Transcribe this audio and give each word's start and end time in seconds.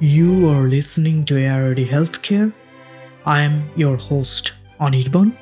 You 0.00 0.48
are 0.48 0.68
listening 0.68 1.24
to 1.24 1.36
AI 1.36 1.60
Ready 1.60 1.84
Healthcare. 1.84 2.52
I 3.26 3.40
am 3.40 3.68
your 3.74 3.96
host, 3.96 4.52
Anirban. 4.80 5.36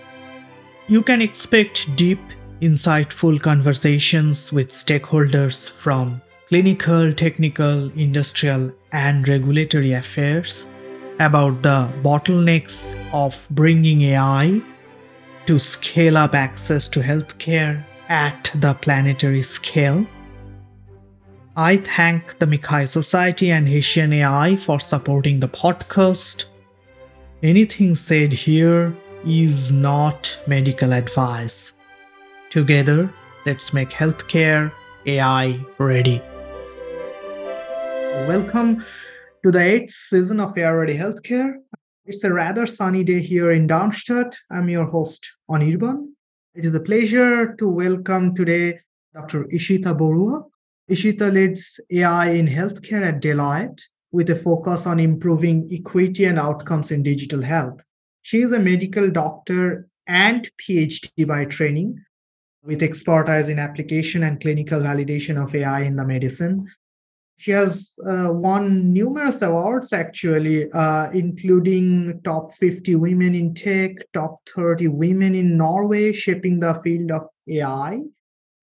You 0.89 1.03
can 1.03 1.21
expect 1.21 1.95
deep, 1.95 2.19
insightful 2.63 3.39
conversations 3.39 4.51
with 4.53 4.71
stakeholders 4.71 5.69
from 5.69 6.23
clinical, 6.49 7.13
technical, 7.13 7.91
industrial, 7.99 8.73
and 8.93 9.29
regulatory 9.29 9.93
affairs 9.93 10.67
about 11.21 11.63
the 11.63 11.93
bottlenecks 12.03 12.97
of 13.13 13.47
bringing 13.51 14.01
AI 14.01 14.63
to 15.45 15.59
scale 15.59 16.17
up 16.17 16.35
access 16.35 16.89
to 16.89 17.01
healthcare 17.01 17.85
at 18.09 18.51
the 18.55 18.73
planetary 18.73 19.43
scale. 19.43 20.07
I 21.59 21.79
thank 21.79 22.39
the 22.39 22.45
MICCAI 22.45 22.87
Society 22.87 23.51
and 23.51 23.67
hessian.AI 23.67 24.57
for 24.57 24.79
supporting 24.79 25.41
the 25.41 25.49
podcast. 25.49 26.45
Anything 27.43 27.95
said 27.95 28.31
here 28.31 28.95
is 29.25 29.73
not 29.73 30.39
medical 30.47 30.93
advice. 30.93 31.73
Together, 32.51 33.11
let's 33.47 33.73
make 33.73 33.89
healthcare 33.89 34.71
AI 35.07 35.59
ready. 35.79 36.21
Welcome 38.29 38.85
to 39.43 39.51
the 39.51 39.61
eighth 39.61 39.95
season 39.95 40.41
of 40.41 40.59
AI 40.59 40.71
Ready 40.73 40.99
Healthcare. 40.99 41.55
It's 42.05 42.23
a 42.23 42.31
rather 42.35 42.67
sunny 42.67 43.03
day 43.03 43.23
here 43.23 43.53
in 43.53 43.67
Darmstadt. 43.67 44.37
I'm 44.51 44.69
your 44.69 44.85
host, 44.85 45.33
Anirban. 45.51 46.09
It 46.55 46.67
is 46.67 46.75
a 46.75 46.81
pleasure 46.81 47.55
to 47.55 47.67
welcome 47.67 48.35
today 48.35 48.81
Dr. 49.15 49.45
Ishita 49.45 49.97
Barua. 49.99 50.45
Ishita 50.91 51.33
leads 51.33 51.81
AI 51.91 52.31
in 52.31 52.47
healthcare 52.47 53.05
at 53.07 53.21
Deloitte 53.21 53.83
with 54.13 54.31
a 54.31 54.37
focus 54.37 54.87
on 54.87 55.01
improving 55.01 55.69
equity 55.73 56.25
and 56.27 56.39
outcomes 56.39 56.93
in 56.93 57.03
digital 57.03 57.43
health. 57.43 57.81
She 58.23 58.41
is 58.41 58.53
a 58.53 58.59
medical 58.59 59.11
doctor 59.11 59.89
and 60.07 60.49
PhD 60.59 61.27
by 61.27 61.45
training 61.47 62.03
with 62.65 62.83
expertise 62.83 63.49
in 63.49 63.59
application 63.59 64.23
and 64.23 64.41
clinical 64.41 64.81
validation 64.81 65.43
of 65.43 65.55
AI 65.55 65.83
in 65.83 65.97
the 65.97 66.05
medicine. 66.05 66.69
She 67.39 67.51
has 67.51 67.95
uh, 68.09 68.29
won 68.33 68.93
numerous 68.93 69.43
awards 69.43 69.93
actually, 69.93 70.71
uh, 70.73 71.11
including 71.11 72.21
top 72.25 72.55
50 72.55 72.95
women 72.95 73.35
in 73.35 73.55
tech, 73.55 73.97
top 74.15 74.41
30 74.55 74.89
women 74.89 75.35
in 75.35 75.57
Norway, 75.57 76.13
shaping 76.13 76.61
the 76.61 76.75
field 76.83 77.11
of 77.11 77.27
AI. 77.49 78.01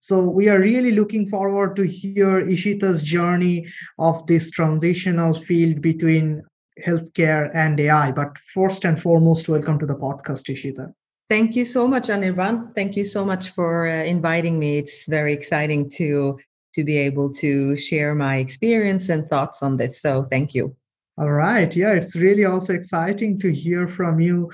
So 0.04 0.28
we 0.28 0.50
are 0.50 0.60
really 0.60 0.92
looking 0.92 1.30
forward 1.30 1.76
to 1.76 1.84
hear 1.84 2.44
Ishita's 2.44 3.02
journey 3.02 3.66
of 3.98 4.26
this 4.26 4.50
transitional 4.50 5.32
field 5.32 5.80
between 5.80 6.42
healthcare 6.86 7.50
and 7.54 7.80
AI. 7.80 8.12
But 8.12 8.36
first 8.52 8.84
and 8.84 9.00
foremost, 9.00 9.48
welcome 9.48 9.78
to 9.78 9.86
the 9.86 9.94
podcast, 9.94 10.52
Ishita. 10.52 10.92
Thank 11.30 11.56
you 11.56 11.64
so 11.64 11.88
much, 11.88 12.08
Anirban. 12.08 12.74
Thank 12.74 12.96
you 12.96 13.06
so 13.06 13.24
much 13.24 13.54
for 13.54 13.88
uh, 13.88 14.04
inviting 14.04 14.58
me. 14.58 14.76
It's 14.76 15.06
very 15.06 15.32
exciting 15.32 15.88
to 15.92 16.38
to 16.74 16.84
be 16.84 16.98
able 16.98 17.32
to 17.36 17.74
share 17.74 18.14
my 18.14 18.36
experience 18.36 19.08
and 19.08 19.26
thoughts 19.30 19.62
on 19.62 19.78
this. 19.78 20.02
So 20.02 20.26
thank 20.30 20.52
you. 20.52 20.76
All 21.16 21.32
right. 21.32 21.74
Yeah, 21.74 21.92
it's 21.92 22.14
really 22.14 22.44
also 22.44 22.74
exciting 22.74 23.38
to 23.38 23.50
hear 23.50 23.88
from 23.88 24.20
you 24.20 24.50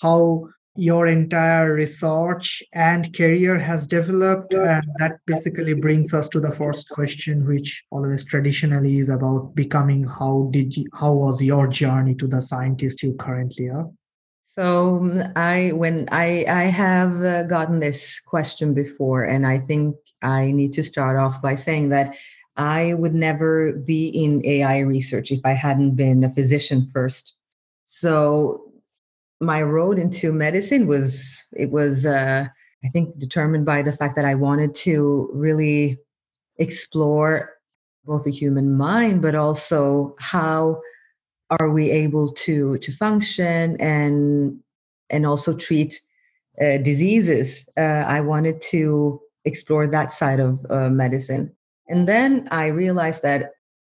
how 0.00 0.48
your 0.74 1.06
entire 1.06 1.74
research 1.74 2.62
and 2.72 3.14
career 3.14 3.58
has 3.58 3.86
developed 3.86 4.54
and 4.54 4.82
that 4.98 5.18
basically 5.26 5.74
brings 5.74 6.14
us 6.14 6.30
to 6.30 6.40
the 6.40 6.50
first 6.50 6.88
question 6.88 7.46
which 7.46 7.84
always 7.90 8.24
traditionally 8.24 8.98
is 8.98 9.10
about 9.10 9.54
becoming 9.54 10.02
how 10.02 10.48
did 10.50 10.74
you 10.74 10.86
how 10.94 11.12
was 11.12 11.42
your 11.42 11.66
journey 11.66 12.14
to 12.14 12.26
the 12.26 12.40
scientist 12.40 13.02
you 13.02 13.12
currently 13.14 13.68
are? 13.68 13.90
So 14.48 14.96
um, 14.96 15.22
i 15.36 15.72
when 15.72 16.08
i 16.10 16.44
i 16.48 16.64
have 16.64 17.22
uh, 17.22 17.42
gotten 17.42 17.78
this 17.78 18.18
question 18.20 18.72
before 18.72 19.24
and 19.24 19.46
i 19.46 19.58
think 19.58 19.94
i 20.22 20.52
need 20.52 20.72
to 20.72 20.82
start 20.82 21.18
off 21.18 21.42
by 21.42 21.54
saying 21.54 21.90
that 21.90 22.16
i 22.56 22.94
would 22.94 23.14
never 23.14 23.72
be 23.72 24.08
in 24.08 24.44
ai 24.46 24.78
research 24.78 25.32
if 25.32 25.40
i 25.44 25.52
hadn't 25.52 25.96
been 25.96 26.24
a 26.24 26.30
physician 26.30 26.86
first. 26.86 27.36
So 27.84 28.71
my 29.42 29.60
road 29.60 29.98
into 29.98 30.32
medicine 30.32 30.86
was 30.86 31.44
it 31.52 31.70
was 31.70 32.06
uh, 32.06 32.46
I 32.84 32.88
think 32.88 33.18
determined 33.18 33.66
by 33.66 33.82
the 33.82 33.92
fact 33.92 34.16
that 34.16 34.24
I 34.24 34.36
wanted 34.36 34.74
to 34.86 35.28
really 35.34 35.98
explore 36.58 37.50
both 38.04 38.24
the 38.24 38.30
human 38.30 38.76
mind, 38.76 39.20
but 39.20 39.34
also 39.34 40.16
how 40.18 40.80
are 41.60 41.70
we 41.70 41.90
able 41.90 42.32
to 42.32 42.78
to 42.78 42.92
function 42.92 43.76
and 43.80 44.60
and 45.10 45.26
also 45.26 45.56
treat 45.56 46.00
uh, 46.60 46.78
diseases. 46.78 47.68
Uh, 47.76 48.04
I 48.06 48.20
wanted 48.20 48.60
to 48.72 49.20
explore 49.44 49.88
that 49.88 50.12
side 50.12 50.38
of 50.38 50.64
uh, 50.70 50.88
medicine, 50.88 51.54
and 51.88 52.08
then 52.08 52.48
I 52.50 52.66
realized 52.66 53.22
that 53.22 53.52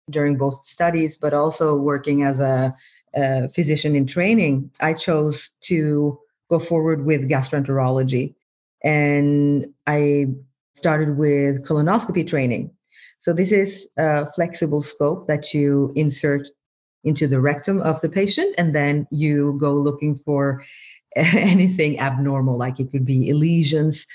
during 0.09 0.37
both 0.37 0.65
studies, 0.65 1.17
but 1.17 1.33
also 1.33 1.75
working 1.75 2.23
as 2.23 2.39
a 2.39 2.75
a 3.15 3.49
physician 3.49 3.95
in 3.95 4.05
training, 4.05 4.71
I 4.81 4.93
chose 4.93 5.49
to 5.61 6.19
go 6.49 6.59
forward 6.59 7.05
with 7.05 7.29
gastroenterology. 7.29 8.35
And 8.83 9.73
I 9.87 10.27
started 10.75 11.17
with 11.17 11.65
colonoscopy 11.65 12.27
training. 12.27 12.71
So, 13.19 13.33
this 13.33 13.51
is 13.51 13.87
a 13.97 14.25
flexible 14.25 14.81
scope 14.81 15.27
that 15.27 15.53
you 15.53 15.91
insert 15.95 16.47
into 17.03 17.27
the 17.27 17.39
rectum 17.39 17.81
of 17.81 18.01
the 18.01 18.09
patient, 18.09 18.53
and 18.57 18.75
then 18.75 19.07
you 19.11 19.57
go 19.59 19.73
looking 19.73 20.15
for 20.15 20.63
anything 21.15 21.99
abnormal, 21.99 22.57
like 22.57 22.79
it 22.79 22.91
could 22.91 23.05
be 23.05 23.31
lesions, 23.33 24.05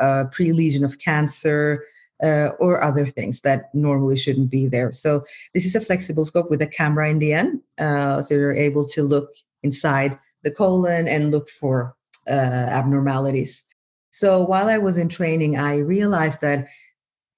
uh, 0.00 0.24
a 0.24 0.24
pre 0.26 0.52
lesion 0.52 0.84
of 0.84 0.98
cancer, 0.98 1.84
uh, 2.22 2.48
or 2.58 2.82
other 2.82 3.06
things 3.06 3.40
that 3.40 3.74
normally 3.74 4.16
shouldn't 4.16 4.50
be 4.50 4.66
there. 4.66 4.92
So 4.92 5.24
this 5.54 5.64
is 5.64 5.74
a 5.74 5.80
flexible 5.80 6.24
scope 6.24 6.50
with 6.50 6.62
a 6.62 6.66
camera 6.66 7.08
in 7.10 7.18
the 7.18 7.32
end. 7.32 7.60
Uh, 7.78 8.22
so 8.22 8.34
you're 8.34 8.54
able 8.54 8.88
to 8.88 9.02
look 9.02 9.30
inside 9.62 10.18
the 10.42 10.50
colon 10.50 11.08
and 11.08 11.30
look 11.30 11.48
for 11.48 11.96
uh, 12.26 12.30
abnormalities. 12.30 13.64
So 14.10 14.42
while 14.42 14.68
I 14.68 14.78
was 14.78 14.98
in 14.98 15.08
training, 15.08 15.58
I 15.58 15.78
realized 15.78 16.40
that 16.40 16.68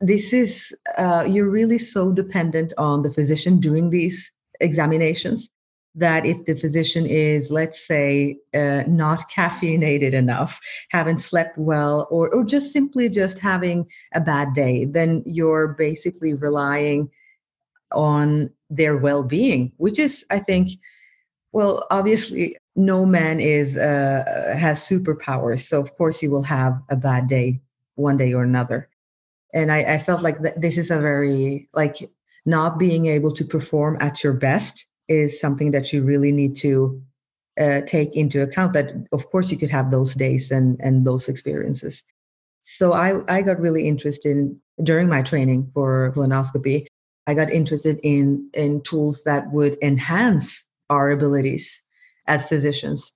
this 0.01 0.33
is, 0.33 0.75
uh, 0.97 1.25
you're 1.29 1.51
really 1.51 1.79
so 1.79 2.11
dependent 2.11 2.73
on 2.79 3.03
the 3.03 3.11
physician 3.11 3.61
doing 3.61 3.91
these 3.91 4.33
examinations 4.61 5.51
that 5.95 6.25
if 6.25 6.45
the 6.45 6.55
physician 6.55 7.07
is, 7.07 7.51
let's 7.51 7.87
say, 7.87 8.39
uh, 8.55 8.85
not 8.87 9.31
caffeinated 9.31 10.13
enough, 10.13 10.61
haven't 10.91 11.19
slept 11.19 11.59
well, 11.59 12.07
or, 12.11 12.33
or 12.33 12.45
just 12.45 12.73
simply 12.73 13.09
just 13.09 13.39
having 13.39 13.87
a 14.15 14.21
bad 14.21 14.53
day, 14.55 14.85
then 14.85 15.23
you're 15.27 15.69
basically 15.69 16.35
relying 16.35 17.11
on 17.93 18.51
their 18.69 18.97
well-being, 18.97 19.73
which 19.79 19.99
is, 19.99 20.25
I 20.31 20.39
think, 20.39 20.71
well, 21.53 21.87
obviously, 21.91 22.57
no 22.77 23.05
man 23.05 23.41
is 23.41 23.77
uh, 23.77 24.55
has 24.57 24.81
superpowers, 24.81 25.67
so 25.67 25.81
of 25.81 25.97
course 25.97 26.23
you 26.23 26.31
will 26.31 26.45
have 26.45 26.81
a 26.89 26.97
bad 26.97 27.27
day 27.27 27.61
one 27.97 28.17
day 28.17 28.33
or 28.33 28.45
another. 28.45 28.89
And 29.53 29.73
I, 29.73 29.83
I 29.83 29.99
felt 29.99 30.23
like 30.23 30.41
th- 30.41 30.55
this 30.57 30.79
is 30.79 30.93
a 30.93 31.01
very 31.01 31.69
like 31.75 31.97
not 32.47 32.79
being 32.79 33.07
able 33.07 33.35
to 33.35 33.45
perform 33.45 33.99
at 34.01 34.23
your 34.23 34.33
best 34.33 34.87
is 35.11 35.41
something 35.41 35.73
that 35.73 35.93
you 35.93 36.05
really 36.05 36.33
need 36.33 36.55
to 36.57 37.03
uh, 37.61 37.81
take 37.83 38.17
into 38.17 38.43
account 38.43 38.73
that 38.73 38.95
of 39.13 39.29
course 39.31 39.51
you 39.51 39.59
could 39.59 39.71
have 39.71 39.91
those 39.91 40.15
days 40.15 40.51
and 40.53 40.81
and 40.81 41.05
those 41.05 41.29
experiences. 41.29 42.05
So 42.63 42.93
i 42.93 43.09
i 43.29 43.43
got 43.43 43.61
really 43.61 43.87
interested 43.87 44.31
in 44.37 44.61
during 44.83 45.09
my 45.09 45.23
training 45.23 45.71
for 45.75 46.13
colonoscopy 46.15 46.87
i 47.27 47.35
got 47.35 47.51
interested 47.51 47.99
in 48.03 48.49
in 48.55 48.81
tools 48.83 49.25
that 49.25 49.53
would 49.53 49.77
enhance 49.83 50.65
our 50.89 51.11
abilities 51.11 51.83
as 52.27 52.49
physicians. 52.49 53.13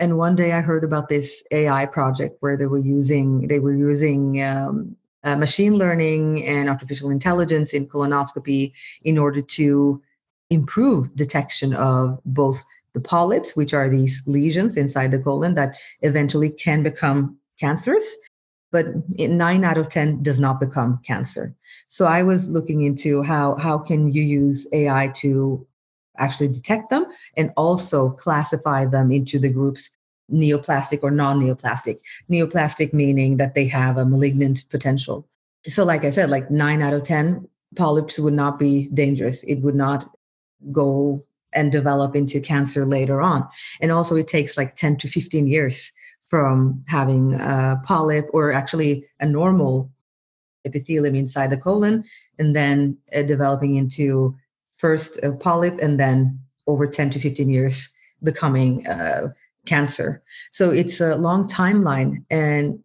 And 0.00 0.18
one 0.18 0.36
day 0.36 0.52
i 0.52 0.60
heard 0.60 0.84
about 0.84 1.08
this 1.08 1.42
ai 1.52 1.86
project 1.86 2.36
where 2.40 2.56
they 2.56 2.66
were 2.66 2.84
using 2.98 3.46
they 3.46 3.60
were 3.60 3.74
using 3.90 4.42
um, 4.42 4.96
uh, 5.24 5.36
machine 5.36 5.74
learning 5.74 6.44
and 6.46 6.68
artificial 6.68 7.10
intelligence 7.10 7.74
in 7.74 7.86
colonoscopy 7.86 8.72
in 9.02 9.18
order 9.18 9.42
to 9.42 10.02
improve 10.50 11.14
detection 11.14 11.74
of 11.74 12.20
both 12.24 12.64
the 12.94 13.00
polyps, 13.00 13.54
which 13.54 13.74
are 13.74 13.88
these 13.88 14.22
lesions 14.26 14.76
inside 14.76 15.10
the 15.10 15.18
colon 15.18 15.54
that 15.54 15.76
eventually 16.02 16.50
can 16.50 16.82
become 16.82 17.38
cancerous, 17.60 18.16
but 18.70 18.86
nine 19.18 19.64
out 19.64 19.78
of 19.78 19.88
10 19.88 20.22
does 20.22 20.40
not 20.40 20.60
become 20.60 21.00
cancer. 21.04 21.54
So 21.86 22.06
I 22.06 22.22
was 22.22 22.50
looking 22.50 22.82
into 22.82 23.22
how, 23.22 23.54
how 23.56 23.78
can 23.78 24.12
you 24.12 24.22
use 24.22 24.66
AI 24.72 25.08
to 25.16 25.66
actually 26.18 26.48
detect 26.48 26.90
them 26.90 27.06
and 27.36 27.52
also 27.56 28.10
classify 28.10 28.84
them 28.84 29.12
into 29.12 29.38
the 29.38 29.48
groups 29.48 29.90
neoplastic 30.30 31.00
or 31.02 31.10
non-neoplastic. 31.10 32.00
Neoplastic 32.30 32.92
meaning 32.92 33.36
that 33.38 33.54
they 33.54 33.66
have 33.66 33.96
a 33.96 34.04
malignant 34.04 34.64
potential. 34.70 35.26
So 35.66 35.84
like 35.84 36.04
I 36.04 36.10
said, 36.10 36.30
like 36.30 36.50
nine 36.50 36.82
out 36.82 36.94
of 36.94 37.04
10 37.04 37.48
polyps 37.76 38.18
would 38.18 38.34
not 38.34 38.58
be 38.58 38.88
dangerous. 38.88 39.42
It 39.44 39.56
would 39.56 39.74
not 39.74 40.10
go 40.72 41.24
and 41.52 41.72
develop 41.72 42.14
into 42.14 42.40
cancer 42.40 42.86
later 42.86 43.20
on. 43.20 43.48
And 43.80 43.90
also, 43.90 44.16
it 44.16 44.28
takes 44.28 44.56
like 44.56 44.76
10 44.76 44.96
to 44.98 45.08
15 45.08 45.46
years 45.46 45.92
from 46.28 46.84
having 46.86 47.34
a 47.34 47.80
polyp 47.84 48.28
or 48.32 48.52
actually 48.52 49.06
a 49.20 49.26
normal 49.26 49.90
epithelium 50.64 51.14
inside 51.14 51.50
the 51.50 51.56
colon 51.56 52.04
and 52.38 52.54
then 52.54 52.98
uh, 53.14 53.22
developing 53.22 53.76
into 53.76 54.36
first 54.72 55.18
a 55.22 55.32
polyp 55.32 55.78
and 55.80 55.98
then 55.98 56.38
over 56.66 56.86
10 56.86 57.10
to 57.10 57.18
15 57.18 57.48
years 57.48 57.88
becoming 58.22 58.86
uh, 58.86 59.28
cancer. 59.66 60.22
So 60.50 60.70
it's 60.70 61.00
a 61.00 61.16
long 61.16 61.48
timeline. 61.48 62.24
And 62.30 62.80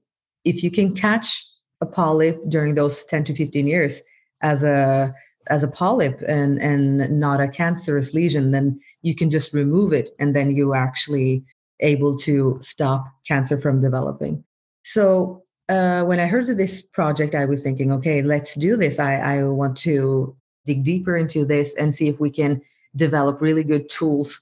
if 0.46 0.64
you 0.64 0.72
can 0.72 0.96
catch 0.96 1.46
a 1.82 1.86
polyp 1.86 2.40
during 2.48 2.76
those 2.76 3.04
10 3.06 3.26
to 3.26 3.36
15 3.36 3.68
years 3.68 4.02
as 4.42 4.64
a 4.64 5.14
as 5.48 5.64
a 5.64 5.68
polyp 5.68 6.22
and 6.28 6.62
and 6.62 7.20
not 7.20 7.42
a 7.42 7.48
cancerous 7.48 8.14
lesion, 8.14 8.52
then 8.52 8.80
you 9.02 9.16
can 9.16 9.30
just 9.30 9.54
remove 9.54 9.94
it 9.94 10.16
and 10.20 10.36
then 10.36 10.52
you 10.52 10.74
actually 10.74 11.44
able 11.80 12.18
to 12.18 12.58
stop 12.62 13.06
cancer 13.28 13.58
from 13.58 13.82
developing. 13.82 14.44
So 14.84 15.44
uh, 15.70 16.04
when 16.04 16.20
I 16.20 16.28
heard 16.28 16.50
of 16.50 16.58
this 16.58 16.82
project, 16.82 17.36
I 17.36 17.46
was 17.46 17.64
thinking, 17.64 17.92
okay, 17.94 18.22
let's 18.22 18.54
do 18.56 18.78
this. 18.78 19.00
I, 19.00 19.16
I 19.18 19.44
want 19.44 19.78
to 19.80 20.36
dig 20.66 20.84
deeper 20.84 21.18
into 21.18 21.46
this 21.46 21.74
and 21.76 21.94
see 21.94 22.08
if 22.08 22.20
we 22.20 22.30
can 22.30 22.62
develop 22.96 23.42
really 23.42 23.64
good 23.64 23.90
tools 23.90 24.40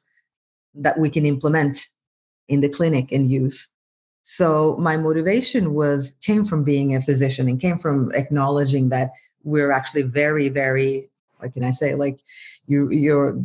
that 0.76 0.98
we 0.98 1.10
can 1.10 1.26
implement 1.26 1.86
in 2.48 2.62
the 2.62 2.70
clinic 2.70 3.12
and 3.12 3.30
use. 3.30 3.70
So 4.24 4.76
my 4.78 4.98
motivation 4.98 5.74
was 5.74 6.16
came 6.22 6.46
from 6.46 6.64
being 6.64 6.96
a 6.96 7.02
physician 7.02 7.48
and 7.48 7.60
came 7.60 7.78
from 7.78 8.12
acknowledging 8.14 8.90
that 8.90 9.12
we're 9.44 9.72
actually 9.72 10.04
very, 10.04 10.50
very, 10.50 11.10
what 11.38 11.54
can 11.54 11.64
I 11.64 11.72
say, 11.72 11.96
like 11.96 12.20
you 12.68 12.90
you're 12.92 13.38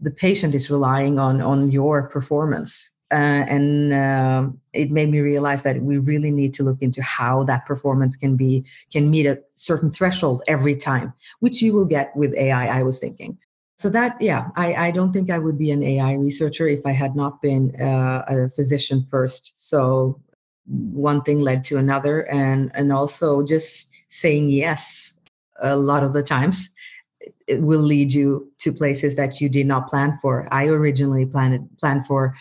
the 0.00 0.10
patient 0.10 0.54
is 0.54 0.70
relying 0.70 1.18
on 1.18 1.40
on 1.40 1.70
your 1.70 2.02
performance. 2.08 2.90
Uh, 3.10 3.44
and 3.46 3.92
uh, 3.92 4.48
it 4.72 4.90
made 4.90 5.10
me 5.10 5.20
realize 5.20 5.62
that 5.62 5.78
we 5.82 5.98
really 5.98 6.30
need 6.30 6.54
to 6.54 6.62
look 6.62 6.78
into 6.80 7.02
how 7.02 7.44
that 7.44 7.66
performance 7.66 8.16
can 8.16 8.36
be 8.36 8.64
can 8.90 9.10
meet 9.10 9.26
a 9.26 9.38
certain 9.54 9.90
threshold 9.90 10.42
every 10.48 10.74
time 10.74 11.12
which 11.40 11.60
you 11.60 11.74
will 11.74 11.84
get 11.84 12.16
with 12.16 12.32
ai 12.34 12.78
i 12.78 12.82
was 12.82 12.98
thinking. 12.98 13.36
So 13.80 13.90
that 13.90 14.16
yeah 14.18 14.48
i, 14.56 14.74
I 14.86 14.90
don't 14.92 15.12
think 15.12 15.28
i 15.30 15.38
would 15.38 15.58
be 15.58 15.72
an 15.72 15.82
ai 15.82 16.14
researcher 16.14 16.66
if 16.68 16.86
i 16.86 16.92
had 16.92 17.14
not 17.14 17.42
been 17.42 17.78
uh, 17.78 18.24
a 18.28 18.48
physician 18.48 19.04
first. 19.10 19.68
So 19.68 20.18
one 20.66 21.20
thing 21.20 21.40
led 21.40 21.64
to 21.64 21.76
another 21.76 22.22
and 22.30 22.70
and 22.74 22.92
also 22.92 23.44
just 23.44 23.90
saying 24.08 24.48
yes 24.48 25.14
a 25.62 25.76
lot 25.76 26.04
of 26.04 26.12
the 26.12 26.22
times 26.22 26.70
it 27.46 27.62
will 27.62 27.80
lead 27.80 28.12
you 28.12 28.50
to 28.58 28.72
places 28.72 29.14
that 29.14 29.40
you 29.40 29.48
did 29.48 29.66
not 29.66 29.88
plan 29.88 30.12
for 30.20 30.48
i 30.50 30.66
originally 30.66 31.24
planned 31.24 31.68
planned 31.78 32.06
for 32.06 32.34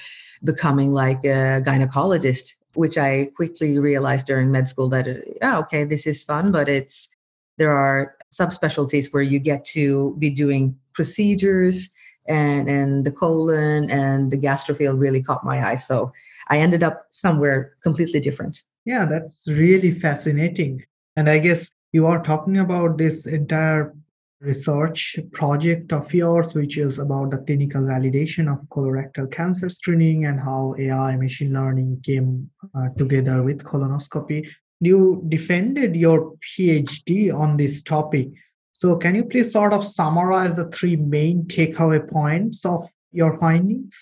becoming 0.44 0.92
like 0.92 1.24
a 1.24 1.62
gynecologist, 1.66 2.56
which 2.74 2.98
I 2.98 3.30
quickly 3.36 3.80
realized 3.80 4.28
during 4.28 4.52
med 4.52 4.68
school 4.68 4.90
that, 4.90 5.08
oh, 5.42 5.60
okay, 5.60 5.84
this 5.84 6.08
is 6.08 6.24
fun, 6.24 6.52
but 6.52 6.70
it's 6.70 7.10
there 7.58 7.76
are 7.76 8.16
subspecialties 8.34 9.14
where 9.14 9.24
you 9.24 9.40
get 9.40 9.66
to 9.66 10.16
be 10.18 10.30
doing 10.30 10.76
procedures 10.94 11.90
and 12.28 12.70
and 12.70 13.06
the 13.06 13.12
colon 13.12 13.90
and 13.90 14.32
the 14.32 14.38
gastrophil 14.38 15.00
really 15.00 15.22
caught 15.22 15.44
my 15.44 15.70
eye. 15.70 15.76
So 15.76 16.12
I 16.48 16.60
ended 16.60 16.84
up 16.84 17.08
somewhere 17.12 17.74
completely 17.84 18.20
different. 18.20 18.64
Yeah, 18.86 19.06
that's 19.06 19.48
really 19.48 19.92
fascinating. 19.92 20.86
And 21.16 21.30
I 21.30 21.40
guess 21.40 21.72
you 21.92 22.08
are 22.08 22.24
talking 22.24 22.58
about 22.58 22.98
this 22.98 23.26
entire 23.26 23.94
research 24.40 25.20
project 25.32 25.94
of 25.94 26.12
yours, 26.14 26.54
which 26.54 26.78
is 26.78 27.00
about 27.00 27.30
the 27.32 27.38
clinical 27.38 27.82
validation 27.82 28.52
of 28.52 28.68
colorectal 28.70 29.32
cancer 29.32 29.70
screening 29.70 30.26
and 30.26 30.40
how 30.40 30.76
AI 30.80 31.16
machine 31.16 31.54
learning 31.54 32.02
came 32.04 32.50
uh, 32.76 32.90
together 32.98 33.44
with 33.44 33.64
colonoscopy. 33.64 34.50
You 34.80 35.24
defended 35.28 35.96
your 35.96 36.34
PhD 36.38 37.34
on 37.34 37.58
this 37.58 37.84
topic. 37.84 38.30
So, 38.74 38.96
can 38.96 39.14
you 39.14 39.26
please 39.26 39.52
sort 39.52 39.74
of 39.74 39.86
summarize 39.86 40.56
the 40.56 40.70
three 40.70 40.96
main 40.96 41.44
takeaway 41.44 42.10
points 42.10 42.66
of 42.66 42.90
your 43.12 43.38
findings? 43.38 43.94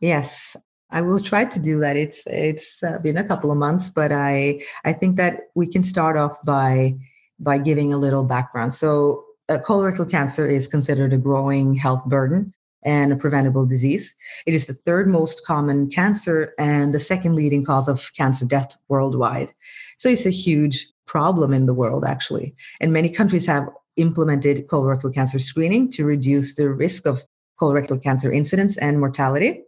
Yes, 0.00 0.54
I 0.90 1.00
will 1.00 1.20
try 1.20 1.44
to 1.44 1.58
do 1.58 1.80
that. 1.80 1.96
It's 1.96 2.22
it's 2.26 2.82
uh, 2.82 2.98
been 2.98 3.16
a 3.16 3.24
couple 3.24 3.50
of 3.50 3.58
months, 3.58 3.90
but 3.90 4.12
I 4.12 4.62
I 4.84 4.92
think 4.92 5.16
that 5.16 5.48
we 5.54 5.66
can 5.66 5.82
start 5.82 6.16
off 6.16 6.40
by 6.44 6.96
by 7.38 7.58
giving 7.58 7.92
a 7.92 7.98
little 7.98 8.24
background. 8.24 8.72
So 8.74 9.24
uh, 9.48 9.58
colorectal 9.58 10.10
cancer 10.10 10.48
is 10.48 10.66
considered 10.66 11.12
a 11.12 11.18
growing 11.18 11.74
health 11.74 12.04
burden 12.06 12.52
and 12.84 13.12
a 13.12 13.16
preventable 13.16 13.66
disease. 13.66 14.14
It 14.46 14.54
is 14.54 14.66
the 14.66 14.72
third 14.72 15.08
most 15.08 15.44
common 15.44 15.90
cancer 15.90 16.54
and 16.58 16.94
the 16.94 17.00
second 17.00 17.34
leading 17.34 17.64
cause 17.64 17.88
of 17.88 18.10
cancer 18.16 18.44
death 18.44 18.76
worldwide. 18.88 19.52
So 19.98 20.08
it's 20.08 20.26
a 20.26 20.30
huge 20.30 20.88
problem 21.06 21.52
in 21.52 21.66
the 21.66 21.74
world, 21.74 22.04
actually. 22.04 22.54
And 22.80 22.92
many 22.92 23.10
countries 23.10 23.46
have 23.46 23.68
implemented 23.96 24.68
colorectal 24.68 25.12
cancer 25.12 25.38
screening 25.38 25.90
to 25.92 26.04
reduce 26.04 26.54
the 26.54 26.70
risk 26.70 27.06
of 27.06 27.24
colorectal 27.60 28.02
cancer 28.02 28.32
incidence 28.32 28.76
and 28.76 29.00
mortality. 29.00 29.64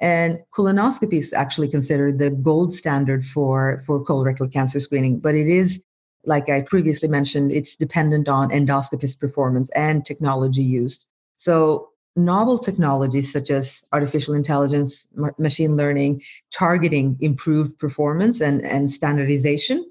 And 0.00 0.40
colonoscopy 0.54 1.14
is 1.14 1.32
actually 1.32 1.68
considered 1.68 2.18
the 2.18 2.30
gold 2.30 2.74
standard 2.74 3.24
for, 3.24 3.82
for 3.86 4.04
colorectal 4.04 4.52
cancer 4.52 4.80
screening, 4.80 5.20
but 5.20 5.34
it 5.34 5.48
is 5.48 5.82
like 6.26 6.48
I 6.48 6.62
previously 6.62 7.08
mentioned, 7.08 7.52
it's 7.52 7.76
dependent 7.76 8.28
on 8.28 8.50
endoscopist 8.50 9.20
performance 9.20 9.70
and 9.70 10.04
technology 10.04 10.62
used. 10.62 11.06
So, 11.36 11.90
novel 12.16 12.58
technologies 12.58 13.30
such 13.32 13.50
as 13.50 13.84
artificial 13.92 14.34
intelligence, 14.34 15.06
machine 15.38 15.76
learning, 15.76 16.22
targeting 16.50 17.16
improved 17.20 17.78
performance 17.78 18.40
and, 18.40 18.64
and 18.64 18.90
standardization, 18.90 19.88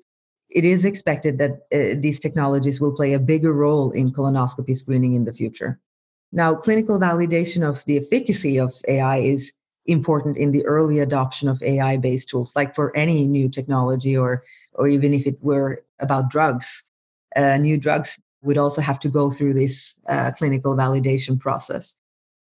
it 0.50 0.66
is 0.66 0.86
expected 0.86 1.38
that 1.38 1.52
uh, 1.74 2.00
these 2.00 2.19
technologies 2.19 2.81
will 2.81 2.94
play 2.94 3.13
a 3.13 3.19
bigger 3.19 3.54
role 3.54 3.92
in 3.92 4.12
colonoscopy 4.12 4.75
screening 4.75 5.13
in 5.13 5.25
the 5.25 5.34
future. 5.34 5.80
Now, 6.31 6.56
clinical 6.56 7.00
validation 7.00 7.68
of 7.68 7.86
the 7.86 7.98
efficacy 7.98 8.60
of 8.60 8.74
AI 8.88 9.18
is 9.18 9.54
important 9.86 10.38
in 10.38 10.52
the 10.52 10.66
early 10.66 11.00
adoption 11.00 11.48
of 11.48 11.62
AI 11.62 11.98
based 11.98 12.30
tools, 12.30 12.56
like 12.56 12.74
for 12.74 12.96
any 12.96 13.28
new 13.28 13.50
technology 13.50 14.18
or, 14.18 14.44
or 14.74 14.88
even 14.88 15.14
if 15.14 15.28
it 15.28 15.38
were 15.42 15.84
about 16.00 16.30
drugs. 16.30 16.84
Uh, 17.36 17.58
new 17.58 17.78
drugs 17.78 18.20
would 18.44 18.58
also 18.58 18.82
have 18.82 19.00
to 19.00 19.10
go 19.10 19.30
through 19.30 19.54
this 19.54 20.00
uh, 20.08 20.32
clinical 20.32 20.76
validation 20.76 21.40
process. 21.40 21.95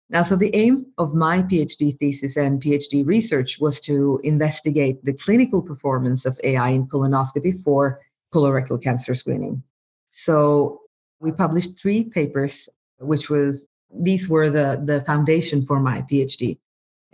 Now, 0.09 0.21
so 0.21 0.35
the 0.35 0.55
aim 0.55 0.77
of 0.99 1.15
my 1.15 1.41
PhD 1.41 1.97
thesis 1.97 2.37
and 2.37 2.61
PhD 2.61 3.05
research 3.05 3.59
was 3.59 3.81
to 3.81 4.19
investigate 4.23 5.03
the 5.03 5.13
clinical 5.13 5.61
performance 5.61 6.25
of 6.25 6.39
AI 6.43 6.69
in 6.69 6.87
colonoscopy 6.87 7.63
for 7.63 8.01
colorectal 8.33 8.81
cancer 8.81 9.15
screening. 9.15 9.63
So 10.11 10.81
we 11.19 11.31
published 11.31 11.79
three 11.79 12.03
papers, 12.03 12.69
which 12.99 13.29
was 13.29 13.67
these 13.91 14.29
were 14.29 14.49
the, 14.49 14.81
the 14.83 15.01
foundation 15.01 15.65
for 15.65 15.79
my 15.79 16.01
PhD. 16.03 16.59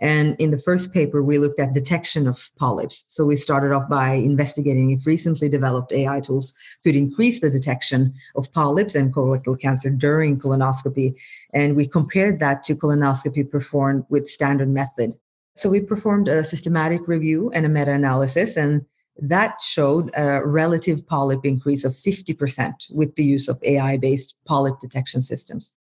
And 0.02 0.34
in 0.40 0.50
the 0.50 0.58
first 0.58 0.92
paper, 0.92 1.22
we 1.22 1.38
looked 1.38 1.60
at 1.60 1.72
detection 1.72 2.26
of 2.26 2.50
polyps. 2.58 3.04
So 3.06 3.24
we 3.24 3.36
started 3.36 3.72
off 3.72 3.88
by 3.88 4.14
investigating 4.14 4.90
if 4.90 5.06
recently 5.06 5.48
developed 5.48 5.92
AI 5.92 6.18
tools 6.18 6.54
could 6.82 6.96
increase 6.96 7.40
the 7.40 7.48
detection 7.48 8.12
of 8.34 8.52
polyps 8.52 8.96
and 8.96 9.14
colorectal 9.14 9.58
cancer 9.58 9.90
during 9.90 10.40
colonoscopy. 10.40 11.14
And 11.54 11.76
we 11.76 11.86
compared 11.86 12.40
that 12.40 12.64
to 12.64 12.74
colonoscopy 12.74 13.48
performed 13.48 14.04
with 14.08 14.28
standard 14.28 14.68
method. 14.68 15.14
So 15.54 15.70
we 15.70 15.78
performed 15.78 16.26
a 16.26 16.42
systematic 16.42 17.06
review 17.06 17.52
and 17.54 17.64
a 17.64 17.68
meta-analysis, 17.68 18.56
and 18.56 18.84
that 19.20 19.62
showed 19.62 20.10
a 20.16 20.44
relative 20.44 21.06
polyp 21.06 21.44
increase 21.44 21.84
of 21.84 21.92
50% 21.92 22.90
with 22.90 23.14
the 23.14 23.24
use 23.24 23.46
of 23.46 23.62
AI-based 23.62 24.34
polyp 24.46 24.80
detection 24.80 25.22
systems. 25.22 25.74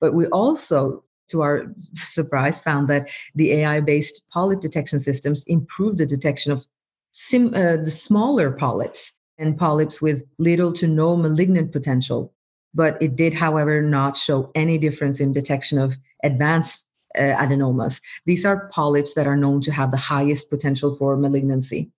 But 0.00 0.14
we 0.14 0.26
also 0.26 1.04
to 1.30 1.42
our 1.42 1.66
surprise, 1.92 2.60
found 2.60 2.88
that 2.88 3.08
the 3.34 3.52
AI 3.52 3.80
based 3.80 4.28
polyp 4.30 4.60
detection 4.60 5.00
systems 5.00 5.44
improved 5.44 5.98
the 5.98 6.06
detection 6.06 6.52
of 6.52 6.64
sim, 7.12 7.54
uh, 7.54 7.76
the 7.76 7.90
smaller 7.90 8.50
polyps 8.50 9.14
and 9.38 9.58
polyps 9.58 10.02
with 10.02 10.24
little 10.38 10.72
to 10.74 10.86
no 10.86 11.16
malignant 11.16 11.72
potential. 11.72 12.32
But 12.74 13.00
it 13.02 13.16
did, 13.16 13.34
however, 13.34 13.82
not 13.82 14.16
show 14.16 14.50
any 14.54 14.78
difference 14.78 15.20
in 15.20 15.32
detection 15.32 15.78
of 15.78 15.94
advanced 16.22 16.86
uh, 17.18 17.20
adenomas. 17.22 18.00
These 18.24 18.46
are 18.46 18.70
polyps 18.72 19.14
that 19.14 19.26
are 19.26 19.36
known 19.36 19.60
to 19.62 19.72
have 19.72 19.90
the 19.90 19.96
highest 19.96 20.48
potential 20.48 20.94
for 20.94 21.16
malignancy. 21.16 21.90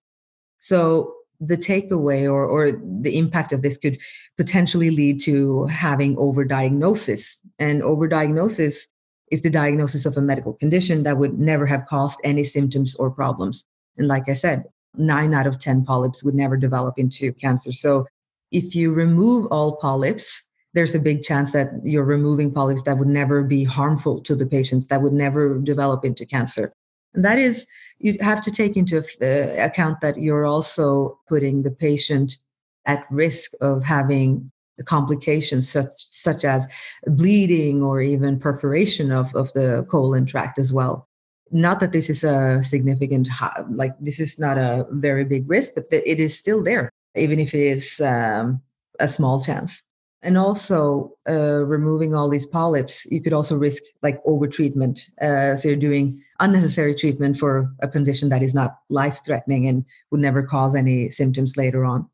So 0.59 1.13
the 1.39 1.57
takeaway 1.57 2.29
or, 2.31 2.45
or 2.45 2.71
the 3.01 3.17
impact 3.17 3.51
of 3.51 3.61
this 3.61 3.77
could 3.77 3.99
potentially 4.37 4.89
lead 4.89 5.19
to 5.21 5.65
having 5.65 6.15
overdiagnosis. 6.15 7.37
And 7.59 7.81
overdiagnosis 7.81 8.87
is 9.31 9.41
the 9.41 9.49
diagnosis 9.49 10.05
of 10.05 10.17
a 10.17 10.21
medical 10.21 10.53
condition 10.53 11.03
that 11.03 11.17
would 11.17 11.39
never 11.39 11.65
have 11.65 11.85
caused 11.87 12.19
any 12.23 12.43
symptoms 12.43 12.95
or 12.95 13.09
problems. 13.09 13.65
And 13.97 14.07
like 14.07 14.29
I 14.29 14.33
said, 14.33 14.65
nine 14.97 15.33
out 15.33 15.47
of 15.47 15.59
10 15.59 15.85
polyps 15.85 16.23
would 16.23 16.35
never 16.35 16.57
develop 16.57 16.97
into 16.97 17.33
cancer. 17.33 17.71
So 17.71 18.05
if 18.51 18.75
you 18.75 18.93
remove 18.93 19.47
all 19.47 19.77
polyps, 19.77 20.43
there's 20.73 20.95
a 20.95 20.99
big 20.99 21.23
chance 21.23 21.51
that 21.53 21.69
you're 21.83 22.03
removing 22.03 22.51
polyps 22.51 22.83
that 22.83 22.97
would 22.97 23.07
never 23.07 23.43
be 23.43 23.63
harmful 23.63 24.21
to 24.21 24.35
the 24.35 24.45
patients, 24.45 24.87
that 24.87 25.01
would 25.01 25.13
never 25.13 25.57
develop 25.59 26.05
into 26.05 26.25
cancer. 26.25 26.73
And 27.13 27.23
that 27.23 27.39
is, 27.39 27.65
you 27.99 28.17
have 28.19 28.41
to 28.41 28.51
take 28.51 28.75
into 28.75 28.99
uh, 29.21 29.63
account 29.63 30.01
that 30.01 30.19
you're 30.19 30.45
also 30.45 31.19
putting 31.29 31.63
the 31.63 31.71
patient 31.71 32.37
at 32.85 33.05
risk 33.09 33.51
of 33.61 33.83
having 33.83 34.51
complications 34.83 35.69
such, 35.69 35.91
such 35.95 36.43
as 36.43 36.67
bleeding 37.07 37.81
or 37.81 38.01
even 38.01 38.39
perforation 38.39 39.11
of, 39.11 39.33
of 39.35 39.51
the 39.53 39.85
colon 39.89 40.25
tract 40.25 40.59
as 40.59 40.73
well. 40.73 41.07
Not 41.51 41.79
that 41.79 41.91
this 41.91 42.09
is 42.09 42.23
a 42.23 42.61
significant, 42.63 43.29
like 43.69 43.93
this 43.99 44.19
is 44.19 44.39
not 44.39 44.57
a 44.57 44.85
very 44.91 45.23
big 45.23 45.49
risk, 45.49 45.73
but 45.75 45.85
it 45.91 46.19
is 46.19 46.37
still 46.37 46.63
there, 46.63 46.89
even 47.15 47.39
if 47.39 47.53
it 47.53 47.61
is 47.61 48.01
um, 48.01 48.61
a 48.99 49.07
small 49.07 49.41
chance. 49.41 49.83
And 50.21 50.39
also 50.39 51.13
uh, 51.29 51.63
removing 51.65 52.15
all 52.15 52.29
these 52.29 52.47
polyps 52.47 53.05
you 53.11 53.21
could 53.21 53.33
also 53.33 53.55
risk 53.55 53.83
like 54.01 54.19
over 54.25 54.47
treatment 54.47 55.07
uh, 55.21 55.55
so 55.55 55.67
you're 55.67 55.77
doing 55.77 56.23
unnecessary 56.39 56.95
treatment 56.95 57.37
for 57.37 57.71
a 57.81 57.87
condition 57.87 58.29
that 58.29 58.41
is 58.41 58.55
not 58.55 58.79
life 58.89 59.19
threatening 59.23 59.67
and 59.67 59.85
would 60.09 60.21
never 60.21 60.41
cause 60.41 60.73
any 60.73 61.11
symptoms 61.11 61.57
later 61.57 61.85
on 61.85 62.09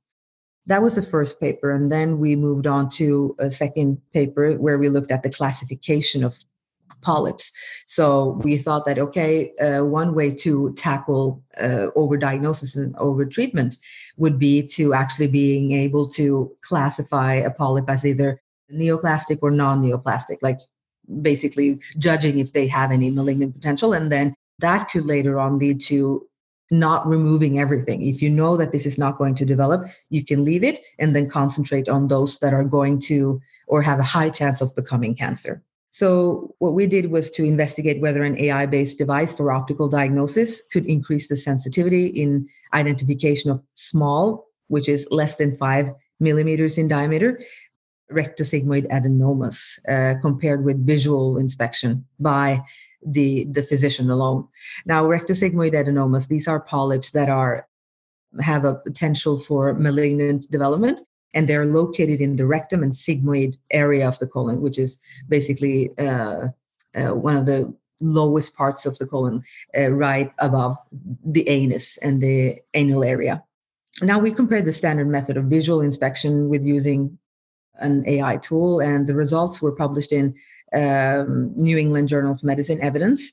that 0.68 0.82
was 0.82 0.96
the 0.96 1.01
first 1.01 1.39
paper 1.39 1.72
and 1.72 1.91
then 1.91 2.20
we 2.20 2.36
moved 2.36 2.68
on 2.68 2.89
to 2.89 3.36
a 3.39 3.50
second 3.50 4.00
paper 4.13 4.53
where 4.53 4.77
we 4.77 4.89
looked 4.89 5.12
at 5.12 5.24
the 5.24 5.30
classification 5.30 6.24
of 6.24 6.38
polyps. 7.01 7.51
So 7.88 8.39
we 8.44 8.58
thought 8.58 8.86
that 8.86 9.00
okay, 9.00 9.56
uh, 9.58 9.84
one 9.84 10.13
way 10.13 10.32
to 10.36 10.74
tackle 10.74 11.44
uh, 11.58 11.88
overdiagnosis 11.96 12.75
and 12.75 12.96
overtreatment 12.96 13.77
would 14.18 14.39
be 14.39 14.68
to 14.68 14.94
actually 14.94 15.27
being 15.27 15.72
able 15.72 16.08
to 16.10 16.56
classify 16.62 17.36
a 17.36 17.50
polyp 17.50 17.89
as 17.89 18.06
either 18.06 18.41
neoplastic 18.72 19.39
or 19.41 19.51
non-neoplastic, 19.51 20.38
like 20.41 20.60
basically 21.22 21.80
judging 21.98 22.39
if 22.39 22.53
they 22.53 22.68
have 22.68 22.91
any 22.91 23.10
malignant 23.10 23.53
potential, 23.53 23.94
and 23.94 24.12
then 24.12 24.34
that 24.60 24.89
could 24.91 25.06
later 25.06 25.39
on 25.39 25.58
lead 25.58 25.82
to 25.82 26.27
not 26.72 27.06
removing 27.06 27.60
everything. 27.60 28.01
If 28.08 28.22
you 28.22 28.30
know 28.30 28.56
that 28.58 28.72
this 28.72 28.86
is 28.86 28.98
not 28.98 29.18
going 29.18 29.36
to 29.36 29.46
develop, 29.46 29.86
you 30.10 30.24
can 30.24 30.46
leave 30.46 30.63
it 30.63 30.82
and 31.00 31.13
then 31.13 31.30
concentrate 31.30 31.90
on 31.90 32.08
those 32.08 32.40
that 32.40 32.54
are 32.54 32.63
going 32.63 33.00
to 33.01 33.42
or 33.68 33.82
have 33.82 34.00
a 34.00 34.04
high 34.04 34.30
chance 34.30 34.62
of 34.62 34.74
becoming 34.75 35.13
cancer. 35.13 35.62
So, 35.94 36.56
what 36.60 36.74
we 36.74 36.88
did 36.88 37.12
was 37.12 37.32
to 37.32 37.44
investigate 37.44 38.01
whether 38.01 38.24
an 38.24 38.40
AI 38.40 38.66
based 38.66 38.98
device 38.98 39.36
for 39.36 39.51
optical 39.51 39.90
diagnosis 39.90 40.62
could 40.72 40.86
increase 40.86 41.28
the 41.28 41.36
sensitivity 41.36 42.06
in 42.08 42.48
identification 42.74 43.51
of 43.51 43.62
small, 43.74 44.48
which 44.70 44.88
is 44.88 45.06
less 45.12 45.36
than 45.36 45.58
five 45.58 45.90
millimeters 46.22 46.78
in 46.78 46.88
diameter, 46.88 47.42
rectosigmoid 48.10 48.88
adenomas 48.90 49.80
uh, 49.90 50.20
compared 50.22 50.63
with 50.63 50.86
visual 50.86 51.38
inspection 51.38 52.06
by 52.20 52.63
the, 53.05 53.46
the 53.46 53.63
physician 53.63 54.10
alone. 54.10 54.48
Now, 54.86 55.03
rectosigmoid 55.05 55.74
adenomas, 55.74 56.27
these 56.27 56.48
are 56.48 56.60
polyps 56.60 57.12
that 57.12 57.29
are 57.29 57.67
have 58.39 58.63
a 58.63 58.75
potential 58.75 59.38
for 59.38 59.74
malignant 59.74 60.50
development 60.50 61.05
and 61.34 61.48
they're 61.48 61.65
located 61.65 62.22
in 62.22 62.36
the 62.36 62.46
rectum 62.46 62.84
and 62.84 62.91
sigmoid 62.91 63.58
area 63.72 64.08
of 64.08 64.20
the 64.20 64.27
colon, 64.27 64.62
which 64.62 64.77
is 64.77 64.98
basically 65.29 65.91
uh, 65.98 66.48
uh, 66.96 67.13
one 67.13 67.36
of 67.36 67.46
the 67.46 67.74
lowest 68.00 68.55
parts 68.55 68.86
of 68.86 68.98
the 68.98 69.05
colon, 69.05 69.43
uh, 69.77 69.89
right 69.89 70.31
above 70.39 70.77
the 71.25 71.48
anus 71.48 71.98
and 71.98 72.22
the 72.22 72.58
anal 72.74 73.03
area. 73.03 73.43
Now 74.01 74.20
we 74.20 74.34
compared 74.34 74.65
the 74.65 74.74
standard 74.74 75.08
method 75.08 75.38
of 75.38 75.46
visual 75.46 75.81
inspection 75.81 76.50
with 76.50 76.65
using 76.65 77.17
an 77.75 78.03
AI 78.08 78.38
tool, 78.38 78.79
and 78.79 79.08
the 79.08 79.15
results 79.15 79.62
were 79.62 79.72
published 79.72 80.12
in 80.12 80.36
um, 80.74 81.54
New 81.56 81.78
England 81.78 82.10
Journal 82.10 82.32
of 82.32 82.44
Medicine 82.44 82.82
Evidence, 82.82 83.32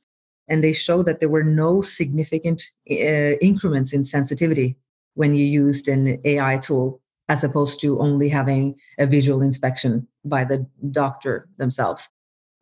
and 0.49 0.62
they 0.62 0.73
show 0.73 1.02
that 1.02 1.21
there 1.21 1.28
were 1.28 1.45
no 1.45 1.80
significant 1.80 2.62
uh, 2.90 3.37
increments 3.40 3.92
in 3.92 4.04
sensitivity 4.04 4.76
when 5.14 5.35
you 5.35 5.45
used 5.45 5.88
an 5.88 6.21
AI 6.25 6.59
tool 6.59 7.00
as 7.28 7.45
opposed 7.45 7.80
to 7.80 8.00
only 8.00 8.28
having 8.28 8.75
a 8.99 9.07
visual 9.07 9.42
inspection 9.42 10.07
by 10.25 10.45
the 10.45 10.66
doctor 10.90 11.49
themselves. 11.59 12.09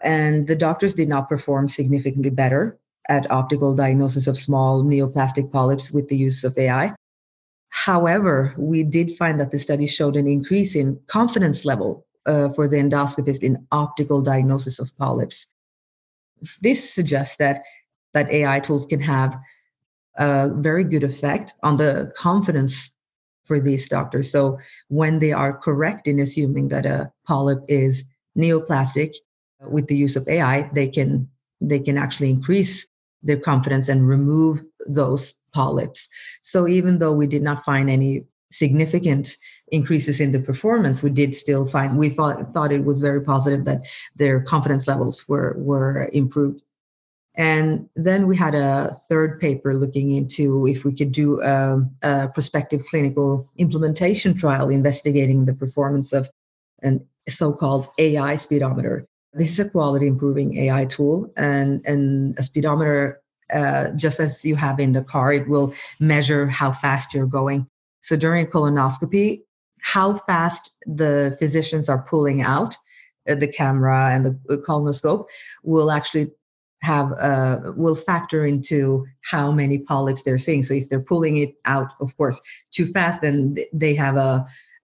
And 0.02 0.46
the 0.46 0.56
doctors 0.56 0.94
did 0.94 1.08
not 1.08 1.28
perform 1.28 1.68
significantly 1.68 2.30
better 2.30 2.78
at 3.08 3.30
optical 3.30 3.74
diagnosis 3.74 4.26
of 4.26 4.36
small 4.36 4.82
neoplastic 4.82 5.52
polyps 5.52 5.92
with 5.92 6.08
the 6.08 6.16
use 6.16 6.42
of 6.42 6.58
AI. 6.58 6.94
However, 7.68 8.54
we 8.58 8.82
did 8.82 9.16
find 9.16 9.38
that 9.38 9.52
the 9.52 9.58
study 9.58 9.86
showed 9.86 10.16
an 10.16 10.26
increase 10.26 10.74
in 10.74 10.98
confidence 11.06 11.64
level 11.64 12.04
uh, 12.26 12.48
for 12.50 12.68
the 12.68 12.76
endoscopist 12.76 13.42
in 13.42 13.66
optical 13.72 14.20
diagnosis 14.20 14.78
of 14.78 14.96
polyps. 14.98 15.46
This 16.60 16.92
suggests 16.92 17.36
that 17.36 17.62
that 18.12 18.30
AI 18.30 18.60
tools 18.60 18.86
can 18.86 19.00
have 19.00 19.38
a 20.16 20.48
very 20.48 20.84
good 20.84 21.04
effect 21.04 21.54
on 21.62 21.76
the 21.76 22.12
confidence 22.16 22.90
for 23.44 23.60
these 23.60 23.88
doctors. 23.88 24.30
So 24.30 24.58
when 24.88 25.18
they 25.18 25.32
are 25.32 25.56
correct 25.56 26.08
in 26.08 26.20
assuming 26.20 26.68
that 26.68 26.86
a 26.86 27.12
polyp 27.26 27.64
is 27.68 28.04
neoplastic 28.36 29.14
uh, 29.62 29.68
with 29.68 29.86
the 29.86 29.96
use 29.96 30.16
of 30.16 30.28
AI, 30.28 30.70
they 30.74 30.88
can 30.88 31.28
they 31.60 31.78
can 31.78 31.96
actually 31.96 32.30
increase 32.30 32.86
their 33.22 33.38
confidence 33.38 33.88
and 33.88 34.06
remove 34.06 34.62
those 34.86 35.34
polyps. 35.52 36.08
So 36.42 36.68
even 36.68 36.98
though 36.98 37.12
we 37.12 37.26
did 37.26 37.42
not 37.42 37.64
find 37.64 37.88
any 37.88 38.24
significant 38.50 39.36
increases 39.68 40.20
in 40.20 40.30
the 40.30 40.38
performance, 40.38 41.02
we 41.02 41.10
did 41.10 41.34
still 41.34 41.66
find 41.66 41.98
we 41.98 42.08
thought 42.08 42.52
thought 42.54 42.72
it 42.72 42.84
was 42.84 43.00
very 43.00 43.20
positive 43.20 43.64
that 43.64 43.82
their 44.14 44.40
confidence 44.40 44.86
levels 44.86 45.28
were 45.28 45.54
were 45.58 46.08
improved. 46.12 46.62
And 47.36 47.88
then 47.94 48.26
we 48.26 48.36
had 48.36 48.54
a 48.54 48.94
third 49.08 49.40
paper 49.40 49.74
looking 49.74 50.12
into 50.12 50.66
if 50.66 50.84
we 50.84 50.96
could 50.96 51.12
do 51.12 51.42
a, 51.42 51.82
a 52.02 52.28
prospective 52.28 52.82
clinical 52.88 53.46
implementation 53.58 54.34
trial 54.34 54.70
investigating 54.70 55.44
the 55.44 55.52
performance 55.52 56.14
of 56.14 56.30
an 56.82 57.06
so-called 57.28 57.88
AI 57.98 58.36
speedometer. 58.36 59.06
This 59.34 59.50
is 59.50 59.60
a 59.60 59.68
quality 59.68 60.06
improving 60.06 60.56
AI 60.56 60.86
tool, 60.86 61.30
and, 61.36 61.84
and 61.84 62.38
a 62.38 62.42
speedometer, 62.42 63.20
uh, 63.52 63.88
just 63.88 64.18
as 64.18 64.44
you 64.44 64.54
have 64.54 64.80
in 64.80 64.92
the 64.92 65.02
car, 65.02 65.32
it 65.32 65.46
will 65.46 65.74
measure 66.00 66.46
how 66.46 66.72
fast 66.72 67.12
you're 67.12 67.26
going. 67.26 67.66
So 68.06 68.14
during 68.14 68.46
colonoscopy, 68.46 69.42
how 69.82 70.14
fast 70.14 70.70
the 70.86 71.34
physicians 71.40 71.88
are 71.88 72.06
pulling 72.08 72.40
out 72.40 72.76
uh, 73.28 73.34
the 73.34 73.48
camera 73.48 74.14
and 74.14 74.24
the 74.24 74.58
colonoscope 74.58 75.26
will 75.64 75.90
actually 75.90 76.30
have 76.82 77.10
uh, 77.18 77.72
will 77.76 77.96
factor 77.96 78.46
into 78.46 79.04
how 79.22 79.50
many 79.50 79.78
polyps 79.78 80.22
they're 80.22 80.38
seeing. 80.38 80.62
So 80.62 80.74
if 80.74 80.88
they're 80.88 81.00
pulling 81.00 81.38
it 81.38 81.54
out, 81.64 81.88
of 82.00 82.16
course, 82.16 82.40
too 82.70 82.86
fast, 82.86 83.22
then 83.22 83.56
they 83.72 83.96
have 83.96 84.16
a 84.16 84.46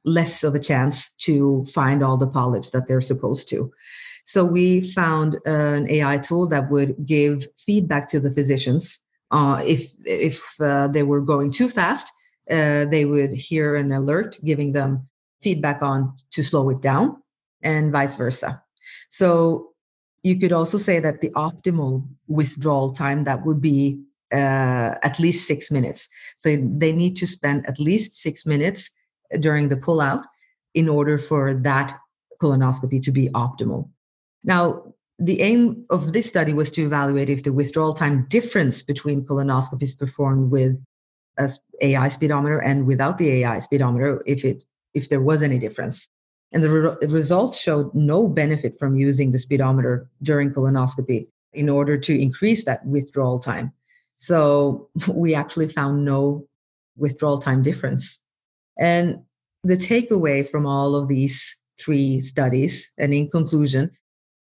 less 0.04 0.42
of 0.42 0.56
a 0.56 0.58
chance 0.58 1.12
to 1.26 1.64
find 1.66 2.02
all 2.02 2.16
the 2.16 2.26
polyps 2.26 2.70
that 2.70 2.88
they're 2.88 3.00
supposed 3.12 3.48
to. 3.50 3.72
So 4.24 4.44
we 4.44 4.80
found 4.80 5.38
an 5.44 5.88
AI 5.88 6.18
tool 6.18 6.48
that 6.48 6.72
would 6.72 7.06
give 7.06 7.46
feedback 7.56 8.08
to 8.08 8.18
the 8.18 8.32
physicians. 8.32 8.98
Uh, 9.30 9.62
if 9.64 9.92
if 10.04 10.42
uh, 10.60 10.88
they 10.88 11.04
were 11.04 11.20
going 11.20 11.52
too 11.52 11.68
fast, 11.68 12.10
uh, 12.50 12.84
they 12.86 13.04
would 13.04 13.32
hear 13.32 13.76
an 13.76 13.92
alert 13.92 14.38
giving 14.44 14.72
them 14.72 15.08
feedback 15.42 15.82
on 15.82 16.14
to 16.32 16.42
slow 16.42 16.70
it 16.70 16.80
down, 16.80 17.22
and 17.62 17.92
vice 17.92 18.16
versa. 18.16 18.62
So 19.08 19.70
you 20.22 20.38
could 20.38 20.52
also 20.52 20.78
say 20.78 21.00
that 21.00 21.20
the 21.20 21.30
optimal 21.30 22.06
withdrawal 22.26 22.92
time 22.92 23.24
that 23.24 23.44
would 23.44 23.60
be 23.60 24.02
uh, 24.32 24.94
at 25.02 25.20
least 25.20 25.46
six 25.46 25.70
minutes. 25.70 26.08
So 26.36 26.56
they 26.56 26.92
need 26.92 27.16
to 27.18 27.26
spend 27.26 27.66
at 27.66 27.78
least 27.78 28.16
six 28.16 28.44
minutes 28.44 28.90
during 29.40 29.68
the 29.68 29.76
pullout 29.76 30.24
in 30.74 30.88
order 30.88 31.18
for 31.18 31.54
that 31.54 31.98
colonoscopy 32.42 33.02
to 33.04 33.12
be 33.12 33.28
optimal. 33.30 33.88
Now, 34.44 34.94
the 35.18 35.40
aim 35.40 35.84
of 35.90 36.12
this 36.12 36.26
study 36.26 36.52
was 36.52 36.70
to 36.72 36.84
evaluate 36.84 37.30
if 37.30 37.42
the 37.42 37.52
withdrawal 37.52 37.94
time 37.94 38.26
difference 38.28 38.82
between 38.82 39.24
colonoscopies 39.24 39.98
performed 39.98 40.50
with 40.50 40.78
a 41.38 41.48
AI 41.82 42.08
speedometer 42.08 42.58
and 42.58 42.86
without 42.86 43.18
the 43.18 43.30
AI 43.42 43.58
speedometer, 43.58 44.22
if 44.26 44.44
it 44.44 44.64
if 44.94 45.08
there 45.08 45.20
was 45.20 45.42
any 45.42 45.58
difference. 45.58 46.08
And 46.52 46.62
the 46.62 46.70
re- 46.70 47.06
results 47.08 47.58
showed 47.58 47.94
no 47.94 48.28
benefit 48.28 48.78
from 48.78 48.96
using 48.96 49.30
the 49.30 49.38
speedometer 49.38 50.08
during 50.22 50.52
colonoscopy 50.52 51.28
in 51.52 51.68
order 51.68 51.98
to 51.98 52.18
increase 52.18 52.64
that 52.64 52.86
withdrawal 52.86 53.38
time. 53.38 53.72
So 54.16 54.88
we 55.12 55.34
actually 55.34 55.68
found 55.68 56.04
no 56.04 56.46
withdrawal 56.96 57.42
time 57.42 57.62
difference. 57.62 58.24
And 58.78 59.22
the 59.64 59.76
takeaway 59.76 60.48
from 60.48 60.66
all 60.66 60.94
of 60.94 61.08
these 61.08 61.56
three 61.78 62.20
studies, 62.20 62.92
and 62.96 63.12
in 63.12 63.28
conclusion, 63.28 63.90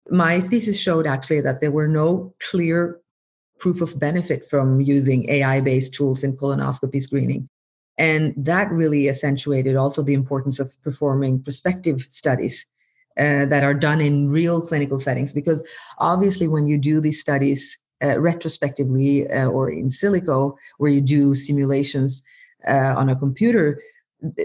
my 0.09 0.41
thesis 0.41 0.77
showed 0.77 1.07
actually 1.07 1.41
that 1.41 1.61
there 1.61 1.71
were 1.71 1.87
no 1.87 2.33
clear 2.49 2.99
proof 3.59 3.81
of 3.81 3.99
benefit 3.99 4.49
from 4.49 4.81
using 4.81 5.29
AI 5.29 5.61
based 5.61 5.93
tools 5.93 6.23
in 6.23 6.35
colonoscopy 6.35 7.01
screening. 7.01 7.47
And 7.97 8.33
that 8.37 8.71
really 8.71 9.09
accentuated 9.09 9.75
also 9.75 10.01
the 10.01 10.13
importance 10.13 10.59
of 10.59 10.75
performing 10.83 11.43
prospective 11.43 12.07
studies 12.09 12.65
uh, 13.17 13.45
that 13.45 13.63
are 13.63 13.75
done 13.75 14.01
in 14.01 14.29
real 14.29 14.59
clinical 14.59 14.97
settings 14.97 15.33
because 15.33 15.63
obviously 15.99 16.47
when 16.47 16.67
you 16.67 16.79
do 16.79 16.99
these 16.99 17.21
studies 17.21 17.77
uh, 18.03 18.19
retrospectively 18.19 19.29
uh, 19.29 19.47
or 19.47 19.69
in 19.69 19.89
silico 19.89 20.55
where 20.79 20.89
you 20.89 20.99
do 20.99 21.35
simulations 21.35 22.23
uh, 22.67 22.95
on 22.97 23.09
a 23.09 23.15
computer 23.15 23.79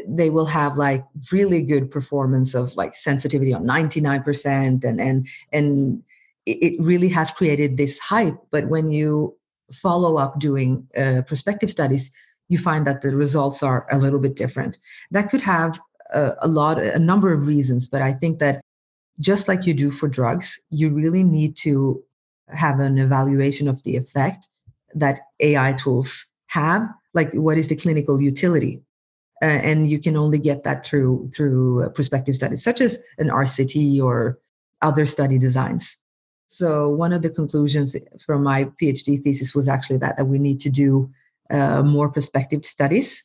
they 0.06 0.28
will 0.28 0.44
have 0.44 0.76
like 0.76 1.04
really 1.32 1.62
good 1.62 1.90
performance 1.90 2.54
of 2.54 2.76
like 2.76 2.94
sensitivity 2.94 3.54
on 3.54 3.64
99% 3.64 4.84
and 4.84 5.00
and 5.00 5.26
and 5.52 6.02
it 6.50 6.80
really 6.80 7.08
has 7.08 7.30
created 7.30 7.76
this 7.76 7.98
hype 7.98 8.38
but 8.50 8.68
when 8.68 8.90
you 8.90 9.36
follow 9.72 10.16
up 10.16 10.38
doing 10.38 10.86
uh, 10.96 11.22
prospective 11.26 11.70
studies 11.70 12.10
you 12.48 12.58
find 12.58 12.86
that 12.86 13.02
the 13.02 13.14
results 13.14 13.62
are 13.62 13.86
a 13.92 13.98
little 13.98 14.18
bit 14.18 14.34
different. 14.34 14.78
That 15.10 15.28
could 15.30 15.42
have 15.42 15.78
a, 16.14 16.32
a 16.40 16.48
lot 16.48 16.78
a 16.78 16.98
number 16.98 17.32
of 17.34 17.46
reasons 17.46 17.86
but 17.86 18.00
i 18.00 18.14
think 18.14 18.38
that 18.38 18.62
just 19.20 19.46
like 19.46 19.66
you 19.66 19.74
do 19.74 19.90
for 19.90 20.08
drugs 20.08 20.58
you 20.70 20.88
really 20.88 21.22
need 21.22 21.54
to 21.54 22.02
have 22.48 22.80
an 22.80 22.96
evaluation 22.96 23.68
of 23.68 23.82
the 23.82 23.94
effect 23.94 24.48
that 24.94 25.20
ai 25.40 25.74
tools 25.74 26.24
have 26.46 26.88
like 27.14 27.32
what 27.34 27.58
is 27.58 27.68
the 27.68 27.76
clinical 27.76 28.20
utility? 28.20 28.80
Uh, 29.40 29.46
and 29.46 29.88
you 29.88 30.00
can 30.00 30.16
only 30.16 30.38
get 30.38 30.64
that 30.64 30.84
through 30.84 31.30
through 31.34 31.84
uh, 31.84 31.88
prospective 31.90 32.34
studies 32.34 32.64
such 32.64 32.80
as 32.80 32.98
an 33.18 33.28
rct 33.28 34.02
or 34.02 34.38
other 34.82 35.06
study 35.06 35.38
designs 35.38 35.96
so 36.48 36.88
one 36.88 37.12
of 37.12 37.22
the 37.22 37.30
conclusions 37.30 37.94
from 38.24 38.42
my 38.42 38.64
phd 38.80 39.22
thesis 39.22 39.54
was 39.54 39.68
actually 39.68 39.98
that 39.98 40.16
that 40.16 40.26
we 40.26 40.38
need 40.38 40.60
to 40.60 40.70
do 40.70 41.10
uh, 41.50 41.82
more 41.82 42.08
prospective 42.10 42.64
studies 42.64 43.24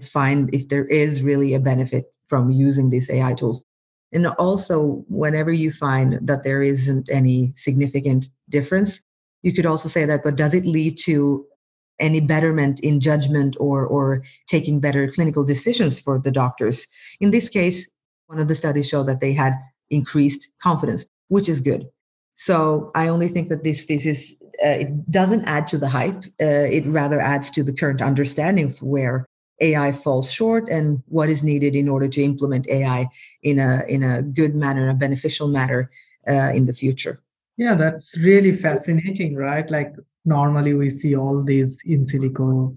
find 0.00 0.52
if 0.54 0.68
there 0.68 0.86
is 0.86 1.22
really 1.22 1.54
a 1.54 1.60
benefit 1.60 2.12
from 2.28 2.50
using 2.50 2.90
these 2.90 3.10
ai 3.10 3.34
tools. 3.34 3.64
And 4.12 4.26
also 4.26 5.04
whenever 5.08 5.52
you 5.52 5.70
find 5.70 6.18
that 6.22 6.44
there 6.44 6.62
isn't 6.62 7.08
any 7.10 7.52
significant 7.56 8.28
difference 8.48 9.00
you 9.42 9.52
could 9.52 9.66
also 9.66 9.88
say 9.88 10.04
that 10.06 10.22
but 10.24 10.36
does 10.36 10.54
it 10.54 10.64
lead 10.64 10.98
to 10.98 11.46
any 11.98 12.20
betterment 12.20 12.80
in 12.80 13.00
judgment 13.00 13.56
or 13.58 13.86
or 13.86 14.22
taking 14.48 14.80
better 14.80 15.08
clinical 15.08 15.44
decisions 15.44 15.98
for 15.98 16.18
the 16.18 16.30
doctors? 16.30 16.86
In 17.20 17.30
this 17.30 17.48
case 17.48 17.90
one 18.26 18.38
of 18.38 18.48
the 18.48 18.54
studies 18.54 18.88
showed 18.88 19.06
that 19.06 19.20
they 19.20 19.32
had 19.32 19.54
increased 19.90 20.52
confidence 20.60 21.06
which 21.28 21.48
is 21.48 21.60
good 21.60 21.88
so 22.36 22.90
i 22.94 23.08
only 23.08 23.28
think 23.28 23.48
that 23.48 23.64
this 23.64 23.86
this 23.86 24.06
is 24.06 24.36
uh, 24.64 24.68
it 24.68 25.10
doesn't 25.10 25.44
add 25.44 25.68
to 25.68 25.78
the 25.78 25.88
hype. 25.88 26.24
Uh, 26.40 26.66
it 26.78 26.86
rather 26.86 27.20
adds 27.20 27.50
to 27.50 27.62
the 27.62 27.72
current 27.72 28.00
understanding 28.00 28.66
of 28.66 28.82
where 28.82 29.26
ai 29.60 29.92
falls 29.92 30.30
short 30.30 30.68
and 30.68 31.02
what 31.08 31.28
is 31.28 31.42
needed 31.42 31.74
in 31.74 31.88
order 31.88 32.08
to 32.08 32.22
implement 32.22 32.68
ai 32.68 33.08
in 33.42 33.58
a 33.58 33.84
in 33.88 34.02
a 34.02 34.22
good 34.22 34.54
manner 34.54 34.88
a 34.88 34.94
beneficial 34.94 35.48
manner 35.48 35.90
uh, 36.28 36.50
in 36.54 36.66
the 36.66 36.72
future. 36.72 37.22
Yeah 37.56 37.74
that's 37.74 38.16
really 38.18 38.54
fascinating 38.54 39.34
right? 39.34 39.70
Like 39.70 39.94
normally 40.24 40.74
we 40.74 40.90
see 40.90 41.16
all 41.16 41.42
these 41.42 41.80
in 41.84 42.04
silico 42.04 42.76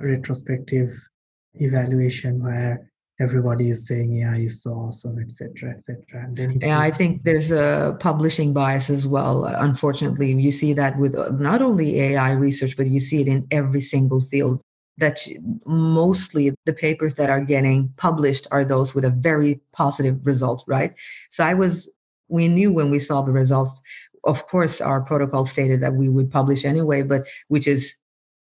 retrospective 0.00 1.08
evaluation 1.54 2.42
where 2.42 2.90
everybody 3.20 3.70
is 3.70 3.86
saying 3.86 4.22
AI 4.22 4.40
is 4.40 4.62
so 4.62 4.72
awesome, 4.72 5.18
etc., 5.18 5.70
etc. 5.70 6.04
And 6.14 6.36
then 6.36 6.58
yeah, 6.60 6.78
I 6.78 6.90
think 6.90 7.22
there's 7.22 7.50
a 7.50 7.96
publishing 8.00 8.52
bias 8.52 8.90
as 8.90 9.06
well. 9.06 9.44
Uh, 9.44 9.56
unfortunately, 9.58 10.32
you 10.32 10.52
see 10.52 10.72
that 10.74 10.98
with 10.98 11.14
uh, 11.14 11.30
not 11.30 11.62
only 11.62 12.00
AI 12.00 12.32
research, 12.32 12.76
but 12.76 12.86
you 12.86 13.00
see 13.00 13.20
it 13.22 13.28
in 13.28 13.46
every 13.50 13.80
single 13.80 14.20
field. 14.20 14.60
That 14.98 15.20
mostly 15.66 16.54
the 16.64 16.72
papers 16.72 17.16
that 17.16 17.28
are 17.28 17.42
getting 17.42 17.92
published 17.98 18.46
are 18.50 18.64
those 18.64 18.94
with 18.94 19.04
a 19.04 19.10
very 19.10 19.60
positive 19.72 20.26
result, 20.26 20.64
right? 20.66 20.94
So 21.28 21.44
I 21.44 21.52
was, 21.52 21.90
we 22.28 22.48
knew 22.48 22.72
when 22.72 22.90
we 22.90 22.98
saw 22.98 23.20
the 23.20 23.30
results 23.30 23.82
of 24.26 24.46
course, 24.48 24.80
our 24.80 25.00
protocol 25.00 25.46
stated 25.46 25.80
that 25.80 25.94
we 25.94 26.08
would 26.08 26.30
publish 26.30 26.64
anyway, 26.64 27.02
but 27.02 27.26
which 27.48 27.68
is 27.68 27.94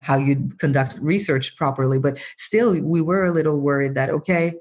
how 0.03 0.17
you 0.17 0.51
conduct 0.59 0.99
research 1.01 1.57
properly. 1.57 1.99
But 1.99 2.19
still, 2.37 2.79
we 2.81 3.01
were 3.01 3.25
a 3.27 3.33
little 3.33 3.61
worried 3.61 3.95
that 3.95 4.11
okay, 4.11 4.55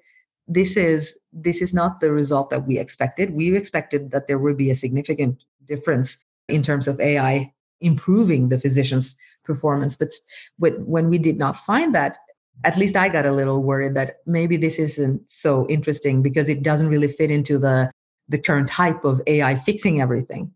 this 0.47 0.77
is 0.77 1.17
this 1.33 1.61
is 1.61 1.73
not 1.73 1.99
the 1.99 2.11
result 2.11 2.49
that 2.49 2.65
we 2.65 2.79
expected. 2.79 3.33
We 3.33 3.55
expected 3.55 4.11
that 4.11 4.27
there 4.27 4.39
would 4.39 4.57
be 4.57 4.71
a 4.71 4.75
significant 4.75 5.43
difference 5.65 6.17
in 6.47 6.63
terms 6.63 6.87
of 6.87 6.99
AI 6.99 7.53
improving 7.81 8.49
the 8.49 8.57
physician's 8.57 9.15
performance. 9.43 9.95
But 9.95 10.79
when 10.79 11.09
we 11.09 11.17
did 11.17 11.37
not 11.37 11.57
find 11.57 11.93
that, 11.95 12.17
at 12.63 12.77
least 12.77 12.95
I 12.95 13.09
got 13.09 13.25
a 13.25 13.31
little 13.31 13.61
worried 13.61 13.95
that 13.95 14.17
maybe 14.25 14.57
this 14.57 14.79
isn't 14.79 15.29
so 15.29 15.67
interesting 15.69 16.21
because 16.21 16.49
it 16.49 16.63
doesn't 16.63 16.89
really 16.89 17.07
fit 17.07 17.31
into 17.31 17.57
the 17.57 17.91
the 18.29 18.39
current 18.39 18.69
hype 18.69 19.05
of 19.05 19.21
AI 19.27 19.55
fixing 19.55 20.01
everything 20.01 20.51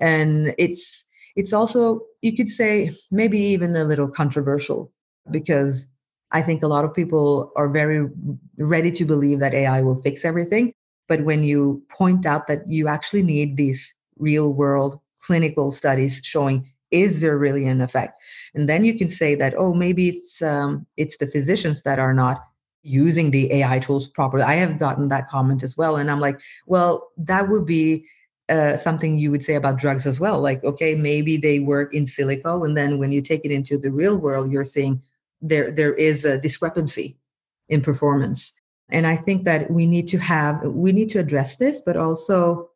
and 0.00 0.54
it's 0.58 1.04
it's 1.36 1.52
also 1.52 2.00
you 2.20 2.36
could 2.36 2.48
say 2.48 2.90
maybe 3.10 3.38
even 3.38 3.76
a 3.76 3.84
little 3.84 4.08
controversial 4.08 4.92
because 5.30 5.86
i 6.32 6.42
think 6.42 6.62
a 6.62 6.66
lot 6.66 6.84
of 6.84 6.94
people 6.94 7.52
are 7.56 7.68
very 7.68 8.08
ready 8.58 8.90
to 8.90 9.04
believe 9.04 9.38
that 9.40 9.54
ai 9.54 9.80
will 9.80 10.00
fix 10.02 10.24
everything. 10.24 10.72
But 11.08 11.24
when 11.24 11.42
you 11.42 11.82
point 11.90 12.26
out 12.26 12.46
that 12.46 12.70
you 12.70 12.88
actually 12.88 13.22
need 13.22 13.56
these 13.56 13.94
real 14.18 14.52
world 14.52 15.00
clinical 15.26 15.70
studies 15.70 16.20
showing 16.24 16.66
is 16.90 17.20
there 17.22 17.38
really 17.38 17.66
an 17.66 17.80
effect? 17.80 18.20
And 18.54 18.68
then 18.68 18.84
you 18.84 18.96
can 18.96 19.08
say 19.08 19.34
that 19.34 19.54
oh 19.56 19.74
maybe 19.74 20.08
it's 20.08 20.42
um, 20.42 20.86
it's 20.96 21.16
the 21.16 21.26
physicians 21.26 21.82
that 21.82 21.98
are 21.98 22.14
not 22.14 22.44
using 22.82 23.30
the 23.30 23.52
ai 23.52 23.78
tools 23.78 24.08
properly. 24.08 24.44
I 24.44 24.54
have 24.54 24.78
gotten 24.78 25.08
that 25.08 25.28
comment 25.28 25.62
as 25.62 25.76
well. 25.76 25.96
And 25.96 26.10
i'm 26.10 26.20
like 26.20 26.38
well 26.66 27.10
that 27.16 27.48
would 27.48 27.66
be 27.66 28.06
uh, 28.48 28.76
something 28.76 29.16
you 29.16 29.30
would 29.30 29.44
say 29.44 29.54
about 29.54 29.78
drugs 29.78 30.06
as 30.06 30.20
well. 30.20 30.40
Like, 30.40 30.62
okay, 30.64 30.94
maybe 30.94 31.36
they 31.36 31.58
work 31.60 31.94
in 31.94 32.04
silico, 32.04 32.66
and 32.66 32.76
then 32.76 32.98
when 32.98 33.12
you 33.12 33.22
take 33.22 33.44
it 33.44 33.50
into 33.50 33.78
the 33.78 33.90
real 33.90 34.16
world, 34.16 34.50
you're 34.50 34.64
seeing 34.64 35.00
there 35.42 35.70
there 35.70 35.94
is 35.94 36.24
a 36.24 36.38
discrepancy 36.38 37.18
in 37.68 37.82
performance. 37.82 38.52
And 38.88 39.06
I 39.06 39.16
think 39.16 39.44
that 39.44 39.70
we 39.70 39.86
need 39.86 40.08
to 40.08 40.18
have 40.18 40.62
we 40.62 40.92
need 40.92 41.10
to 41.10 41.18
address 41.18 41.56
this, 41.56 41.80
but 41.84 41.96
also 41.96 42.70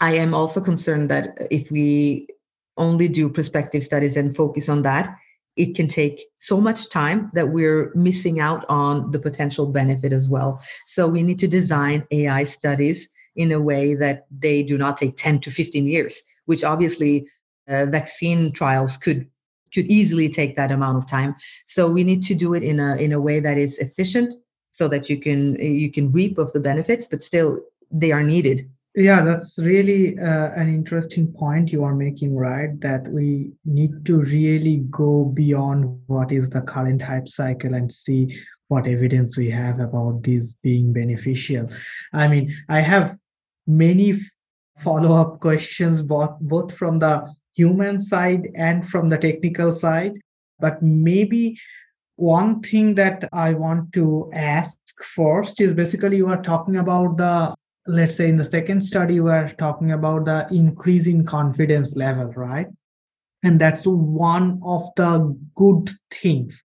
I 0.00 0.16
am 0.16 0.34
also 0.34 0.60
concerned 0.60 1.10
that 1.10 1.36
if 1.50 1.70
we 1.70 2.28
only 2.76 3.08
do 3.08 3.28
prospective 3.28 3.82
studies 3.82 4.16
and 4.16 4.34
focus 4.34 4.68
on 4.68 4.82
that, 4.82 5.16
it 5.56 5.74
can 5.74 5.88
take 5.88 6.22
so 6.38 6.60
much 6.60 6.88
time 6.88 7.30
that 7.34 7.48
we're 7.48 7.90
missing 7.94 8.38
out 8.38 8.64
on 8.68 9.10
the 9.10 9.18
potential 9.18 9.66
benefit 9.66 10.12
as 10.12 10.30
well. 10.30 10.60
So 10.86 11.08
we 11.08 11.24
need 11.24 11.40
to 11.40 11.48
design 11.48 12.06
AI 12.12 12.44
studies 12.44 13.10
in 13.34 13.50
a 13.50 13.60
way 13.60 13.96
that 13.96 14.26
they 14.30 14.62
do 14.62 14.78
not 14.78 14.96
take 14.96 15.16
10 15.16 15.40
to 15.40 15.50
15 15.50 15.86
years, 15.88 16.22
which 16.46 16.62
obviously 16.62 17.26
uh, 17.66 17.86
vaccine 17.86 18.52
trials 18.52 18.96
could 18.96 19.28
could 19.72 19.86
easily 19.86 20.28
take 20.28 20.56
that 20.56 20.72
amount 20.72 20.98
of 20.98 21.06
time. 21.06 21.34
So 21.66 21.88
we 21.88 22.04
need 22.04 22.22
to 22.24 22.34
do 22.34 22.54
it 22.54 22.62
in 22.62 22.80
a 22.80 22.96
in 22.96 23.12
a 23.12 23.20
way 23.20 23.40
that 23.40 23.58
is 23.58 23.78
efficient, 23.78 24.34
so 24.72 24.88
that 24.88 25.08
you 25.10 25.18
can 25.18 25.56
you 25.56 25.90
can 25.90 26.12
reap 26.12 26.38
of 26.38 26.52
the 26.52 26.60
benefits, 26.60 27.06
but 27.06 27.22
still 27.22 27.60
they 27.90 28.12
are 28.12 28.22
needed. 28.22 28.68
Yeah, 28.94 29.22
that's 29.22 29.58
really 29.58 30.18
uh, 30.18 30.50
an 30.56 30.68
interesting 30.74 31.32
point 31.32 31.72
you 31.72 31.84
are 31.84 31.94
making, 31.94 32.34
right? 32.34 32.80
That 32.80 33.06
we 33.06 33.52
need 33.64 34.04
to 34.06 34.22
really 34.22 34.78
go 34.90 35.26
beyond 35.26 36.00
what 36.06 36.32
is 36.32 36.50
the 36.50 36.62
current 36.62 37.02
hype 37.02 37.28
cycle 37.28 37.74
and 37.74 37.92
see 37.92 38.40
what 38.68 38.86
evidence 38.86 39.36
we 39.36 39.50
have 39.50 39.78
about 39.78 40.22
these 40.24 40.54
being 40.62 40.92
beneficial. 40.92 41.70
I 42.12 42.26
mean, 42.28 42.56
I 42.68 42.80
have 42.80 43.16
many 43.66 44.20
follow-up 44.80 45.40
questions 45.40 46.02
both, 46.02 46.36
both 46.40 46.74
from 46.74 46.98
the 46.98 47.32
human 47.58 47.98
side 47.98 48.48
and 48.54 48.88
from 48.88 49.08
the 49.08 49.18
technical 49.18 49.72
side. 49.72 50.14
But 50.60 50.82
maybe 50.82 51.58
one 52.18 52.60
thing 52.60 52.96
that 52.96 53.28
i 53.32 53.54
want 53.54 53.92
to 53.92 54.28
ask 54.34 54.76
first 55.14 55.60
is 55.60 55.72
basically 55.72 56.16
you 56.16 56.26
are 56.26 56.42
talking 56.42 56.78
about 56.78 57.16
the 57.16 57.54
let's 57.86 58.16
say 58.16 58.28
in 58.28 58.36
the 58.36 58.44
second 58.44 58.80
study 58.80 59.20
we're 59.20 59.48
talking 59.50 59.92
about 59.92 60.24
the 60.24 60.44
increase 60.50 61.06
in 61.06 61.24
confidence 61.24 61.94
level 61.94 62.26
right? 62.32 62.66
And 63.44 63.60
that's 63.60 63.86
one 63.86 64.60
of 64.64 64.90
the 64.96 65.38
good 65.54 65.90
things 66.10 66.64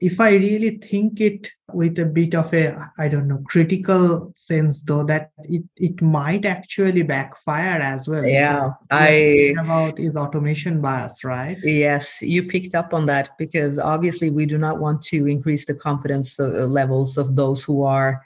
if 0.00 0.20
I 0.20 0.34
really 0.34 0.78
think 0.78 1.20
it 1.20 1.48
with 1.72 1.98
a 1.98 2.04
bit 2.04 2.34
of 2.34 2.54
a, 2.54 2.90
I 2.98 3.08
don't 3.08 3.26
know, 3.26 3.42
critical 3.46 4.32
sense, 4.36 4.82
though, 4.82 5.02
that 5.04 5.32
it, 5.40 5.64
it 5.76 6.00
might 6.00 6.44
actually 6.44 7.02
backfire 7.02 7.80
as 7.80 8.06
well. 8.06 8.24
Yeah, 8.24 8.70
I 8.90 9.54
about 9.58 9.98
is 9.98 10.14
automation 10.14 10.80
bias, 10.80 11.24
right? 11.24 11.58
Yes, 11.64 12.22
you 12.22 12.44
picked 12.44 12.76
up 12.76 12.94
on 12.94 13.06
that 13.06 13.30
because 13.38 13.78
obviously 13.78 14.30
we 14.30 14.46
do 14.46 14.56
not 14.56 14.78
want 14.78 15.02
to 15.02 15.26
increase 15.26 15.64
the 15.64 15.74
confidence 15.74 16.38
uh, 16.38 16.46
levels 16.46 17.18
of 17.18 17.34
those 17.34 17.64
who 17.64 17.82
are 17.82 18.24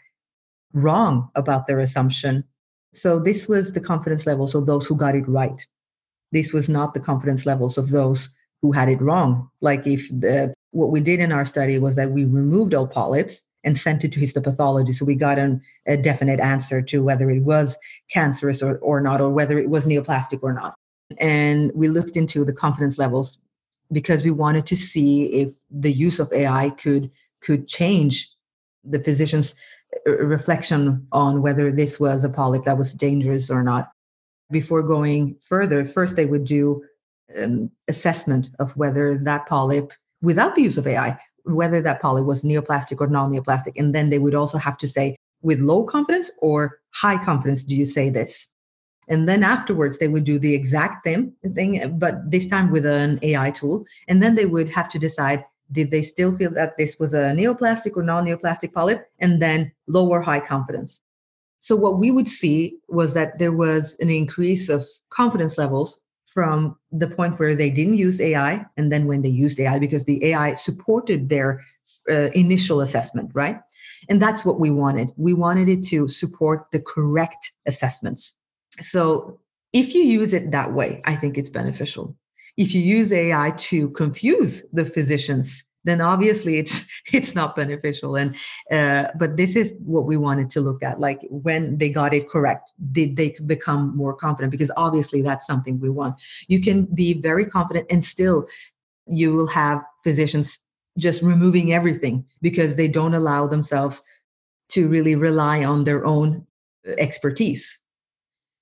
wrong 0.75 1.31
about 1.35 1.67
their 1.67 1.81
assumption. 1.81 2.45
So 2.93 3.19
this 3.19 3.49
was 3.49 3.73
the 3.73 3.81
confidence 3.81 4.27
levels 4.27 4.55
of 4.55 4.67
those 4.67 4.87
who 4.87 4.95
got 4.95 5.17
it 5.17 5.27
right. 5.27 5.67
This 6.33 6.53
was 6.53 6.69
not 6.69 6.93
the 6.93 7.01
confidence 7.01 7.47
levels 7.47 7.79
of 7.79 7.89
those 7.89 8.29
who 8.61 8.73
had 8.73 8.91
it 8.91 9.01
wrong. 9.01 9.49
Like 9.63 9.87
if 9.87 10.09
the 10.11 10.53
what 10.73 10.91
we 10.91 11.01
did 11.01 11.21
in 11.21 11.33
our 11.33 11.45
study 11.45 11.79
was 11.79 11.95
that 11.97 12.11
we 12.11 12.25
removed 12.25 12.75
all 12.75 12.87
polyps 12.87 13.43
and 13.65 13.79
sent 13.79 14.05
it 14.05 14.13
to 14.13 14.21
histopathology. 14.21 14.95
So 14.95 15.05
we 15.05 15.15
got 15.15 15.39
an, 15.39 15.63
a 15.87 15.97
definite 15.97 16.41
answer 16.41 16.83
to 16.83 17.03
whether 17.03 17.31
it 17.31 17.43
was 17.43 17.77
cancerous 18.11 18.63
or, 18.63 18.79
or 18.79 19.01
not, 19.01 19.21
or 19.21 19.31
whether 19.31 19.59
it 19.59 19.69
was 19.69 19.87
neoplastic 19.87 20.41
or 20.43 20.53
not. 20.53 20.75
And 21.19 21.71
we 21.75 21.89
looked 21.89 22.17
into 22.17 22.45
the 22.45 22.53
confidence 22.53 22.99
levels 22.99 23.39
because 23.93 24.25
we 24.25 24.31
wanted 24.31 24.67
to 24.67 24.77
see 24.77 25.27
if 25.27 25.55
the 25.71 25.93
use 25.93 26.19
of 26.19 26.33
AI 26.33 26.71
could 26.71 27.11
could 27.43 27.69
change 27.69 28.35
the 28.85 29.01
physician's 29.01 29.55
uh, 30.07 30.13
reflection 30.13 31.07
on 31.13 31.43
whether 31.43 31.71
this 31.71 32.01
was 32.01 32.25
a 32.25 32.29
polyp 32.29 32.65
that 32.65 32.79
was 32.79 32.93
dangerous 32.93 33.51
or 33.51 33.63
not. 33.63 33.91
Before 34.51 34.83
going 34.83 35.37
further, 35.41 35.85
first 35.85 36.17
they 36.17 36.27
would 36.27 36.45
do 36.45 36.85
um, 37.37 37.71
assessment 37.89 38.51
of 38.59 38.77
whether 38.77 39.19
that 39.19 39.47
polyp, 39.47 39.93
without 40.23 40.55
the 40.55 40.63
use 40.63 40.79
of 40.79 40.87
AI, 40.87 41.19
whether 41.45 41.81
that 41.83 42.01
polyp 42.01 42.25
was 42.25 42.45
neoplastic 42.45 43.01
or 43.01 43.09
non-neoplastic, 43.09 43.73
and 43.77 43.95
then 43.95 44.09
they 44.09 44.19
would 44.19 44.35
also 44.35 44.59
have 44.59 44.79
to 44.79 44.89
say 44.89 45.17
with 45.43 45.61
low 45.61 45.85
confidence 45.85 46.31
or 46.39 46.79
high 46.91 47.23
confidence, 47.23 47.63
do 47.63 47.77
you 47.77 47.85
say 47.85 48.09
this? 48.11 48.49
And 49.09 49.29
then 49.29 49.43
afterwards, 49.43 49.99
they 49.99 50.07
would 50.09 50.25
do 50.25 50.39
the 50.39 50.55
exact 50.55 51.05
same 51.05 51.33
thing, 51.55 51.99
but 51.99 52.31
this 52.31 52.47
time 52.47 52.71
with 52.71 52.87
an 52.87 53.19
AI 53.23 53.51
tool. 53.51 53.85
And 54.07 54.23
then 54.23 54.37
they 54.37 54.47
would 54.47 54.69
have 54.69 54.89
to 54.91 54.99
decide 54.99 55.45
did 55.73 55.91
they 55.91 56.03
still 56.03 56.37
feel 56.37 56.51
that 56.51 56.77
this 56.77 56.99
was 56.99 57.15
a 57.15 57.33
neoplastic 57.33 57.97
or 57.97 58.03
non-neoplastic 58.03 58.73
polyp 58.73 59.09
and 59.21 59.41
then 59.41 59.73
low 59.87 60.09
or 60.09 60.21
high 60.21 60.41
confidence 60.41 61.03
so 61.63 61.77
what 61.77 61.99
we 61.99 62.11
would 62.11 62.29
see 62.29 62.79
was 62.89 63.15
that 63.15 63.39
there 63.39 63.53
was 63.53 63.97
an 64.01 64.11
increase 64.11 64.69
of 64.69 64.85
confidence 65.11 65.59
levels 65.59 66.03
from 66.35 66.77
the 66.91 67.09
point 67.09 67.39
where 67.39 67.55
they 67.55 67.71
didn't 67.71 67.95
use 67.95 68.21
ai 68.21 68.65
and 68.77 68.91
then 68.91 69.07
when 69.07 69.23
they 69.23 69.29
used 69.29 69.61
ai 69.61 69.79
because 69.79 70.05
the 70.05 70.25
ai 70.27 70.55
supported 70.55 71.29
their 71.29 71.61
uh, 72.11 72.31
initial 72.35 72.81
assessment 72.81 73.31
right? 73.35 73.61
And 74.09 74.21
that's 74.21 74.45
what 74.45 74.59
we 74.59 74.71
wanted. 74.71 75.11
We 75.17 75.33
wanted 75.33 75.69
it 75.69 75.85
to 75.89 76.09
support 76.09 76.67
the 76.73 76.81
correct 76.81 77.53
assessments. 77.67 78.37
So 78.81 79.39
if 79.73 79.95
you 79.95 80.03
use 80.03 80.33
it 80.35 80.51
that 80.51 80.73
way 80.73 81.01
i 81.05 81.15
think 81.17 81.39
it's 81.39 81.51
beneficial. 81.51 82.17
If 82.57 82.75
you 82.75 82.83
use 82.83 83.13
AI 83.13 83.53
to 83.71 83.89
confuse 83.91 84.63
the 84.73 84.85
physicians, 84.85 85.65
then 85.85 86.01
obviously 86.01 86.59
it's 86.59 86.87
it's 87.13 87.35
not 87.35 87.57
beneficial. 87.57 88.17
And 88.17 88.37
uh, 88.71 89.09
but 89.17 89.37
this 89.37 89.57
is 89.57 89.75
what 89.85 90.07
we 90.07 90.17
wanted 90.17 90.51
to 90.51 90.61
look 90.61 90.83
at, 90.83 91.01
like 91.01 91.21
when 91.31 91.79
they 91.79 91.89
got 91.89 92.15
it 92.15 92.29
correct, 92.29 92.71
did 92.93 93.17
they 93.17 93.35
become 93.47 93.97
more 93.97 94.15
confident? 94.15 94.51
Because 94.51 94.71
obviously 94.77 95.23
that's 95.23 95.47
something 95.47 95.81
we 95.81 95.91
want. 95.91 96.17
You 96.49 96.61
can 96.61 96.85
be 96.85 97.15
very 97.15 97.47
confident 97.47 97.87
and 97.91 98.05
still 98.05 98.47
you 99.07 99.33
will 99.33 99.49
have 99.49 99.83
physicians 100.05 100.59
just 100.99 101.23
removing 101.23 101.73
everything 101.73 102.25
because 102.41 102.75
they 102.75 102.89
don't 102.89 103.15
allow 103.15 103.47
themselves 103.47 104.03
to 104.69 104.89
really 104.89 105.15
rely 105.15 105.65
on 105.65 105.85
their 105.85 106.05
own 106.05 106.47
expertise. 106.99 107.79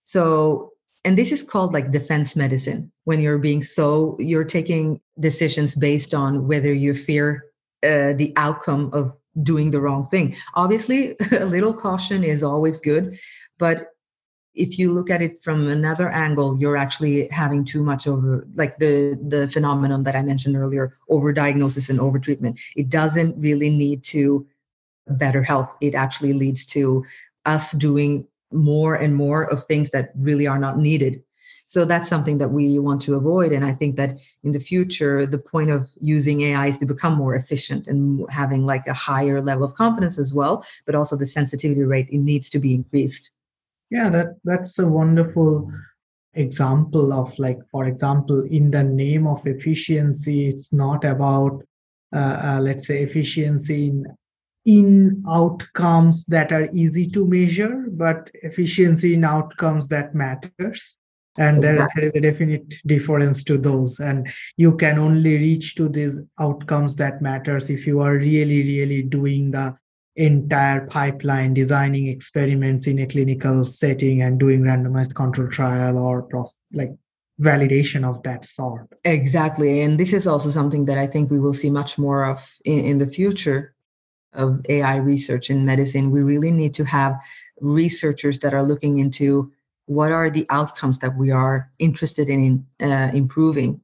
So 0.05 0.73
and 1.05 1.17
this 1.17 1.33
is 1.33 1.43
called 1.43 1.73
like 1.73 1.93
defense 1.93 2.37
medicine 2.37 2.93
when 3.05 3.21
you're 3.21 3.39
being 3.39 3.63
so 3.63 4.17
you're 4.19 4.45
taking 4.45 5.01
decisions 5.21 5.75
based 5.75 6.15
on 6.15 6.47
whether 6.47 6.73
you 6.73 6.95
fear 6.95 7.47
uh, 7.83 8.13
the 8.15 8.33
outcome 8.37 8.91
of 8.93 9.13
doing 9.43 9.71
the 9.71 9.81
wrong 9.81 10.09
thing 10.09 10.35
obviously 10.55 11.17
a 11.39 11.47
little 11.47 11.73
caution 11.73 12.25
is 12.25 12.43
always 12.43 12.81
good 12.81 13.17
but 13.59 13.89
if 14.55 14.79
you 14.79 14.93
look 14.93 15.09
at 15.09 15.23
it 15.23 15.41
from 15.43 15.69
another 15.69 16.09
angle 16.11 16.59
you're 16.59 16.77
actually 16.77 17.29
having 17.29 17.65
too 17.65 17.83
much 17.83 18.09
over 18.09 18.47
like 18.55 18.77
the 18.79 19.19
the 19.29 19.49
phenomenon 19.49 20.03
that 20.03 20.17
i 20.17 20.23
mentioned 20.23 20.57
earlier 20.57 20.93
over 21.09 21.33
diagnosis 21.33 21.89
and 21.89 22.01
overtreatment. 22.01 22.59
it 22.75 22.91
doesn't 22.91 23.41
really 23.41 23.71
lead 23.71 24.03
to 24.03 24.47
better 25.07 25.43
health 25.43 25.77
it 25.81 25.95
actually 25.95 26.33
leads 26.33 26.67
to 26.67 27.05
us 27.47 27.73
doing 27.73 28.27
more 28.53 28.95
and 28.97 29.15
more 29.15 29.45
of 29.45 29.65
things 29.65 29.91
that 29.91 30.11
really 30.17 30.47
are 30.47 30.59
not 30.59 30.79
needed. 30.79 31.23
So 31.71 31.85
that's 31.85 32.09
something 32.09 32.39
that 32.39 32.51
we 32.51 32.81
want 32.81 33.01
to 33.03 33.15
avoid. 33.15 33.53
And 33.53 33.65
I 33.65 33.73
think 33.73 33.95
that 33.95 34.19
in 34.43 34.51
the 34.51 34.59
future, 34.59 35.25
the 35.25 35.39
point 35.39 35.71
of 35.71 35.89
using 36.01 36.41
AI 36.41 36.67
is 36.67 36.77
to 36.79 36.85
become 36.85 37.15
more 37.15 37.37
efficient 37.37 37.87
and 37.87 38.27
having 38.29 38.67
like 38.67 38.89
a 38.89 38.93
higher 38.93 39.41
level 39.41 39.63
of 39.63 39.77
confidence 39.77 40.19
as 40.19 40.35
well, 40.35 40.65
but 40.85 40.97
also 40.97 41.15
the 41.15 41.29
sensitivity 41.29 41.85
rate 41.85 42.09
it 42.11 42.19
needs 42.19 42.49
to 42.49 42.59
be 42.59 42.75
increased. 42.75 43.31
Yeah, 43.89 44.11
that 44.11 44.35
that's 44.43 44.81
a 44.81 44.87
wonderful 44.89 45.73
example 46.35 47.13
of 47.13 47.39
like, 47.39 47.61
for 47.71 47.85
example, 47.85 48.41
in 48.41 48.73
the 48.73 48.83
name 48.83 49.29
of 49.29 49.47
efficiency, 49.47 50.49
it's 50.49 50.73
not 50.73 51.05
about 51.05 51.63
uh, 52.13 52.41
uh, 52.47 52.61
let's 52.61 52.89
say 52.89 53.05
efficiency 53.05 53.91
in 53.91 54.07
in 54.65 55.23
outcomes 55.31 56.25
that 56.27 56.51
are 56.51 56.69
easy 56.73 57.09
to 57.11 57.25
measure, 57.29 57.87
but 57.93 58.29
efficiency 58.43 59.15
in 59.15 59.23
outcomes 59.23 59.87
that 59.87 60.17
matters. 60.17 60.99
And 61.41 61.63
there, 61.65 61.89
there 61.95 62.05
is 62.05 62.13
a 62.15 62.21
definite 62.21 62.75
difference 62.87 63.43
to 63.45 63.57
those. 63.57 63.99
And 63.99 64.29
you 64.57 64.77
can 64.77 64.99
only 64.99 65.37
reach 65.37 65.75
to 65.77 65.89
these 65.89 66.15
outcomes 66.39 66.97
that 66.97 67.23
matters 67.23 67.71
if 67.71 67.87
you 67.87 68.01
are 68.01 68.15
really, 68.15 68.63
really 68.63 69.03
doing 69.03 69.51
the 69.53 69.77
entire 70.17 70.87
pipeline, 70.87 71.55
designing 71.55 72.09
experiments 72.09 72.87
in 72.87 72.99
a 72.99 73.07
clinical 73.07 73.65
setting 73.65 74.23
and 74.23 74.39
doing 74.39 74.61
randomized 74.61 75.15
control 75.15 75.49
trial 75.49 75.97
or 75.97 76.29
like 76.73 76.91
validation 77.41 78.05
of 78.05 78.23
that 78.23 78.45
sort. 78.45 78.87
Exactly. 79.05 79.81
And 79.81 79.99
this 79.99 80.13
is 80.13 80.27
also 80.27 80.51
something 80.51 80.85
that 80.85 80.99
I 80.99 81.07
think 81.07 81.31
we 81.31 81.41
will 81.41 81.55
see 81.55 81.71
much 81.71 81.99
more 81.99 82.25
of 82.25 82.47
in, 82.65 82.81
in 82.81 82.99
the 82.99 83.07
future 83.07 83.75
of 84.33 84.61
AI 84.69 84.97
research 84.97 85.51
in 85.51 85.65
medicine, 85.65 86.11
we 86.11 86.21
really 86.21 86.51
need 86.51 86.75
to 86.75 86.85
have 86.85 87.19
researchers 87.61 88.39
that 88.41 88.55
are 88.55 88.63
looking 88.63 88.99
into 88.99 89.53
what 89.91 90.13
are 90.13 90.31
the 90.31 90.47
outcomes 90.51 91.01
that 91.01 91.17
we 91.19 91.33
are 91.33 91.69
interested 91.81 92.29
in 92.29 92.65
uh, 92.81 93.11
improving, 93.13 93.81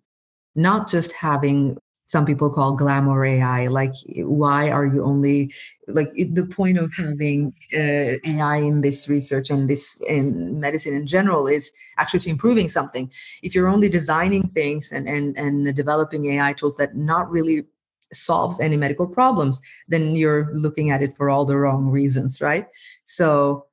not 0.55 0.89
just 0.89 1.11
having 1.11 1.77
some 2.05 2.25
people 2.25 2.49
call 2.49 2.77
glamour 2.77 3.25
AI. 3.25 3.67
Like, 3.67 3.93
why 4.15 4.71
are 4.71 4.87
you 4.87 5.03
only 5.03 5.53
like 5.89 6.13
the 6.15 6.45
point 6.45 6.79
of 6.79 6.93
having 6.97 7.53
uh, 7.75 8.23
AI 8.25 8.59
in 8.59 8.81
this 8.81 9.09
research 9.09 9.51
and 9.51 9.69
this 9.69 10.01
in 10.07 10.61
medicine 10.61 10.95
in 10.95 11.09
general 11.09 11.49
is 11.49 11.73
actually 11.99 12.21
to 12.21 12.31
improving 12.31 12.69
something. 12.69 13.11
If 13.43 13.57
you're 13.57 13.67
only 13.67 13.89
designing 13.89 14.47
things 14.47 14.93
and 14.93 15.09
and 15.09 15.37
and 15.37 15.75
developing 15.75 16.27
AI 16.27 16.53
tools 16.53 16.77
that 16.77 16.95
not 16.95 17.29
really 17.29 17.67
solves 18.13 18.61
any 18.61 18.77
medical 18.77 19.09
problems, 19.09 19.61
then 19.89 20.15
you're 20.15 20.53
looking 20.55 20.93
at 20.93 21.03
it 21.03 21.13
for 21.13 21.31
all 21.31 21.45
the 21.45 21.57
wrong 21.57 21.89
reasons, 21.91 22.41
right? 22.41 22.69
So 23.05 23.66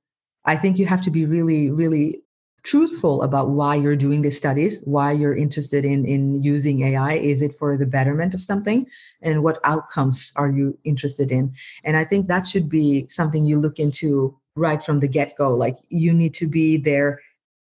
I 0.45 0.55
think 0.57 0.77
you 0.77 0.85
have 0.85 1.01
to 1.03 1.11
be 1.11 1.25
really, 1.25 1.69
really 1.69 2.23
truthful 2.63 3.23
about 3.23 3.49
why 3.49 3.75
you're 3.75 3.95
doing 3.95 4.21
these 4.21 4.37
studies, 4.37 4.81
why 4.85 5.11
you're 5.11 5.35
interested 5.35 5.83
in 5.83 6.05
in 6.05 6.41
using 6.41 6.81
AI. 6.81 7.13
Is 7.15 7.41
it 7.41 7.55
for 7.55 7.77
the 7.77 7.85
betterment 7.85 8.33
of 8.33 8.41
something? 8.41 8.87
And 9.21 9.43
what 9.43 9.59
outcomes 9.63 10.31
are 10.35 10.49
you 10.49 10.77
interested 10.85 11.31
in? 11.31 11.53
And 11.83 11.97
I 11.97 12.05
think 12.05 12.27
that 12.27 12.47
should 12.47 12.69
be 12.69 13.05
something 13.09 13.45
you 13.45 13.59
look 13.59 13.79
into 13.79 14.37
right 14.55 14.81
from 14.81 14.99
the 14.99 15.07
get-go. 15.07 15.55
Like 15.55 15.77
you 15.89 16.13
need 16.13 16.33
to 16.35 16.47
be 16.47 16.77
there, 16.77 17.19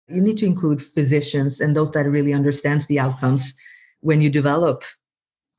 you 0.08 0.22
need 0.22 0.38
to 0.38 0.46
include 0.46 0.82
physicians 0.82 1.60
and 1.60 1.76
those 1.76 1.90
that 1.92 2.08
really 2.08 2.32
understands 2.32 2.86
the 2.86 3.00
outcomes 3.00 3.54
when 4.00 4.20
you 4.20 4.30
develop 4.30 4.84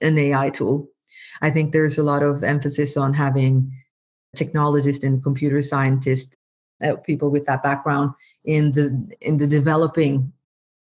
an 0.01 0.17
AI 0.17 0.49
tool. 0.49 0.89
I 1.41 1.51
think 1.51 1.71
there's 1.71 1.99
a 1.99 2.03
lot 2.03 2.23
of 2.23 2.43
emphasis 2.43 2.97
on 2.97 3.13
having 3.13 3.71
technologists 4.35 5.03
and 5.03 5.23
computer 5.23 5.61
scientists, 5.61 6.35
uh, 6.83 6.95
people 6.95 7.29
with 7.29 7.45
that 7.45 7.63
background 7.63 8.11
in 8.45 8.71
the 8.71 9.17
in 9.21 9.37
the 9.37 9.47
developing 9.47 10.31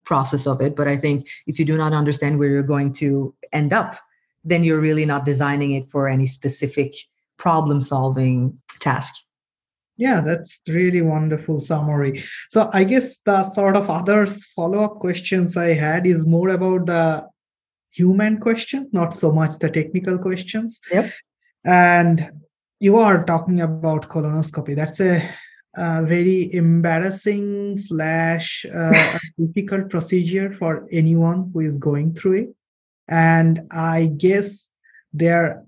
process 0.04 0.46
of 0.46 0.60
it. 0.60 0.76
But 0.76 0.88
I 0.88 0.98
think 0.98 1.26
if 1.46 1.58
you 1.58 1.64
do 1.64 1.76
not 1.76 1.92
understand 1.92 2.38
where 2.38 2.48
you're 2.48 2.62
going 2.62 2.92
to 2.94 3.34
end 3.52 3.72
up, 3.72 3.98
then 4.44 4.62
you're 4.64 4.80
really 4.80 5.06
not 5.06 5.24
designing 5.24 5.72
it 5.72 5.88
for 5.90 6.08
any 6.08 6.26
specific 6.26 6.94
problem 7.38 7.80
solving 7.80 8.60
task. 8.80 9.14
Yeah, 9.96 10.20
that's 10.20 10.60
really 10.68 11.02
wonderful 11.02 11.60
summary. 11.60 12.24
So 12.50 12.68
I 12.72 12.84
guess 12.84 13.18
the 13.18 13.48
sort 13.50 13.76
of 13.76 13.88
other 13.88 14.26
follow-up 14.26 14.98
questions 14.98 15.56
I 15.56 15.74
had 15.74 16.06
is 16.06 16.26
more 16.26 16.48
about 16.48 16.86
the 16.86 17.28
human 17.92 18.40
questions, 18.40 18.92
not 18.92 19.14
so 19.14 19.30
much 19.30 19.58
the 19.60 19.70
technical 19.70 20.18
questions. 20.18 20.80
Yep. 20.90 21.12
And 21.64 22.30
you 22.80 22.96
are 22.96 23.24
talking 23.24 23.60
about 23.60 24.08
colonoscopy. 24.08 24.74
That's 24.74 25.00
a, 25.00 25.22
a 25.76 26.02
very 26.02 26.52
embarrassing 26.54 27.78
slash 27.78 28.64
uh, 28.74 29.18
difficult 29.38 29.90
procedure 29.90 30.54
for 30.58 30.86
anyone 30.92 31.50
who 31.52 31.60
is 31.60 31.78
going 31.78 32.14
through 32.14 32.42
it. 32.42 32.48
And 33.08 33.62
I 33.70 34.06
guess 34.16 34.70
there 35.12 35.64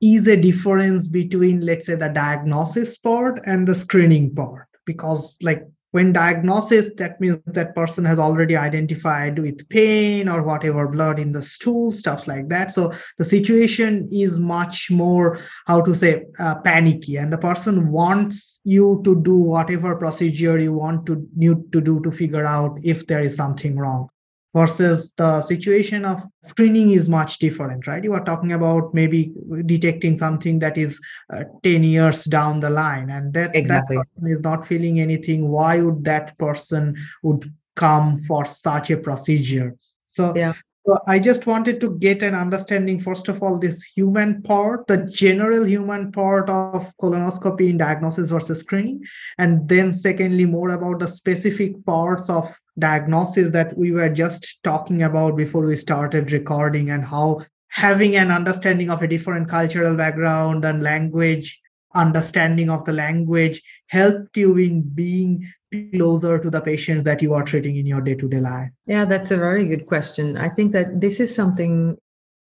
is 0.00 0.26
a 0.26 0.36
difference 0.36 1.08
between, 1.08 1.60
let's 1.60 1.86
say, 1.86 1.94
the 1.94 2.08
diagnosis 2.08 2.96
part 2.96 3.40
and 3.44 3.66
the 3.66 3.74
screening 3.74 4.34
part, 4.34 4.66
because 4.86 5.36
like 5.42 5.66
when 5.92 6.12
diagnosis 6.12 6.88
that 6.96 7.20
means 7.20 7.38
that 7.46 7.74
person 7.74 8.04
has 8.04 8.18
already 8.18 8.56
identified 8.56 9.38
with 9.38 9.68
pain 9.68 10.28
or 10.28 10.42
whatever 10.42 10.86
blood 10.86 11.18
in 11.18 11.32
the 11.32 11.42
stool 11.42 11.92
stuff 11.92 12.26
like 12.26 12.48
that. 12.48 12.72
So 12.72 12.92
the 13.18 13.24
situation 13.24 14.08
is 14.12 14.38
much 14.38 14.90
more 14.90 15.40
how 15.66 15.80
to 15.82 15.94
say 15.94 16.26
uh, 16.38 16.56
panicky. 16.56 17.16
And 17.16 17.32
the 17.32 17.38
person 17.38 17.90
wants 17.90 18.60
you 18.64 19.00
to 19.04 19.20
do 19.22 19.36
whatever 19.36 19.96
procedure 19.96 20.58
you 20.58 20.72
want 20.72 21.06
to 21.06 21.26
need 21.34 21.72
to 21.72 21.80
do 21.80 22.00
to 22.00 22.10
figure 22.10 22.44
out 22.44 22.78
if 22.82 23.06
there 23.06 23.20
is 23.20 23.36
something 23.36 23.76
wrong 23.76 24.08
versus 24.54 25.12
the 25.16 25.40
situation 25.40 26.04
of 26.04 26.22
screening 26.42 26.90
is 26.90 27.08
much 27.08 27.38
different 27.38 27.86
right 27.86 28.04
you 28.04 28.12
are 28.12 28.24
talking 28.24 28.52
about 28.52 28.92
maybe 28.92 29.32
detecting 29.66 30.16
something 30.16 30.58
that 30.58 30.76
is 30.76 30.98
uh, 31.32 31.44
10 31.62 31.84
years 31.84 32.24
down 32.24 32.60
the 32.60 32.70
line 32.70 33.10
and 33.10 33.32
that, 33.32 33.54
exactly. 33.54 33.96
that 33.96 34.04
person 34.06 34.32
is 34.32 34.40
not 34.42 34.66
feeling 34.66 35.00
anything 35.00 35.48
why 35.48 35.80
would 35.80 36.04
that 36.04 36.36
person 36.38 36.96
would 37.22 37.52
come 37.76 38.18
for 38.20 38.44
such 38.44 38.90
a 38.90 38.96
procedure 38.96 39.76
so 40.08 40.32
yeah 40.36 40.52
so 40.86 40.98
I 41.06 41.18
just 41.18 41.46
wanted 41.46 41.78
to 41.82 41.98
get 41.98 42.22
an 42.22 42.34
understanding, 42.34 43.00
first 43.00 43.28
of 43.28 43.42
all, 43.42 43.58
this 43.58 43.82
human 43.82 44.42
part, 44.42 44.86
the 44.86 44.96
general 44.96 45.64
human 45.64 46.10
part 46.10 46.48
of 46.48 46.92
colonoscopy 46.96 47.68
in 47.68 47.76
diagnosis 47.76 48.30
versus 48.30 48.60
screening. 48.60 49.02
And 49.36 49.68
then, 49.68 49.92
secondly, 49.92 50.46
more 50.46 50.70
about 50.70 51.00
the 51.00 51.06
specific 51.06 51.84
parts 51.84 52.30
of 52.30 52.58
diagnosis 52.80 53.50
that 53.50 53.76
we 53.76 53.92
were 53.92 54.08
just 54.08 54.62
talking 54.64 55.02
about 55.02 55.36
before 55.36 55.64
we 55.64 55.76
started 55.76 56.32
recording 56.32 56.90
and 56.90 57.04
how 57.04 57.40
having 57.68 58.16
an 58.16 58.30
understanding 58.30 58.90
of 58.90 59.02
a 59.02 59.08
different 59.08 59.48
cultural 59.48 59.94
background 59.94 60.64
and 60.64 60.82
language 60.82 61.60
understanding 61.94 62.70
of 62.70 62.84
the 62.84 62.92
language 62.92 63.62
helped 63.86 64.36
you 64.36 64.56
in 64.56 64.82
being 64.82 65.48
closer 65.94 66.38
to 66.38 66.50
the 66.50 66.60
patients 66.60 67.04
that 67.04 67.22
you 67.22 67.34
are 67.34 67.44
treating 67.44 67.76
in 67.76 67.86
your 67.86 68.00
day-to-day 68.00 68.40
life? 68.40 68.70
Yeah 68.86 69.04
that's 69.04 69.30
a 69.30 69.36
very 69.36 69.66
good 69.68 69.86
question. 69.86 70.36
I 70.36 70.48
think 70.48 70.72
that 70.72 71.00
this 71.00 71.20
is 71.20 71.34
something 71.34 71.96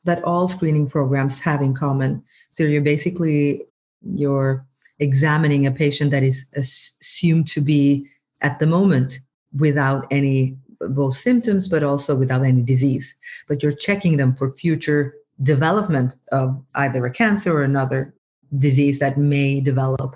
that 0.04 0.24
all 0.24 0.48
screening 0.48 0.90
programs 0.90 1.40
have 1.40 1.62
in 1.62 1.76
common. 1.76 2.24
So 2.52 2.64
you're 2.64 2.82
basically 2.82 3.64
you're 4.04 4.66
examining 5.00 5.68
a 5.68 5.72
patient 5.72 6.12
that 6.12 6.24
is 6.24 6.46
assumed 6.56 7.48
to 7.50 7.62
be 7.62 8.08
at 8.42 8.60
the 8.60 8.68
moment 8.68 9.20
without 9.58 10.08
any 10.12 10.58
both 10.90 11.16
symptoms 11.16 11.68
but 11.68 11.84
also 11.84 12.16
without 12.16 12.44
any 12.44 12.62
disease 12.62 13.16
but 13.48 13.62
you're 13.62 13.72
checking 13.72 14.18
them 14.18 14.36
for 14.36 14.52
future 14.54 15.14
development 15.44 16.16
of 16.32 16.62
either 16.76 17.06
a 17.06 17.12
cancer 17.12 17.54
or 17.54 17.64
another 17.64 18.14
disease 18.58 19.00
that 19.00 19.18
may 19.18 19.62
develop. 19.62 20.16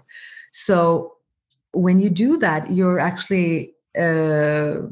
So 0.52 1.16
when 1.72 2.00
you 2.00 2.10
do 2.10 2.38
that, 2.38 2.72
you're 2.72 3.00
actually 3.00 3.74
uh, 3.98 4.92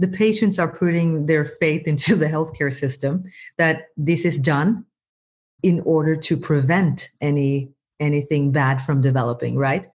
the 0.00 0.08
patients 0.12 0.58
are 0.58 0.68
putting 0.68 1.26
their 1.26 1.44
faith 1.44 1.86
into 1.86 2.16
the 2.16 2.26
healthcare 2.26 2.72
system 2.72 3.24
that 3.58 3.88
this 3.96 4.24
is 4.24 4.38
done 4.38 4.84
in 5.62 5.80
order 5.80 6.14
to 6.16 6.36
prevent 6.36 7.08
any 7.20 7.70
anything 8.00 8.50
bad 8.50 8.82
from 8.82 9.00
developing 9.00 9.56
right 9.56 9.88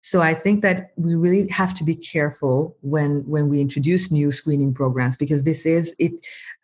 so 0.00 0.22
i 0.22 0.34
think 0.34 0.62
that 0.62 0.92
we 0.96 1.14
really 1.14 1.48
have 1.48 1.74
to 1.74 1.84
be 1.84 1.94
careful 1.94 2.76
when 2.82 3.22
when 3.26 3.48
we 3.48 3.60
introduce 3.60 4.10
new 4.10 4.30
screening 4.30 4.72
programs 4.72 5.16
because 5.16 5.42
this 5.42 5.66
is 5.66 5.94
it 5.98 6.12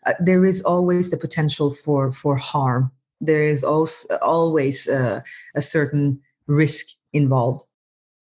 uh, 0.06 0.14
there 0.20 0.44
is 0.44 0.62
always 0.62 1.10
the 1.10 1.16
potential 1.16 1.72
for 1.72 2.12
for 2.12 2.36
harm 2.36 2.90
there 3.20 3.42
is 3.42 3.64
also 3.64 4.16
always 4.18 4.88
uh, 4.88 5.20
a 5.54 5.62
certain 5.62 6.20
risk 6.46 6.86
involved. 7.12 7.64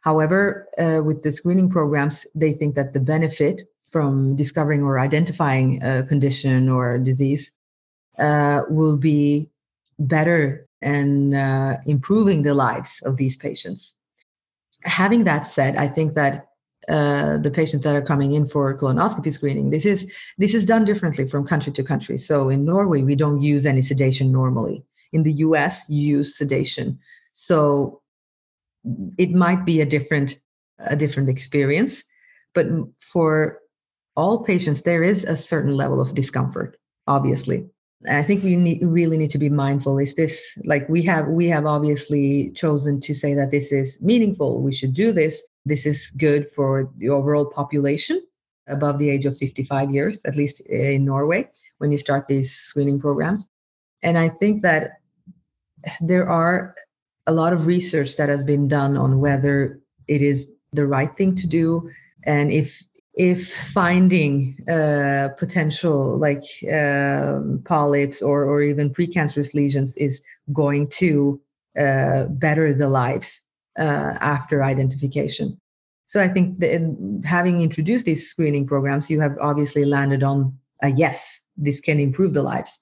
However, 0.01 0.69
uh, 0.79 1.03
with 1.05 1.23
the 1.23 1.33
screening 1.33 1.71
programs, 1.71 2.27
they 2.35 2.53
think 2.53 2.75
that 2.75 2.93
the 2.93 3.01
benefit 3.01 3.63
from 3.85 4.37
discovering 4.37 4.83
or 4.83 4.99
identifying 4.99 5.83
a 5.83 6.03
condition 6.05 6.69
or 6.69 6.95
a 6.95 7.05
disease 7.05 7.53
uh, 8.19 8.63
will 8.69 8.97
be 8.97 9.49
better 9.99 10.67
and 10.81 11.35
uh, 11.35 11.77
improving 11.87 12.43
the 12.43 12.55
lives 12.55 13.01
of 13.05 13.17
these 13.17 13.37
patients. 13.37 13.95
Having 14.85 15.25
that 15.25 15.47
said, 15.47 15.77
I 15.77 15.89
think 15.89 16.15
that 16.15 16.49
uh, 16.89 17.39
the 17.39 17.51
patients 17.51 17.85
that 17.85 17.95
are 17.95 18.03
coming 18.03 18.33
in 18.33 18.45
for 18.45 18.77
colonoscopy 18.77 19.33
screening. 19.33 19.71
This 19.71 19.87
is 19.87 20.11
this 20.37 20.53
is 20.53 20.65
done 20.65 20.85
differently 20.85 21.29
from 21.29 21.47
country 21.47 21.73
to 21.75 21.85
country. 21.85 22.19
So 22.19 22.49
in 22.49 22.65
Norway, 22.65 23.03
we 23.03 23.15
don't 23.15 23.41
use 23.41 23.67
any 23.67 23.83
sedation 23.83 24.33
normally. 24.33 24.85
In 25.13 25.23
the 25.23 25.33
U.S., 25.47 25.89
you 25.89 26.17
use 26.17 26.37
sedation. 26.37 26.99
So 27.35 28.03
it 29.17 29.31
might 29.31 29.65
be 29.65 29.81
a 29.81 29.87
different 29.87 30.41
a 30.79 30.97
different 30.97 31.29
experience, 31.29 32.03
but 32.53 32.67
for 33.01 33.61
all 34.17 34.43
patients, 34.43 34.83
there 34.83 35.05
is 35.05 35.25
a 35.25 35.37
certain 35.37 35.77
level 35.77 36.01
of 36.01 36.15
discomfort, 36.15 36.77
obviously. 37.07 37.71
I 38.09 38.23
think 38.23 38.43
we 38.43 38.57
need, 38.57 38.83
really 38.83 39.17
need 39.17 39.31
to 39.31 39.39
be 39.39 39.49
mindful. 39.49 39.99
Is 39.99 40.15
this 40.15 40.59
like 40.65 40.89
we 40.89 41.03
have 41.03 41.29
we 41.29 41.49
have 41.49 41.67
obviously 41.67 42.51
chosen 42.55 43.01
to 43.01 43.15
say 43.15 43.35
that 43.35 43.51
this 43.51 43.73
is 43.73 44.01
meaningful. 44.01 44.61
We 44.61 44.73
should 44.73 44.95
do 44.95 45.13
this 45.13 45.45
this 45.65 45.87
is 45.87 46.11
good 46.11 46.51
for 46.51 46.91
the 46.99 47.09
overall 47.09 47.47
population 47.47 48.21
above 48.67 48.99
the 48.99 49.11
age 49.11 49.27
of 49.27 49.37
55 49.37 49.91
years, 49.91 50.21
at 50.25 50.37
least 50.37 50.63
eh, 50.69 50.93
in 50.93 51.05
Norway, 51.05 51.49
when 51.79 51.91
you 51.93 51.99
start 51.99 52.27
these 52.29 52.55
screening 52.55 53.01
programs. 53.01 53.49
And 54.03 54.19
I 54.19 54.29
think 54.29 54.63
that 54.63 55.01
there 56.01 56.29
are 56.29 56.75
a 57.27 57.33
lot 57.33 57.53
of 57.53 57.67
research 57.67 58.17
that 58.17 58.29
has 58.29 58.45
been 58.45 58.69
done 58.69 58.97
on 58.97 59.21
whether 59.21 59.81
it 60.09 60.23
is 60.23 60.51
the 60.73 60.87
right 60.87 61.17
thing 61.17 61.37
to 61.37 61.47
do 61.47 61.89
and 62.25 62.51
if 62.51 62.83
if 63.15 63.55
finding 63.73 64.57
uh, 64.69 65.29
potential 65.39 66.17
like 66.17 66.43
um, 66.73 67.61
polyps 67.65 68.23
or, 68.23 68.45
or 68.45 68.63
even 68.63 68.91
precancerous 68.91 69.55
lesions 69.55 69.95
is 69.97 70.23
going 70.53 70.89
to 70.89 71.41
uh, 71.79 72.25
better 72.25 72.73
the 72.73 72.89
lives 72.89 73.43
uh, 73.79 74.17
after 74.21 74.63
identification. 74.63 75.59
So 76.07 76.23
I 76.23 76.29
think 76.29 76.59
that 76.59 77.23
having 77.25 77.61
introduced 77.61 78.05
these 78.05 78.29
screening 78.29 78.67
programs, 78.67 79.11
you 79.11 79.21
have 79.21 79.37
obviously 79.41 79.85
landed 79.85 80.23
on 80.23 80.59
a 80.83 80.89
yes, 80.89 81.41
this 81.57 81.81
can 81.81 81.99
improve 82.01 82.35
the 82.35 82.43
lives. 82.43 82.81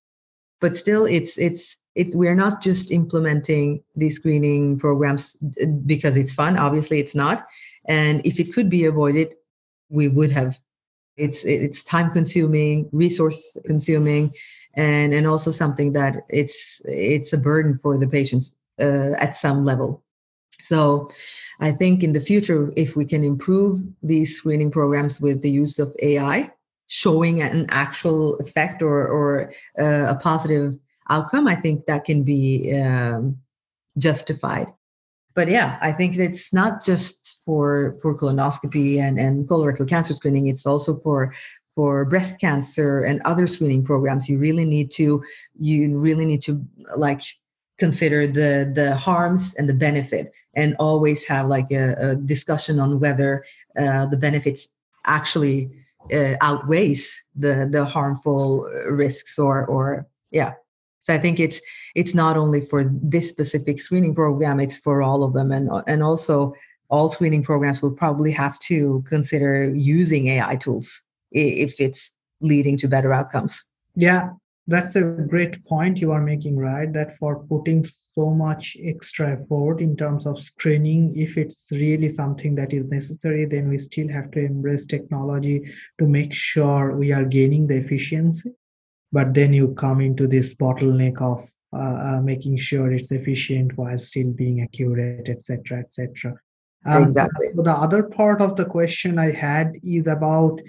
But 0.60 0.76
still, 0.76 1.06
it's 1.06 1.38
it's 1.38 1.76
it's 1.94 2.16
we're 2.16 2.34
not 2.34 2.60
just 2.60 2.90
implementing 2.90 3.82
these 3.96 4.16
screening 4.16 4.78
programs 4.78 5.36
uh, 5.62 5.66
because 5.86 6.16
it's 6.16 6.32
fun. 6.32 6.56
Obviously, 6.56 6.98
it's 6.98 7.14
not. 7.14 7.46
And 7.86 8.20
if 8.24 8.40
it 8.40 8.52
could 8.52 8.68
be 8.68 8.84
avoided, 8.84 9.34
we 9.90 10.08
would 10.08 10.32
have. 10.32 10.58
It's 11.16 11.44
it's 11.44 11.84
time 11.84 12.12
consuming, 12.12 12.88
resource 12.92 13.56
consuming, 13.66 14.32
and 14.74 15.12
and 15.12 15.26
also 15.26 15.50
something 15.50 15.92
that 15.92 16.24
it's 16.30 16.80
it's 16.86 17.32
a 17.34 17.38
burden 17.38 17.76
for 17.76 17.98
the 17.98 18.06
patients 18.06 18.56
uh, 18.80 19.12
at 19.18 19.36
some 19.36 19.64
level. 19.64 20.02
So 20.62 21.10
I 21.58 21.72
think 21.72 22.02
in 22.02 22.12
the 22.12 22.20
future, 22.20 22.72
if 22.76 22.96
we 22.96 23.04
can 23.04 23.24
improve 23.24 23.82
these 24.02 24.36
screening 24.36 24.70
programs 24.70 25.20
with 25.20 25.42
the 25.42 25.50
use 25.50 25.78
of 25.78 25.94
AI, 26.00 26.50
showing 26.86 27.42
an 27.42 27.66
actual 27.70 28.36
effect 28.38 28.82
or, 28.82 29.06
or 29.06 29.52
uh, 29.78 30.14
a 30.14 30.14
positive 30.16 30.76
outcome, 31.08 31.46
I 31.46 31.56
think 31.56 31.86
that 31.86 32.04
can 32.04 32.22
be 32.22 32.74
um, 32.78 33.38
justified. 33.98 34.72
But 35.34 35.48
yeah, 35.48 35.78
I 35.80 35.92
think 35.92 36.16
it's 36.16 36.52
not 36.52 36.82
just 36.82 37.42
for 37.44 37.96
for 38.02 38.16
colonoscopy 38.16 39.00
and, 39.00 39.18
and 39.18 39.48
colorectal 39.48 39.88
cancer 39.88 40.14
screening. 40.14 40.48
It's 40.48 40.66
also 40.66 40.98
for 40.98 41.32
for 41.76 42.04
breast 42.04 42.40
cancer 42.40 43.04
and 43.04 43.22
other 43.24 43.46
screening 43.46 43.84
programs. 43.84 44.28
You 44.28 44.38
really 44.38 44.64
need 44.64 44.90
to 44.92 45.22
you 45.58 45.98
really 45.98 46.26
need 46.26 46.42
to 46.42 46.64
like 46.96 47.22
consider 47.78 48.26
the 48.26 48.70
the 48.74 48.96
harms 48.96 49.54
and 49.54 49.68
the 49.68 49.74
benefit 49.74 50.32
and 50.54 50.74
always 50.78 51.24
have 51.24 51.46
like 51.46 51.70
a, 51.70 51.94
a 51.98 52.16
discussion 52.16 52.80
on 52.80 52.98
whether 52.98 53.44
uh, 53.78 54.06
the 54.06 54.16
benefits 54.16 54.68
actually 55.06 55.70
uh, 56.12 56.34
outweighs 56.40 57.22
the 57.36 57.68
the 57.70 57.84
harmful 57.84 58.62
risks 58.88 59.38
or 59.38 59.64
or 59.66 60.06
yeah 60.30 60.54
so 61.00 61.14
i 61.14 61.18
think 61.18 61.40
it's 61.40 61.60
it's 61.94 62.14
not 62.14 62.36
only 62.36 62.60
for 62.60 62.90
this 63.02 63.28
specific 63.28 63.80
screening 63.80 64.14
program 64.14 64.60
it's 64.60 64.78
for 64.78 65.02
all 65.02 65.22
of 65.22 65.32
them. 65.32 65.50
And 65.50 65.70
and 65.86 66.02
also 66.02 66.54
all 66.88 67.08
screening 67.08 67.44
programs 67.44 67.80
will 67.82 67.92
probably 67.92 68.32
have 68.32 68.58
to 68.60 69.04
consider 69.08 69.72
using 69.74 70.28
ai 70.28 70.56
tools 70.56 71.02
if 71.32 71.80
it's 71.80 72.10
leading 72.40 72.76
to 72.78 72.88
better 72.88 73.12
outcomes. 73.12 73.64
Yeah 73.94 74.30
that's 74.66 74.94
a 74.94 75.02
great 75.02 75.64
point 75.64 76.00
you 76.00 76.12
are 76.12 76.20
making 76.20 76.56
right? 76.56 76.92
That 76.92 77.18
for 77.18 77.40
putting 77.44 77.84
so 77.84 78.30
much 78.30 78.76
extra 78.80 79.32
effort 79.32 79.80
in 79.80 79.96
terms 79.96 80.26
of 80.26 80.40
screening 80.40 81.16
if 81.16 81.36
it's 81.36 81.68
really 81.72 82.08
something 82.08 82.54
that 82.54 82.72
is 82.72 82.86
necessary 82.86 83.46
then 83.46 83.68
we 83.68 83.78
still 83.78 84.08
have 84.08 84.30
to 84.32 84.38
embrace 84.38 84.86
technology 84.86 85.72
to 85.98 86.06
make 86.06 86.32
sure 86.32 86.96
we 86.96 87.12
are 87.12 87.24
gaining 87.24 87.66
the 87.66 87.74
efficiency 87.74 88.52
but 89.12 89.34
then 89.34 89.52
you 89.52 89.74
come 89.74 90.00
into 90.00 90.26
this 90.26 90.54
bottleneck 90.54 91.20
of 91.20 91.48
uh, 91.72 92.16
uh, 92.16 92.20
making 92.20 92.56
sure 92.56 92.92
it's 92.92 93.12
efficient 93.12 93.76
while 93.76 93.98
still 93.98 94.30
being 94.32 94.60
accurate 94.60 95.28
etc 95.28 95.78
etc 95.78 96.34
Um, 96.86 97.04
exactly. 97.04 97.48
So 97.48 97.62
the 97.62 97.72
other 97.72 98.02
part 98.02 98.40
of 98.40 98.56
the 98.56 98.64
question 98.64 99.18
I 99.18 99.32
had 99.32 99.74
is 99.84 100.06
about 100.06 100.60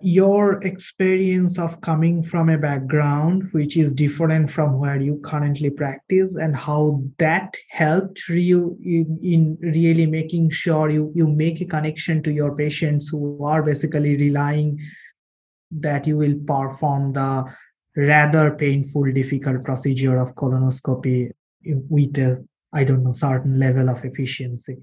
your 0.00 0.62
experience 0.62 1.58
of 1.58 1.80
coming 1.80 2.22
from 2.22 2.48
a 2.48 2.56
background 2.56 3.48
which 3.50 3.76
is 3.76 3.92
different 3.92 4.48
from 4.48 4.78
where 4.78 5.00
you 5.00 5.20
currently 5.24 5.70
practice 5.70 6.36
and 6.36 6.54
how 6.54 7.02
that 7.18 7.56
helped 7.70 8.28
you 8.28 8.78
in, 8.84 9.18
in 9.22 9.58
really 9.60 10.06
making 10.06 10.50
sure 10.50 10.88
you, 10.88 11.10
you 11.16 11.26
make 11.26 11.60
a 11.60 11.64
connection 11.64 12.22
to 12.22 12.30
your 12.30 12.54
patients 12.54 13.08
who 13.08 13.42
are 13.44 13.62
basically 13.62 14.16
relying 14.16 14.78
that 15.70 16.06
you 16.06 16.16
will 16.16 16.34
perform 16.46 17.12
the 17.12 17.44
rather 17.96 18.52
painful 18.52 19.12
difficult 19.12 19.64
procedure 19.64 20.18
of 20.18 20.34
colonoscopy 20.34 21.30
with 21.64 22.16
a 22.18 22.44
i 22.72 22.84
don't 22.84 23.02
know 23.02 23.12
certain 23.12 23.58
level 23.58 23.88
of 23.88 24.04
efficiency. 24.04 24.76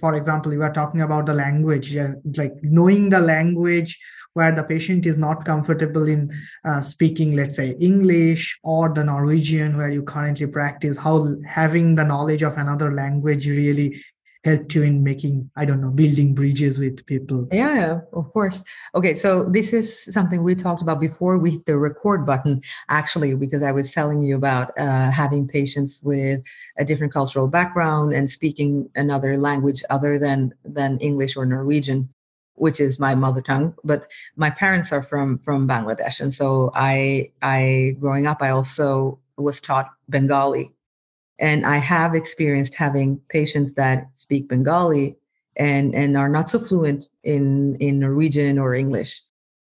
For 0.00 0.14
example 0.14 0.52
you 0.52 0.62
are 0.62 0.72
talking 0.72 1.00
about 1.00 1.26
the 1.26 1.32
language 1.32 1.96
like 2.36 2.52
knowing 2.62 3.08
the 3.08 3.20
language 3.20 3.98
where 4.34 4.54
the 4.54 4.62
patient 4.62 5.06
is 5.06 5.16
not 5.16 5.46
comfortable 5.46 6.06
in 6.06 6.30
uh, 6.66 6.82
speaking 6.82 7.34
let's 7.34 7.56
say 7.56 7.74
english 7.80 8.58
or 8.62 8.92
the 8.92 9.04
norwegian 9.04 9.78
where 9.78 9.88
you 9.88 10.02
currently 10.02 10.46
practice 10.46 10.98
how 10.98 11.34
having 11.46 11.94
the 11.94 12.04
knowledge 12.04 12.42
of 12.42 12.58
another 12.58 12.92
language 12.92 13.48
really 13.48 14.04
helped 14.46 14.74
you 14.76 14.82
in 14.82 15.02
making 15.02 15.50
i 15.56 15.64
don't 15.64 15.80
know 15.80 15.90
building 15.90 16.34
bridges 16.34 16.78
with 16.78 17.04
people. 17.06 17.48
Yeah 17.50 18.00
of 18.12 18.32
course. 18.32 18.62
Okay 18.94 19.14
so 19.14 19.30
this 19.56 19.72
is 19.72 19.86
something 20.16 20.42
we 20.42 20.54
talked 20.54 20.82
about 20.82 21.00
before 21.00 21.36
we 21.38 21.50
hit 21.56 21.66
the 21.66 21.76
record 21.76 22.24
button 22.24 22.62
actually 22.88 23.34
because 23.34 23.62
i 23.62 23.72
was 23.72 23.90
telling 23.98 24.22
you 24.22 24.36
about 24.42 24.66
uh, 24.78 25.10
having 25.10 25.48
patients 25.58 25.92
with 26.02 26.38
a 26.78 26.84
different 26.84 27.12
cultural 27.12 27.48
background 27.48 28.12
and 28.12 28.30
speaking 28.30 28.88
another 28.94 29.36
language 29.48 29.82
other 29.90 30.18
than 30.18 30.54
than 30.64 30.98
english 31.00 31.36
or 31.36 31.44
norwegian 31.44 32.08
which 32.56 32.80
is 32.80 32.98
my 32.98 33.14
mother 33.14 33.42
tongue. 33.42 33.74
But 33.84 34.08
my 34.34 34.50
parents 34.50 34.90
are 34.92 35.02
from 35.02 35.38
from 35.46 35.68
bangladesh 35.68 36.20
and 36.20 36.32
so 36.32 36.70
i 36.74 37.30
i 37.42 37.96
growing 38.00 38.26
up 38.26 38.40
i 38.40 38.50
also 38.50 39.18
was 39.36 39.60
taught 39.60 39.90
bengali 40.08 40.75
and 41.38 41.66
I 41.66 41.78
have 41.78 42.14
experienced 42.14 42.74
having 42.74 43.20
patients 43.28 43.74
that 43.74 44.08
speak 44.14 44.48
Bengali 44.48 45.16
and, 45.56 45.94
and 45.94 46.16
are 46.16 46.28
not 46.28 46.48
so 46.48 46.58
fluent 46.58 47.08
in, 47.24 47.76
in 47.76 47.98
Norwegian 47.98 48.58
or 48.58 48.74
English. 48.74 49.22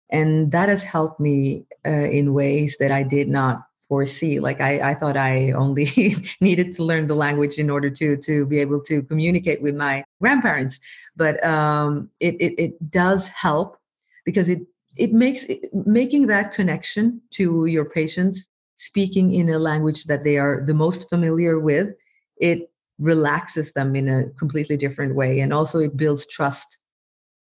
And 0.10 0.52
that 0.52 0.70
has 0.70 0.84
helped 0.84 1.20
me 1.20 1.66
uh, 1.86 1.90
in 1.90 2.34
ways 2.34 2.78
that 2.80 2.92
I 2.92 3.04
did 3.04 3.28
not 3.28 3.64
foresee. 3.88 4.40
Like 4.40 4.62
I, 4.62 4.92
I 4.92 4.94
thought 4.94 5.18
I 5.18 5.52
only 5.52 5.90
needed 6.42 6.74
to 6.74 6.84
learn 6.84 7.08
the 7.08 7.16
language 7.16 7.58
in 7.58 7.70
order 7.70 7.90
to, 7.90 8.18
to 8.18 8.46
be 8.46 8.60
able 8.60 8.82
to 8.82 9.02
communicate 9.04 9.62
with 9.62 9.76
my 9.76 10.04
grandparents. 10.22 10.80
But 11.16 11.44
um, 11.46 12.10
it, 12.20 12.36
it, 12.36 12.54
it 12.58 12.92
does 12.92 13.28
help 13.30 13.78
because 14.26 14.50
it, 14.50 14.62
it 14.98 15.14
makes 15.14 15.44
it, 15.46 15.74
making 15.74 16.28
that 16.28 16.54
connection 16.54 17.22
to 17.32 17.66
your 17.66 17.86
patients 17.86 18.46
speaking 18.78 19.34
in 19.34 19.50
a 19.50 19.60
language 19.60 20.06
that 20.06 20.24
they 20.24 20.38
are 20.38 20.64
the 20.66 20.74
most 20.74 21.10
familiar 21.10 21.60
with, 21.60 21.94
it 22.38 22.72
relaxes 23.00 23.74
them 23.74 23.96
in 23.96 24.08
a 24.08 24.30
completely 24.40 24.78
different 24.78 25.16
way. 25.16 25.42
And 25.42 25.54
also 25.54 25.80
it 25.80 25.98
builds 25.98 26.26
trust. 26.28 26.80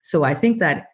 So 0.02 0.24
I 0.24 0.34
think 0.34 0.58
that 0.60 0.88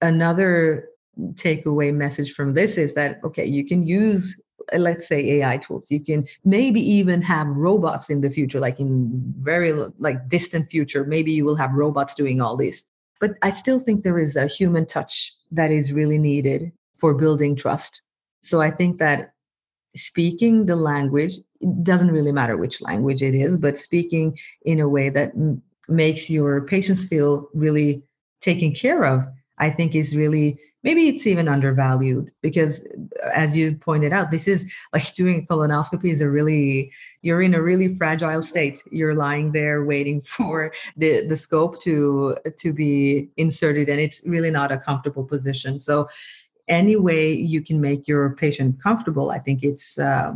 another 0.00 0.88
takeaway 1.34 1.92
message 1.92 2.34
from 2.34 2.54
this 2.54 2.78
is 2.78 2.94
that, 2.94 3.20
okay, 3.24 3.44
you 3.44 3.66
can 3.66 3.82
use 3.82 4.36
let's 4.76 5.08
say 5.08 5.40
ai 5.40 5.56
tools 5.56 5.90
you 5.90 5.98
can 5.98 6.26
maybe 6.44 6.80
even 6.80 7.22
have 7.22 7.46
robots 7.46 8.10
in 8.10 8.20
the 8.20 8.28
future 8.28 8.60
like 8.60 8.78
in 8.78 9.08
very 9.40 9.72
like 9.98 10.28
distant 10.28 10.68
future 10.68 11.04
maybe 11.04 11.32
you 11.32 11.44
will 11.44 11.56
have 11.56 11.72
robots 11.72 12.14
doing 12.14 12.40
all 12.40 12.56
this 12.56 12.84
but 13.20 13.30
i 13.40 13.50
still 13.50 13.78
think 13.78 14.02
there 14.02 14.18
is 14.18 14.36
a 14.36 14.46
human 14.46 14.84
touch 14.84 15.32
that 15.50 15.70
is 15.70 15.92
really 15.92 16.18
needed 16.18 16.70
for 16.94 17.14
building 17.14 17.56
trust 17.56 18.02
so 18.42 18.60
i 18.60 18.70
think 18.70 18.98
that 18.98 19.32
speaking 19.96 20.66
the 20.66 20.76
language 20.76 21.34
it 21.60 21.84
doesn't 21.84 22.10
really 22.10 22.32
matter 22.32 22.56
which 22.56 22.80
language 22.80 23.22
it 23.22 23.34
is 23.34 23.58
but 23.58 23.78
speaking 23.78 24.36
in 24.62 24.80
a 24.80 24.88
way 24.88 25.08
that 25.08 25.30
m- 25.30 25.62
makes 25.88 26.28
your 26.30 26.62
patients 26.62 27.04
feel 27.04 27.48
really 27.54 28.02
taken 28.40 28.72
care 28.74 29.04
of 29.04 29.26
i 29.58 29.70
think 29.70 29.94
is 29.94 30.16
really 30.16 30.58
maybe 30.82 31.08
it's 31.08 31.26
even 31.26 31.48
undervalued 31.48 32.30
because 32.40 32.82
as 33.32 33.56
you 33.56 33.74
pointed 33.76 34.12
out 34.12 34.30
this 34.30 34.46
is 34.48 34.70
like 34.92 35.14
doing 35.14 35.46
a 35.48 35.52
colonoscopy 35.52 36.10
is 36.10 36.20
a 36.20 36.28
really 36.28 36.90
you're 37.22 37.42
in 37.42 37.54
a 37.54 37.62
really 37.62 37.94
fragile 37.94 38.42
state. 38.42 38.82
You're 38.90 39.14
lying 39.14 39.50
there 39.52 39.84
waiting 39.84 40.20
for 40.36 40.72
the 40.96 41.26
the 41.26 41.36
scope 41.36 41.82
to 41.82 42.36
to 42.58 42.72
be 42.72 43.28
inserted 43.36 43.88
and 43.88 44.00
it's 44.00 44.22
really 44.24 44.50
not 44.50 44.72
a 44.72 44.78
comfortable 44.78 45.24
position. 45.24 45.78
So 45.78 46.08
any 46.68 46.96
way 46.96 47.32
you 47.32 47.62
can 47.62 47.80
make 47.80 48.06
your 48.06 48.34
patient 48.36 48.82
comfortable, 48.82 49.30
I 49.30 49.38
think 49.38 49.62
it's 49.62 49.98
uh, 49.98 50.34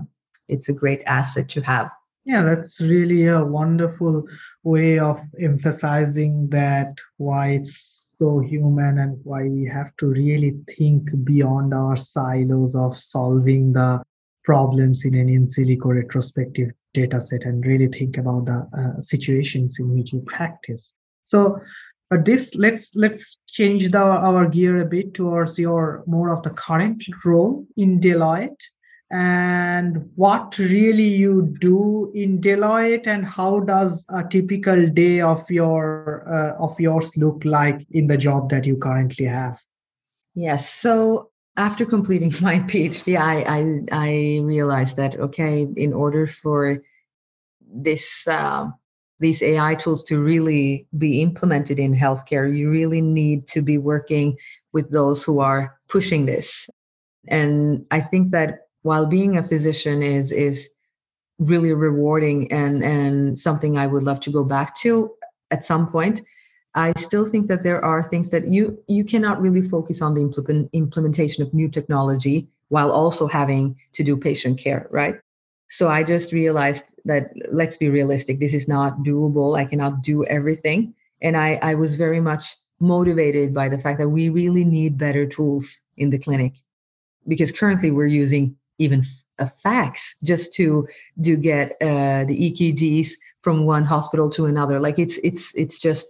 it's 0.49 0.69
a 0.69 0.73
great 0.73 1.03
asset 1.07 1.49
to 1.51 1.61
have. 1.63 1.91
Yeah, 2.25 2.43
that's 2.43 2.81
really 2.81 3.27
a 3.27 3.45
wonderful 3.45 4.25
way 4.63 4.99
of 4.99 5.21
emphasizing 5.41 6.49
that 6.51 6.99
why 7.17 7.49
it's 7.53 8.15
so 8.17 8.39
human 8.39 8.99
and 8.99 9.19
why 9.25 9.49
we 9.49 9.67
have 9.67 9.97
to 9.97 10.07
really 10.07 10.57
think 10.77 11.11
beyond 11.25 11.75
our 11.75 11.97
silos 11.97 12.77
of 12.77 12.97
solving 12.97 13.73
the 13.73 14.03
problems 14.45 15.05
in 15.05 15.15
an 15.15 15.29
in 15.29 15.47
silico 15.47 15.95
retrospective 15.95 16.71
data 16.95 17.21
set 17.21 17.43
and 17.43 17.67
really 17.67 17.89
think 17.89 18.19
about 18.19 18.45
the 18.45 18.69
uh, 18.79 19.01
situations 19.01 19.79
in 19.81 19.93
which 19.95 20.13
you 20.13 20.21
practice. 20.21 20.95
So 21.25 21.61
but 22.13 22.27
this 22.27 22.55
let's 22.57 22.95
let's 22.95 23.39
change 23.47 23.91
the, 23.91 23.99
our 23.99 24.47
gear 24.47 24.83
a 24.83 24.85
bit 24.85 25.15
towards 25.15 25.59
your 25.59 26.05
more 26.07 26.29
of 26.29 26.43
the 26.43 26.51
current 26.51 27.03
role 27.25 27.67
in 27.79 28.01
Deloitte 28.01 28.65
and 29.11 30.11
what 30.15 30.59
really 30.59 31.09
you 31.09 31.55
do 31.59 32.13
in 32.15 32.39
Deloitte 32.39 33.07
and 33.07 33.25
how 33.25 33.61
does 33.61 34.05
a 34.11 34.23
typical 34.29 34.87
day 34.89 35.23
of 35.23 35.51
your 35.51 36.23
uh, 36.29 36.63
of 36.63 36.79
yours 36.79 37.17
look 37.17 37.43
like 37.47 37.81
in 37.93 38.09
the 38.09 38.19
job 38.19 38.51
that 38.51 38.67
you 38.67 38.77
currently 38.77 39.25
have? 39.25 39.59
Yes. 40.35 40.69
So 40.69 41.31
after 41.57 41.87
completing 41.87 42.33
my 42.43 42.59
PhD, 42.59 43.19
I 43.19 43.37
I, 43.59 43.61
I 43.91 44.41
realized 44.43 44.97
that 44.97 45.19
okay, 45.19 45.67
in 45.77 45.95
order 45.95 46.27
for 46.27 46.83
this 47.75 48.29
uh, 48.29 48.67
these 49.23 49.41
AI 49.41 49.77
tools 49.77 50.03
to 50.03 50.21
really 50.21 50.87
be 50.99 51.23
implemented 51.23 51.79
in 51.79 51.95
healthcare, 51.95 52.55
you 52.55 52.69
really 52.71 53.01
need 53.01 53.47
to 53.47 53.63
be 53.63 53.79
working 53.79 54.37
with 54.73 54.91
those 54.91 55.23
who 55.23 55.39
are 55.39 55.79
pushing 55.89 56.27
this. 56.27 56.69
And 57.29 57.87
I 57.93 58.01
think 58.01 58.33
that 58.33 58.67
while 58.83 59.07
being 59.07 59.39
a 59.39 59.47
physician 59.47 60.03
is 60.03 60.33
is 60.33 60.71
really 61.39 61.73
rewarding 61.73 62.53
and 62.53 62.83
and 62.83 63.39
something 63.39 63.79
I 63.79 63.87
would 63.87 64.03
love 64.03 64.21
to 64.23 64.33
go 64.33 64.43
back 64.43 64.77
to 64.81 65.15
at 65.53 65.65
some 65.65 65.87
point, 65.87 66.21
I 66.75 66.93
still 66.99 67.25
think 67.25 67.47
that 67.47 67.63
there 67.63 67.85
are 67.85 68.03
things 68.03 68.29
that 68.31 68.49
you 68.49 68.83
you 68.89 69.05
cannot 69.05 69.41
really 69.41 69.63
focus 69.63 70.03
on 70.03 70.15
the 70.15 70.21
implement, 70.21 70.69
implementation 70.73 71.45
of 71.45 71.55
new 71.55 71.69
technology 71.69 72.49
while 72.71 72.91
also 72.91 73.29
having 73.29 73.77
to 73.93 74.03
do 74.03 74.17
patient 74.17 74.59
care, 74.59 74.89
right? 74.91 75.17
So 75.73 75.89
I 75.89 76.05
just 76.05 76.33
realized 76.33 76.95
that 77.07 77.33
let's 77.51 77.79
be 77.79 77.89
realistic, 77.89 78.39
this 78.39 78.53
is 78.53 78.69
not 78.69 78.99
doable. 78.99 79.59
I 79.59 79.65
cannot 79.65 80.03
do 80.03 80.23
everything. 80.27 80.95
And 81.23 81.35
I, 81.35 81.59
I 81.63 81.77
was 81.77 81.95
very 81.95 82.21
much 82.21 82.45
motivated 82.79 83.55
by 83.55 83.71
the 83.71 83.79
fact 83.79 83.99
that 83.99 84.11
we 84.11 84.29
really 84.29 84.67
need 84.67 84.99
better 84.99 85.25
tools 85.25 85.81
in 85.97 86.11
the 86.11 86.19
clinic 86.19 86.53
because 87.27 87.51
currently 87.51 87.91
we're 87.91 88.15
using 88.23 88.55
even 88.77 89.03
a 89.39 89.47
fax 89.47 90.17
just 90.23 90.53
to 90.57 90.87
to 91.25 91.37
get 91.37 91.71
uh, 91.81 92.27
the 92.29 92.37
EKGs 92.37 93.13
from 93.41 93.65
one 93.65 93.85
hospital 93.85 94.29
to 94.29 94.45
another. 94.45 94.79
Like 94.79 94.99
it's 94.99 95.17
it's 95.25 95.55
it's 95.55 95.79
just 95.79 96.07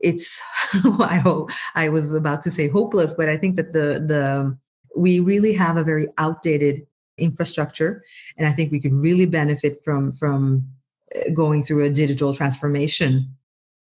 it's 0.00 0.40
I 0.98 1.18
hope 1.18 1.50
I 1.76 1.88
was 1.88 2.12
about 2.14 2.42
to 2.42 2.50
say 2.50 2.66
hopeless, 2.66 3.14
but 3.14 3.28
I 3.28 3.36
think 3.38 3.54
that 3.56 3.72
the 3.72 4.02
the 4.12 4.58
we 4.96 5.20
really 5.20 5.52
have 5.52 5.76
a 5.76 5.84
very 5.84 6.08
outdated 6.18 6.84
infrastructure. 7.18 8.02
And 8.36 8.46
i 8.46 8.52
think 8.52 8.72
we 8.72 8.80
could 8.80 8.92
really 8.92 9.26
benefit 9.26 9.82
from 9.84 10.12
from 10.12 10.66
uh, 11.14 11.30
going 11.32 11.62
through 11.62 11.84
a 11.84 11.90
digital 11.90 12.34
transformation 12.34 13.34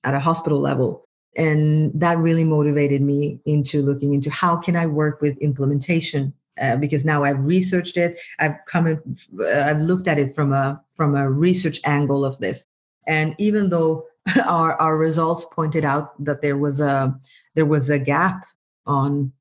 at 0.04 0.14
a 0.14 0.20
hospital 0.20 0.60
level. 0.60 1.04
And 1.36 1.92
that 2.00 2.18
really 2.18 2.44
motivated 2.44 3.02
me 3.02 3.40
into 3.44 3.82
looking 3.82 4.14
into 4.14 4.30
how 4.30 4.56
can 4.56 4.76
i 4.76 4.86
work 4.86 5.20
with 5.20 5.36
implementation 5.38 6.32
uh, 6.60 6.76
because 6.76 7.04
now 7.04 7.24
i've 7.24 7.40
researched 7.40 7.96
it. 7.96 8.18
I've 8.38 8.56
come 8.66 8.86
in, 8.86 9.16
uh, 9.40 9.64
i've 9.68 9.80
looked 9.80 10.08
at 10.08 10.18
it 10.18 10.34
from 10.34 10.52
a 10.52 10.82
from 10.92 11.14
a 11.14 11.30
research 11.30 11.80
angle 11.84 12.24
of 12.24 12.38
this. 12.38 12.64
And 13.06 13.34
even 13.38 13.68
though 13.68 14.06
our 14.44 14.72
our 14.80 14.96
results 14.96 15.44
pointed 15.52 15.84
out 15.84 16.22
that 16.24 16.40
there 16.42 16.56
was 16.56 16.80
a 16.80 17.18
there 17.54 17.66
was 17.66 17.90
a 17.90 17.98
gap 17.98 18.44
on 18.86 19.32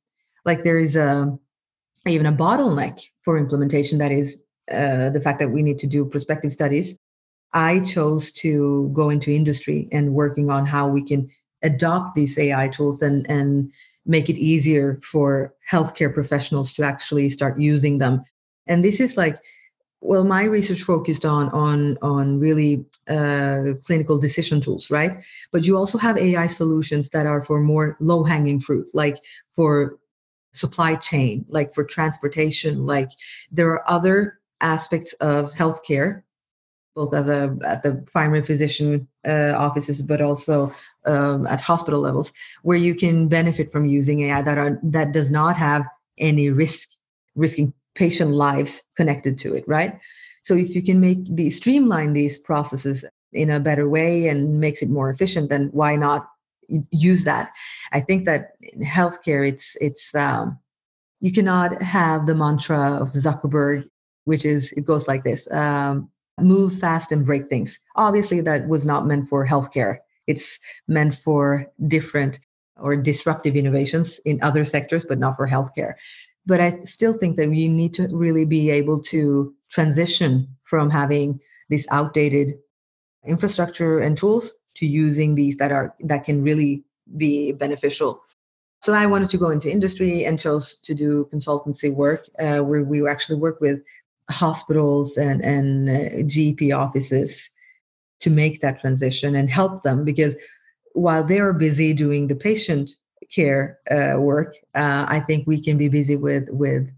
like 0.46 0.64
there 0.64 0.78
is 0.78 0.96
a 0.96 1.38
even 2.08 2.26
a 2.26 2.34
bottleneck 2.34 3.01
for 3.24 3.38
implementation 3.38 3.97
that 3.97 4.12
is 4.12 4.43
uh, 4.72 5.10
the 5.10 5.22
fact 5.22 5.39
that 5.39 5.49
we 5.49 5.62
need 5.62 5.80
to 5.80 5.88
do 5.88 6.06
prospective 6.06 6.51
studies 6.51 6.97
I 7.56 7.80
chose 7.80 8.34
to 8.43 8.91
go 8.93 9.10
into 9.10 9.32
industry 9.32 9.88
and 9.93 10.14
working 10.14 10.49
on 10.49 10.66
how 10.66 10.89
we 10.89 11.01
can 11.01 11.30
adopt 11.64 12.14
these 12.14 12.38
AI 12.38 12.68
tools 12.68 13.01
and, 13.01 13.26
and 13.30 13.72
make 14.06 14.30
it 14.30 14.38
easier 14.38 14.99
for 15.01 15.53
healthcare 15.72 16.14
professionals 16.14 16.74
to 16.74 16.84
actually 16.84 17.30
start 17.30 17.58
using 17.60 17.97
them. 17.97 18.24
And 18.68 18.84
this 18.84 18.99
is 18.99 19.16
like, 19.16 19.38
well, 20.01 20.26
my 20.26 20.43
research 20.43 20.84
focused 20.84 21.26
on 21.26 21.49
on 21.49 21.97
on 22.01 22.39
really 22.39 22.86
uh, 23.08 23.76
clinical 23.86 24.20
decision 24.20 24.60
tools, 24.60 24.91
right? 24.91 25.24
But 25.53 25.66
you 25.66 25.78
also 25.78 25.97
have 25.97 26.18
AI 26.18 26.47
solutions 26.47 27.10
that 27.12 27.26
are 27.26 27.41
for 27.41 27.62
more 27.62 27.95
low 28.01 28.24
hanging 28.24 28.60
fruit, 28.60 28.88
like 28.93 29.18
for 29.53 29.97
supply 30.56 30.95
chain, 30.95 31.45
like 31.49 31.74
for 31.74 31.84
transportation, 31.84 32.86
like 32.86 33.10
there 33.51 33.70
are 33.72 33.89
other 33.89 34.39
aspects 34.62 35.14
of 35.14 35.51
healthcare 35.51 36.24
both 36.95 37.14
at 37.14 37.26
the 37.26 37.60
at 37.66 37.84
the 37.84 37.91
primary 38.12 38.41
physician 38.41 39.08
uh, 39.28 39.53
offices, 39.58 40.01
but 40.01 40.22
also 40.22 40.74
um, 41.06 41.45
at 41.45 41.60
hospital 41.60 41.99
levels, 41.99 42.32
where 42.64 42.78
you 42.78 42.95
can 42.95 43.28
benefit 43.28 43.72
from 43.72 43.86
using 43.86 44.22
AI 44.22 44.41
that 44.41 44.58
are 44.58 44.80
that 44.82 45.12
does 45.12 45.30
not 45.30 45.58
have 45.58 45.84
any 46.18 46.49
risk 46.49 46.89
risking 47.36 47.74
patient 47.95 48.32
lives 48.32 48.82
connected 48.95 49.38
to 49.38 49.53
it, 49.56 49.66
right? 49.68 49.99
So 50.41 50.56
if 50.56 50.76
you 50.76 50.82
can 50.84 50.99
make 50.99 51.36
the 51.36 51.49
streamline 51.49 52.14
these 52.14 52.39
processes 52.39 53.03
in 53.34 53.49
a 53.49 53.60
better 53.60 53.89
way 53.89 54.28
and 54.28 54.60
makes 54.60 54.82
it 54.82 54.89
more 54.89 55.10
efficient, 55.10 55.49
then 55.49 55.70
why 55.74 55.95
not 55.95 56.30
use 56.91 57.24
that? 57.24 57.51
I 57.91 58.01
think 58.01 58.26
that 58.26 58.53
in 58.61 58.82
healthcare, 58.82 59.47
it's 59.47 59.78
it's 59.82 60.13
um, 60.16 60.59
you 61.20 61.32
cannot 61.32 61.82
have 61.82 62.26
the 62.26 62.36
mantra 62.36 62.97
of 63.01 63.11
Zuckerberg, 63.11 63.89
which 64.26 64.45
is 64.45 64.72
it 64.74 64.86
goes 64.86 65.07
like 65.07 65.24
this. 65.24 65.49
Um, 65.51 66.09
move 66.39 66.78
fast 66.78 67.11
and 67.11 67.26
break 67.26 67.47
things. 67.47 67.80
Obviously, 67.95 68.41
that 68.41 68.68
was 68.68 68.86
not 68.86 69.07
meant 69.07 69.28
for 69.28 69.45
healthcare. 69.47 69.99
It's 70.28 70.59
meant 70.88 71.16
for 71.16 71.68
different 71.88 72.39
or 72.78 72.95
disruptive 72.95 73.55
innovations 73.55 74.20
in 74.20 74.41
other 74.41 74.66
sectors, 74.66 75.05
but 75.05 75.20
not 75.20 75.38
for 75.38 75.47
healthcare. 75.47 75.93
But 76.45 76.59
I 76.59 76.84
still 76.84 77.13
think 77.13 77.38
that 77.38 77.49
we 77.49 77.68
need 77.68 77.93
to 77.95 78.07
really 78.11 78.45
be 78.45 78.70
able 78.70 79.01
to 79.03 79.53
transition 79.70 80.49
from 80.63 80.89
having 80.89 81.39
this 81.70 81.88
outdated 81.89 82.55
infrastructure 83.26 83.99
and 83.99 84.18
tools 84.18 84.53
to 84.76 84.86
using 84.86 85.36
these 85.36 85.58
that 85.58 85.72
are 85.72 85.96
that 86.02 86.26
can 86.26 86.44
really 86.44 86.84
be 87.18 87.52
beneficial. 87.52 88.22
So 88.82 88.94
I 88.94 89.06
wanted 89.06 89.30
to 89.30 89.38
go 89.38 89.50
into 89.50 89.72
industry 89.72 90.26
and 90.26 90.40
chose 90.40 90.76
to 90.82 90.94
do 90.94 91.28
consultancy 91.34 91.94
work, 91.94 92.28
uh, 92.40 92.60
where 92.60 92.84
we 92.84 93.08
actually 93.08 93.40
work 93.40 93.60
with 93.60 93.82
hospitals 94.30 95.18
and, 95.18 95.42
and 95.44 95.90
uh, 95.90 95.94
GP 96.24 96.76
offices 96.76 97.50
to 98.22 98.30
make 98.30 98.62
that 98.62 98.80
transition 98.80 99.36
and 99.36 99.50
help 99.50 99.84
them 99.84 100.04
because 100.04 100.36
while 100.94 101.24
they're 101.24 101.54
busy 101.54 101.94
doing 101.94 102.28
the 102.28 102.36
patient 102.36 102.92
care 103.34 103.80
uh, 103.92 104.20
work, 104.20 104.56
uh, 104.74 105.06
I 105.08 105.20
think 105.20 105.46
we 105.46 105.62
can 105.62 105.78
be 105.78 105.90
busy 105.90 106.16
with 106.16 106.50
with 106.50 106.90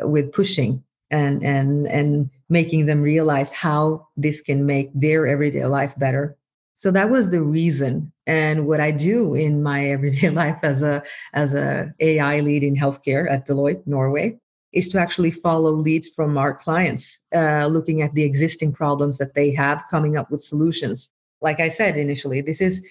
with 0.00 0.32
pushing 0.32 0.82
and 1.10 1.42
and 1.44 1.86
and 1.86 2.30
making 2.48 2.86
them 2.86 3.02
realize 3.02 3.52
how 3.52 4.08
this 4.16 4.40
can 4.40 4.66
make 4.66 4.90
their 4.94 5.26
everyday 5.26 5.64
life 5.66 5.94
better. 5.98 6.35
So 6.76 6.90
that 6.90 7.10
was 7.10 7.30
the 7.30 7.42
reason. 7.42 8.12
And 8.26 8.66
what 8.66 8.80
I 8.80 8.90
do 8.90 9.34
in 9.34 9.62
my 9.62 9.88
everyday 9.96 10.30
life 10.30 10.58
as 10.62 10.82
a 10.82 11.02
as 11.32 11.54
a 11.54 11.92
AI 12.00 12.40
lead 12.40 12.62
in 12.62 12.76
healthcare 12.76 13.30
at 13.30 13.46
Deloitte 13.46 13.86
Norway 13.86 14.38
is 14.72 14.88
to 14.88 15.00
actually 15.00 15.30
follow 15.30 15.70
leads 15.70 16.10
from 16.10 16.36
our 16.36 16.52
clients, 16.52 17.18
uh, 17.34 17.66
looking 17.66 18.02
at 18.02 18.12
the 18.12 18.22
existing 18.22 18.72
problems 18.72 19.16
that 19.16 19.34
they 19.34 19.50
have, 19.50 19.82
coming 19.90 20.18
up 20.18 20.30
with 20.30 20.42
solutions. 20.42 21.10
Like 21.40 21.60
I 21.60 21.68
said 21.68 21.96
initially, 21.96 22.42
this 22.42 22.60
is 22.60 22.84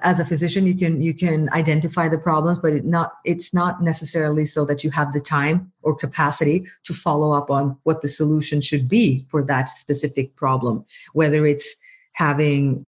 as 0.00 0.20
a 0.20 0.24
physician 0.24 0.66
you 0.66 0.76
can 0.76 1.00
you 1.00 1.12
can 1.12 1.48
identify 1.52 2.08
the 2.08 2.18
problems 2.18 2.58
but 2.60 2.72
it 2.72 2.84
not 2.84 3.14
it's 3.24 3.52
not 3.52 3.82
necessarily 3.82 4.44
so 4.44 4.64
that 4.64 4.84
you 4.84 4.90
have 4.90 5.12
the 5.12 5.20
time 5.20 5.72
or 5.82 5.94
capacity 5.94 6.64
to 6.84 6.94
follow 6.94 7.32
up 7.32 7.50
on 7.50 7.76
what 7.82 8.00
the 8.00 8.08
solution 8.08 8.60
should 8.60 8.88
be 8.88 9.26
for 9.28 9.42
that 9.42 9.68
specific 9.68 10.34
problem 10.36 10.84
whether 11.14 11.46
it's 11.46 11.74
having 12.12 12.84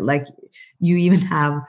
like 0.00 0.26
you 0.78 0.96
even 0.96 1.20
have 1.20 1.62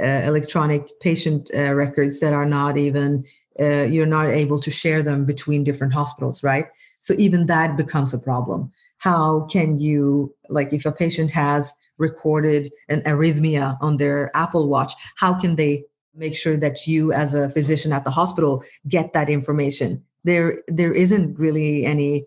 uh, 0.00 0.04
electronic 0.04 1.00
patient 1.00 1.50
uh, 1.54 1.74
records 1.74 2.20
that 2.20 2.32
are 2.32 2.46
not 2.46 2.76
even 2.76 3.24
uh, 3.60 3.82
you're 3.82 4.06
not 4.06 4.26
able 4.26 4.60
to 4.60 4.70
share 4.70 5.02
them 5.02 5.24
between 5.24 5.64
different 5.64 5.92
hospitals, 5.92 6.42
right? 6.42 6.66
So 7.00 7.14
even 7.18 7.46
that 7.46 7.76
becomes 7.76 8.14
a 8.14 8.18
problem. 8.18 8.72
How 8.98 9.46
can 9.50 9.80
you, 9.80 10.34
like, 10.48 10.72
if 10.72 10.86
a 10.86 10.92
patient 10.92 11.30
has 11.30 11.72
recorded 11.98 12.72
an 12.88 13.02
arrhythmia 13.02 13.76
on 13.80 13.96
their 13.96 14.34
Apple 14.34 14.68
Watch, 14.68 14.94
how 15.16 15.34
can 15.38 15.56
they 15.56 15.84
make 16.14 16.36
sure 16.36 16.56
that 16.56 16.86
you, 16.86 17.12
as 17.12 17.34
a 17.34 17.50
physician 17.50 17.92
at 17.92 18.04
the 18.04 18.10
hospital, 18.10 18.62
get 18.88 19.12
that 19.12 19.28
information? 19.28 20.02
There, 20.24 20.62
there 20.68 20.94
isn't 20.94 21.38
really 21.38 21.84
any 21.84 22.26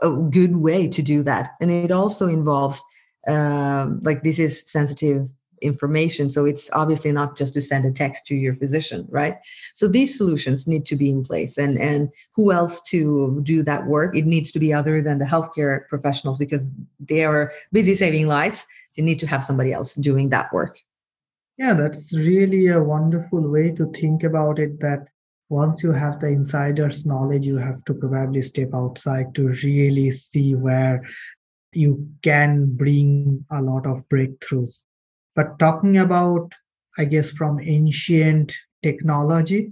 a 0.00 0.10
good 0.10 0.56
way 0.56 0.88
to 0.88 1.02
do 1.02 1.22
that, 1.24 1.50
and 1.60 1.70
it 1.70 1.90
also 1.90 2.28
involves, 2.28 2.80
um, 3.28 4.00
like, 4.02 4.22
this 4.22 4.38
is 4.38 4.62
sensitive 4.66 5.28
information. 5.62 6.30
So 6.30 6.46
it's 6.46 6.70
obviously 6.72 7.12
not 7.12 7.36
just 7.36 7.54
to 7.54 7.60
send 7.60 7.84
a 7.84 7.90
text 7.90 8.26
to 8.26 8.34
your 8.34 8.54
physician, 8.54 9.06
right? 9.10 9.36
So 9.74 9.88
these 9.88 10.16
solutions 10.16 10.66
need 10.66 10.86
to 10.86 10.96
be 10.96 11.10
in 11.10 11.24
place. 11.24 11.58
And, 11.58 11.78
and 11.78 12.08
who 12.34 12.52
else 12.52 12.80
to 12.88 13.40
do 13.42 13.62
that 13.64 13.86
work? 13.86 14.16
It 14.16 14.26
needs 14.26 14.50
to 14.52 14.58
be 14.58 14.72
other 14.72 15.02
than 15.02 15.18
the 15.18 15.24
healthcare 15.24 15.86
professionals 15.88 16.38
because 16.38 16.70
they 16.98 17.24
are 17.24 17.52
busy 17.72 17.94
saving 17.94 18.26
lives. 18.26 18.66
You 18.96 19.04
need 19.04 19.18
to 19.20 19.26
have 19.26 19.44
somebody 19.44 19.72
else 19.72 19.94
doing 19.94 20.30
that 20.30 20.52
work. 20.52 20.78
Yeah, 21.58 21.74
that's 21.74 22.12
really 22.16 22.68
a 22.68 22.82
wonderful 22.82 23.46
way 23.50 23.70
to 23.72 23.92
think 23.92 24.24
about 24.24 24.58
it 24.58 24.80
that 24.80 25.08
once 25.50 25.82
you 25.82 25.92
have 25.92 26.20
the 26.20 26.28
insider's 26.28 27.04
knowledge, 27.04 27.46
you 27.46 27.58
have 27.58 27.84
to 27.84 27.92
probably 27.92 28.40
step 28.40 28.70
outside 28.72 29.34
to 29.34 29.48
really 29.64 30.10
see 30.12 30.54
where 30.54 31.02
you 31.72 32.08
can 32.22 32.76
bring 32.76 33.44
a 33.50 33.62
lot 33.62 33.86
of 33.86 34.08
breakthroughs. 34.08 34.84
But 35.34 35.58
talking 35.58 35.96
about, 35.96 36.52
I 36.98 37.04
guess, 37.04 37.30
from 37.30 37.60
ancient 37.60 38.54
technology 38.82 39.70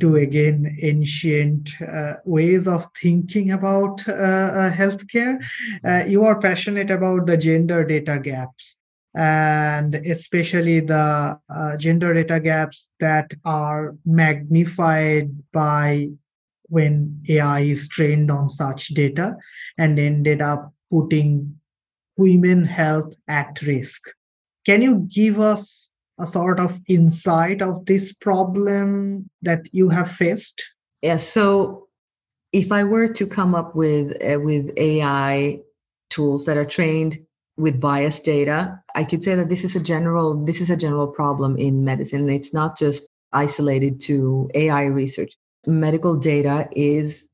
to 0.00 0.16
again 0.16 0.78
ancient 0.80 1.70
uh, 1.82 2.14
ways 2.24 2.66
of 2.66 2.86
thinking 3.00 3.50
about 3.52 4.06
uh, 4.08 4.12
uh, 4.12 4.72
healthcare, 4.72 5.38
uh, 5.84 6.04
you 6.06 6.24
are 6.24 6.40
passionate 6.40 6.90
about 6.90 7.26
the 7.26 7.36
gender 7.36 7.84
data 7.84 8.18
gaps 8.18 8.78
and 9.14 9.94
especially 9.94 10.80
the 10.80 11.38
uh, 11.48 11.76
gender 11.76 12.12
data 12.12 12.38
gaps 12.38 12.92
that 13.00 13.30
are 13.44 13.94
magnified 14.04 15.30
by 15.52 16.08
when 16.68 17.22
AI 17.28 17.60
is 17.60 17.88
trained 17.88 18.30
on 18.30 18.48
such 18.48 18.88
data 18.88 19.36
and 19.78 19.98
ended 19.98 20.42
up 20.42 20.72
putting 20.90 21.56
women 22.16 22.64
health 22.64 23.14
at 23.28 23.60
risk. 23.62 24.02
Can 24.64 24.82
you 24.82 25.06
give 25.08 25.38
us 25.38 25.90
a 26.18 26.26
sort 26.26 26.58
of 26.58 26.80
insight 26.88 27.62
of 27.62 27.84
this 27.86 28.12
problem 28.12 29.28
that 29.42 29.62
you 29.72 29.88
have 29.90 30.10
faced? 30.10 30.62
Yes. 31.02 31.22
Yeah, 31.22 31.30
so 31.32 31.88
if 32.52 32.72
I 32.72 32.84
were 32.84 33.08
to 33.12 33.26
come 33.26 33.54
up 33.54 33.76
with 33.76 34.12
uh, 34.22 34.40
with 34.40 34.70
AI 34.76 35.60
tools 36.10 36.44
that 36.46 36.56
are 36.56 36.64
trained 36.64 37.18
with 37.56 37.80
biased 37.80 38.24
data, 38.24 38.80
I 38.94 39.04
could 39.04 39.22
say 39.22 39.34
that 39.34 39.48
this 39.48 39.64
is 39.64 39.76
a 39.76 39.80
general 39.80 40.44
this 40.44 40.60
is 40.60 40.70
a 40.70 40.76
general 40.76 41.08
problem 41.08 41.56
in 41.56 41.84
medicine. 41.84 42.28
It's 42.28 42.54
not 42.54 42.78
just 42.78 43.06
isolated 43.32 44.00
to 44.02 44.50
AI 44.54 44.84
research. 44.84 45.36
Medical 45.66 46.16
data 46.16 46.68
is 46.72 47.26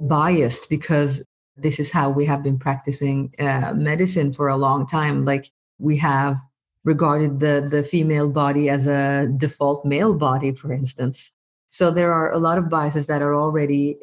biased 0.00 0.68
because 0.70 1.22
this 1.62 1.78
is 1.78 1.90
how 1.90 2.10
we 2.10 2.24
have 2.26 2.42
been 2.42 2.58
practicing 2.58 3.32
uh, 3.38 3.72
medicine 3.74 4.32
for 4.32 4.48
a 4.48 4.56
long 4.56 4.86
time. 4.86 5.24
Like 5.24 5.50
we 5.78 5.96
have 5.98 6.38
regarded 6.84 7.40
the, 7.40 7.66
the 7.70 7.82
female 7.82 8.28
body 8.28 8.68
as 8.68 8.86
a 8.86 9.28
default 9.36 9.84
male 9.84 10.14
body, 10.14 10.52
for 10.52 10.72
instance. 10.72 11.32
So 11.70 11.90
there 11.90 12.12
are 12.12 12.32
a 12.32 12.38
lot 12.38 12.58
of 12.58 12.68
biases 12.68 13.06
that 13.06 13.22
are 13.22 13.34
already 13.34 13.98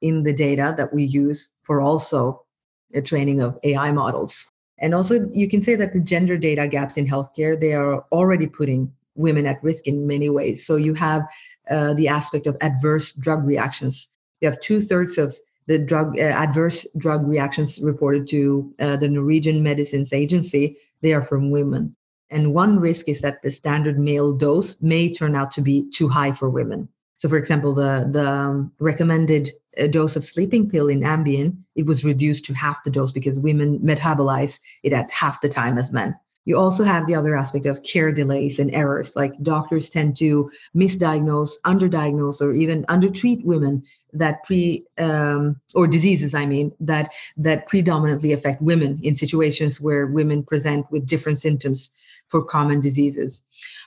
in 0.00 0.22
the 0.22 0.32
data 0.32 0.74
that 0.76 0.92
we 0.92 1.04
use 1.04 1.50
for 1.62 1.80
also 1.80 2.44
the 2.92 3.02
training 3.02 3.40
of 3.40 3.58
AI 3.62 3.92
models. 3.92 4.46
And 4.78 4.94
also, 4.94 5.28
you 5.32 5.48
can 5.48 5.60
say 5.60 5.74
that 5.74 5.92
the 5.92 6.00
gender 6.00 6.38
data 6.38 6.66
gaps 6.66 6.96
in 6.96 7.06
healthcare, 7.06 7.60
they 7.60 7.74
are 7.74 8.04
already 8.12 8.46
putting 8.46 8.90
women 9.14 9.46
at 9.46 9.62
risk 9.62 9.86
in 9.86 10.06
many 10.06 10.30
ways. 10.30 10.66
So 10.66 10.76
you 10.76 10.94
have 10.94 11.22
uh, 11.70 11.92
the 11.94 12.08
aspect 12.08 12.46
of 12.46 12.56
adverse 12.62 13.12
drug 13.12 13.44
reactions. 13.44 14.08
You 14.40 14.48
have 14.48 14.60
two 14.60 14.80
thirds 14.80 15.18
of 15.18 15.36
the 15.66 15.78
drug 15.78 16.18
uh, 16.18 16.22
adverse 16.22 16.86
drug 16.98 17.26
reactions 17.26 17.80
reported 17.80 18.26
to 18.28 18.74
uh, 18.78 18.96
the 18.96 19.08
Norwegian 19.08 19.62
Medicines 19.62 20.12
Agency. 20.12 20.76
They 21.02 21.12
are 21.12 21.22
from 21.22 21.50
women. 21.50 21.94
And 22.30 22.54
one 22.54 22.78
risk 22.78 23.08
is 23.08 23.20
that 23.20 23.42
the 23.42 23.50
standard 23.50 23.98
male 23.98 24.32
dose 24.32 24.80
may 24.80 25.12
turn 25.12 25.34
out 25.34 25.50
to 25.52 25.62
be 25.62 25.90
too 25.90 26.08
high 26.08 26.32
for 26.32 26.48
women. 26.48 26.88
So, 27.16 27.28
for 27.28 27.36
example, 27.36 27.74
the 27.74 28.08
the 28.10 28.26
um, 28.26 28.72
recommended 28.78 29.52
uh, 29.78 29.86
dose 29.88 30.16
of 30.16 30.24
sleeping 30.24 30.68
pill 30.68 30.88
in 30.88 31.00
Ambien 31.00 31.56
it 31.76 31.86
was 31.86 32.04
reduced 32.04 32.44
to 32.46 32.54
half 32.54 32.82
the 32.84 32.90
dose 32.90 33.12
because 33.12 33.38
women 33.38 33.78
metabolize 33.80 34.58
it 34.82 34.92
at 34.92 35.10
half 35.10 35.40
the 35.40 35.48
time 35.48 35.78
as 35.78 35.92
men. 35.92 36.14
You 36.46 36.56
also 36.56 36.84
have 36.84 37.06
the 37.06 37.14
other 37.14 37.36
aspect 37.36 37.66
of 37.66 37.82
care 37.82 38.12
delays 38.12 38.58
and 38.58 38.74
errors. 38.74 39.14
Like 39.14 39.40
doctors 39.42 39.90
tend 39.90 40.16
to 40.18 40.50
misdiagnose, 40.74 41.52
underdiagnose, 41.66 42.40
or 42.40 42.52
even 42.52 42.86
undertreat 42.88 43.44
women 43.44 43.82
that 44.14 44.42
pre 44.44 44.84
um, 44.98 45.60
or 45.74 45.86
diseases. 45.86 46.34
I 46.34 46.46
mean 46.46 46.72
that 46.80 47.10
that 47.36 47.68
predominantly 47.68 48.32
affect 48.32 48.62
women 48.62 48.98
in 49.02 49.14
situations 49.14 49.80
where 49.80 50.06
women 50.06 50.42
present 50.42 50.90
with 50.90 51.06
different 51.06 51.38
symptoms 51.38 51.90
for 52.28 52.42
common 52.42 52.80
diseases. 52.80 53.42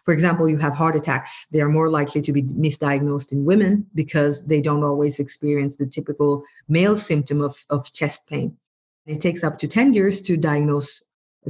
For 0.05 0.13
example, 0.13 0.47
you 0.47 0.57
have 0.57 0.75
heart 0.75 0.95
attacks. 0.95 1.47
They 1.51 1.61
are 1.61 1.69
more 1.69 1.89
likely 1.89 2.21
to 2.21 2.33
be 2.33 2.43
misdiagnosed 2.43 3.31
in 3.31 3.45
women 3.45 3.87
because 3.95 4.45
they 4.45 4.61
don't 4.61 4.83
always 4.83 5.19
experience 5.19 5.77
the 5.77 5.87
typical 5.87 6.43
male 6.67 6.97
symptom 6.97 7.41
of, 7.41 7.57
of 7.69 7.91
chest 7.93 8.27
pain. 8.27 8.57
It 9.05 9.21
takes 9.21 9.43
up 9.43 9.57
to 9.59 9.67
10 9.67 9.93
years 9.93 10.21
to 10.23 10.37
diagnose 10.37 11.03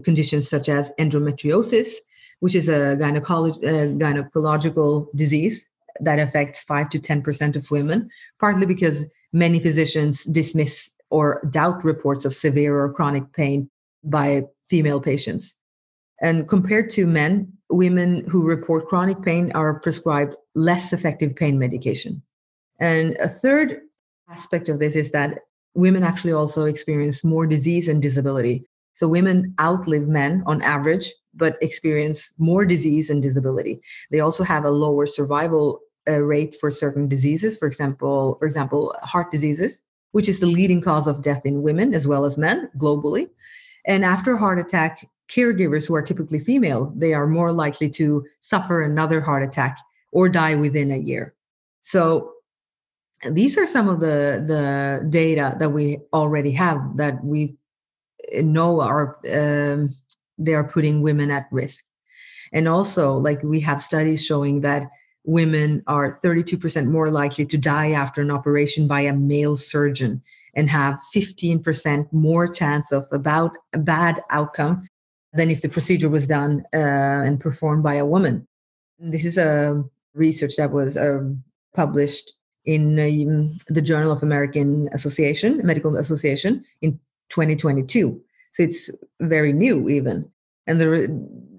conditions 0.04 0.50
such 0.50 0.70
as 0.70 0.92
endometriosis, 1.00 1.96
which 2.40 2.56
is 2.56 2.70
a 2.70 2.94
uh, 2.94 2.96
gynecological 2.96 5.08
disease 5.16 5.68
that 6.00 6.20
affects 6.20 6.62
5 6.62 6.90
to 6.90 7.00
10% 7.00 7.56
of 7.56 7.70
women, 7.72 8.10
partly 8.40 8.66
because 8.66 9.06
many 9.32 9.60
physicians 9.60 10.24
dismiss 10.24 10.92
or 11.10 11.48
doubt 11.52 11.84
reports 11.84 12.26
of 12.26 12.34
severe 12.34 12.80
or 12.80 12.92
chronic 12.92 13.32
pain 13.34 13.70
by 14.04 14.44
female 14.70 15.00
patients. 15.00 15.56
And 16.22 16.48
compared 16.48 16.90
to 16.92 17.06
men, 17.06 17.54
women 17.70 18.28
who 18.30 18.44
report 18.44 18.88
chronic 18.88 19.22
pain 19.22 19.52
are 19.54 19.80
prescribed 19.80 20.36
less 20.56 20.94
effective 20.94 21.36
pain 21.36 21.60
medication. 21.60 22.22
And 22.80 23.16
a 23.18 23.28
third 23.28 23.82
aspect 24.30 24.70
of 24.70 24.80
this 24.80 24.96
is 24.96 25.12
that 25.12 25.40
women 25.76 26.04
actually 26.04 26.34
also 26.34 26.66
experience 26.66 27.24
more 27.24 27.46
disease 27.46 27.88
and 27.88 28.02
disability. 28.02 28.66
So 28.96 29.08
women 29.08 29.56
outlive 29.60 30.08
men 30.08 30.44
on 30.46 30.62
average, 30.62 31.12
but 31.34 31.58
experience 31.62 32.32
more 32.38 32.66
disease 32.66 33.10
and 33.10 33.22
disability. 33.22 33.82
They 34.12 34.20
also 34.20 34.44
have 34.44 34.66
a 34.66 34.70
lower 34.70 35.06
survival 35.06 35.82
uh, 36.08 36.20
rate 36.20 36.58
for 36.60 36.70
certain 36.70 37.08
diseases, 37.08 37.58
for 37.58 37.68
example, 37.68 38.36
for 38.40 38.46
example, 38.46 38.96
heart 39.02 39.32
diseases, 39.32 39.82
which 40.12 40.30
is 40.30 40.40
the 40.40 40.46
leading 40.46 40.82
cause 40.82 41.08
of 41.08 41.22
death 41.22 41.46
in 41.46 41.64
women 41.64 41.94
as 41.94 42.08
well 42.08 42.26
as 42.26 42.38
men 42.38 42.70
globally. 42.78 43.30
And 43.86 44.06
after 44.06 44.34
a 44.34 44.38
heart 44.38 44.60
attack, 44.60 45.08
caregivers 45.30 45.88
who 45.88 45.96
are 45.96 46.02
typically 46.02 46.40
female, 46.40 46.94
they 46.96 47.14
are 47.14 47.28
more 47.28 47.52
likely 47.52 47.90
to 47.90 48.26
suffer 48.42 48.82
another 48.82 49.22
heart 49.22 49.44
attack 49.44 49.80
or 50.12 50.30
die 50.30 50.56
within 50.56 50.92
a 50.92 50.98
year. 50.98 51.34
So 51.82 52.34
these 53.32 53.58
are 53.58 53.66
some 53.66 53.88
of 53.88 54.00
the 54.00 54.44
the 54.46 55.08
data 55.10 55.56
that 55.60 55.70
we 55.70 56.00
already 56.12 56.52
have 56.52 56.98
that 56.98 57.24
we 57.24 57.56
know 58.42 58.82
are 58.82 59.18
um, 59.32 59.90
they 60.38 60.54
are 60.54 60.64
putting 60.64 61.02
women 61.02 61.32
at 61.32 61.48
risk. 61.52 61.84
And 62.52 62.68
also 62.68 63.18
like 63.18 63.42
we 63.44 63.60
have 63.62 63.82
studies 63.82 64.24
showing 64.26 64.62
that 64.62 64.90
women 65.26 65.84
are 65.88 66.20
32% 66.20 66.86
more 66.88 67.10
likely 67.10 67.46
to 67.46 67.58
die 67.58 67.92
after 67.92 68.22
an 68.22 68.32
operation 68.32 68.88
by 68.88 69.02
a 69.02 69.14
male 69.14 69.58
surgeon 69.58 70.22
and 70.56 70.70
have 70.70 71.00
15% 71.16 72.12
more 72.12 72.48
chance 72.48 72.92
of 72.92 73.08
about 73.12 73.58
a 73.74 73.78
bad 73.78 74.22
outcome 74.30 74.88
than 75.34 75.50
if 75.50 75.62
the 75.62 75.70
procedure 75.70 76.10
was 76.10 76.28
done 76.28 76.64
uh, 76.74 76.78
and 77.26 77.40
performed 77.40 77.84
by 77.84 77.96
a 77.96 78.06
woman. 78.06 78.46
This 79.00 79.26
is 79.26 79.38
a 79.38 79.84
research 80.14 80.58
that 80.58 80.72
was 80.72 80.96
um, 80.96 81.44
published 81.76 82.34
in 82.66 83.00
um, 83.00 83.58
the 83.68 83.82
journal 83.82 84.12
of 84.12 84.24
american 84.24 84.90
association 84.94 85.60
medical 85.66 85.98
association 85.98 86.64
in 86.82 86.98
2022. 87.34 88.22
So 88.54 88.64
it's 88.64 88.90
very 89.20 89.52
new, 89.52 89.90
even. 89.90 90.30
And 90.68 90.80
the 90.80 90.90
re- 90.90 91.08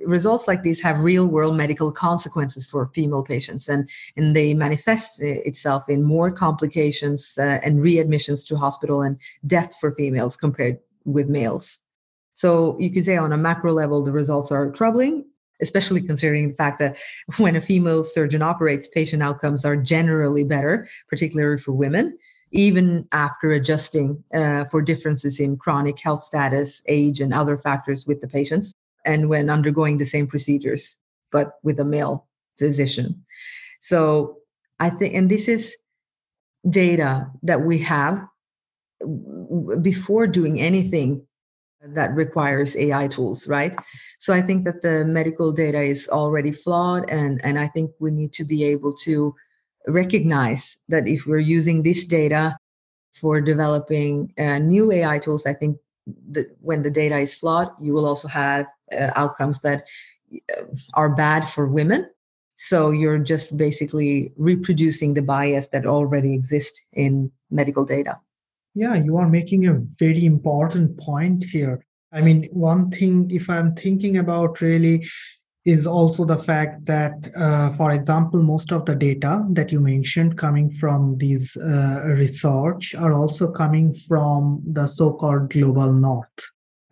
results 0.06 0.46
like 0.46 0.62
these 0.62 0.80
have 0.80 1.00
real 1.00 1.26
world 1.26 1.56
medical 1.56 1.90
consequences 1.90 2.66
for 2.66 2.90
female 2.94 3.22
patients, 3.22 3.68
and, 3.68 3.88
and 4.16 4.34
they 4.34 4.54
manifest 4.54 5.20
itself 5.20 5.88
in 5.88 6.02
more 6.02 6.30
complications 6.30 7.34
uh, 7.38 7.58
and 7.64 7.80
readmissions 7.80 8.46
to 8.46 8.56
hospital 8.56 9.02
and 9.02 9.18
death 9.46 9.76
for 9.80 9.92
females 9.94 10.36
compared 10.36 10.78
with 11.04 11.28
males. 11.28 11.80
So 12.34 12.78
you 12.78 12.90
could 12.92 13.04
say 13.04 13.16
on 13.16 13.32
a 13.32 13.36
macro 13.36 13.72
level, 13.72 14.02
the 14.02 14.12
results 14.12 14.52
are 14.52 14.70
troubling, 14.70 15.24
especially 15.60 16.02
considering 16.02 16.50
the 16.50 16.56
fact 16.56 16.78
that 16.78 16.96
when 17.38 17.56
a 17.56 17.60
female 17.60 18.04
surgeon 18.04 18.42
operates, 18.42 18.88
patient 18.88 19.22
outcomes 19.22 19.64
are 19.64 19.76
generally 19.76 20.44
better, 20.44 20.88
particularly 21.08 21.58
for 21.58 21.72
women 21.72 22.18
even 22.54 23.06
after 23.10 23.52
adjusting 23.52 24.22
uh, 24.32 24.64
for 24.66 24.80
differences 24.80 25.40
in 25.40 25.56
chronic 25.56 25.98
health 25.98 26.22
status, 26.22 26.82
age, 26.86 27.20
and 27.20 27.34
other 27.34 27.58
factors 27.58 28.06
with 28.06 28.20
the 28.20 28.28
patients, 28.28 28.72
and 29.04 29.28
when 29.28 29.50
undergoing 29.50 29.98
the 29.98 30.06
same 30.06 30.26
procedures, 30.26 30.98
but 31.32 31.58
with 31.64 31.80
a 31.80 31.84
male 31.84 32.26
physician. 32.58 33.24
So 33.80 34.38
I 34.78 34.88
think, 34.88 35.14
and 35.14 35.28
this 35.28 35.48
is 35.48 35.76
data 36.70 37.28
that 37.42 37.60
we 37.60 37.78
have 37.78 38.24
before 39.82 40.26
doing 40.28 40.60
anything 40.60 41.26
that 41.82 42.14
requires 42.14 42.76
AI 42.76 43.08
tools, 43.08 43.48
right? 43.48 43.76
So 44.18 44.32
I 44.32 44.40
think 44.40 44.64
that 44.64 44.80
the 44.80 45.04
medical 45.04 45.52
data 45.52 45.82
is 45.82 46.08
already 46.08 46.52
flawed, 46.52 47.10
and 47.10 47.44
and 47.44 47.58
I 47.58 47.68
think 47.68 47.90
we 47.98 48.10
need 48.10 48.32
to 48.34 48.44
be 48.44 48.64
able 48.64 48.94
to 48.98 49.34
recognize 49.86 50.78
that 50.88 51.06
if 51.06 51.26
we're 51.26 51.38
using 51.38 51.82
this 51.82 52.06
data 52.06 52.56
for 53.12 53.40
developing 53.40 54.32
uh, 54.38 54.58
new 54.58 54.90
AI 54.92 55.18
tools, 55.18 55.46
I 55.46 55.54
think 55.54 55.78
that 56.30 56.56
when 56.60 56.82
the 56.82 56.90
data 56.90 57.18
is 57.18 57.34
flawed, 57.34 57.70
you 57.78 57.92
will 57.92 58.06
also 58.06 58.28
have 58.28 58.66
uh, 58.92 59.10
outcomes 59.16 59.60
that 59.62 59.84
uh, 60.56 60.62
are 60.94 61.08
bad 61.08 61.48
for 61.48 61.66
women. 61.66 62.10
So 62.56 62.90
you're 62.90 63.18
just 63.18 63.56
basically 63.56 64.32
reproducing 64.36 65.14
the 65.14 65.22
bias 65.22 65.68
that 65.68 65.86
already 65.86 66.34
exists 66.34 66.80
in 66.92 67.30
medical 67.50 67.84
data. 67.84 68.18
Yeah, 68.74 68.94
you 68.94 69.16
are 69.16 69.28
making 69.28 69.66
a 69.66 69.80
very 69.98 70.24
important 70.24 70.98
point 70.98 71.44
here. 71.44 71.84
I 72.12 72.20
mean, 72.20 72.48
one 72.52 72.90
thing, 72.90 73.30
if 73.30 73.50
I'm 73.50 73.74
thinking 73.74 74.18
about 74.18 74.60
really 74.60 75.08
is 75.64 75.86
also 75.86 76.24
the 76.24 76.38
fact 76.38 76.84
that, 76.84 77.14
uh, 77.36 77.72
for 77.72 77.90
example, 77.92 78.42
most 78.42 78.70
of 78.70 78.84
the 78.84 78.94
data 78.94 79.46
that 79.50 79.72
you 79.72 79.80
mentioned 79.80 80.36
coming 80.36 80.70
from 80.70 81.16
these 81.18 81.56
uh, 81.56 82.02
research 82.04 82.94
are 82.94 83.14
also 83.14 83.50
coming 83.50 83.94
from 83.94 84.62
the 84.66 84.86
so-called 84.86 85.50
global 85.50 85.90
north. 85.92 86.28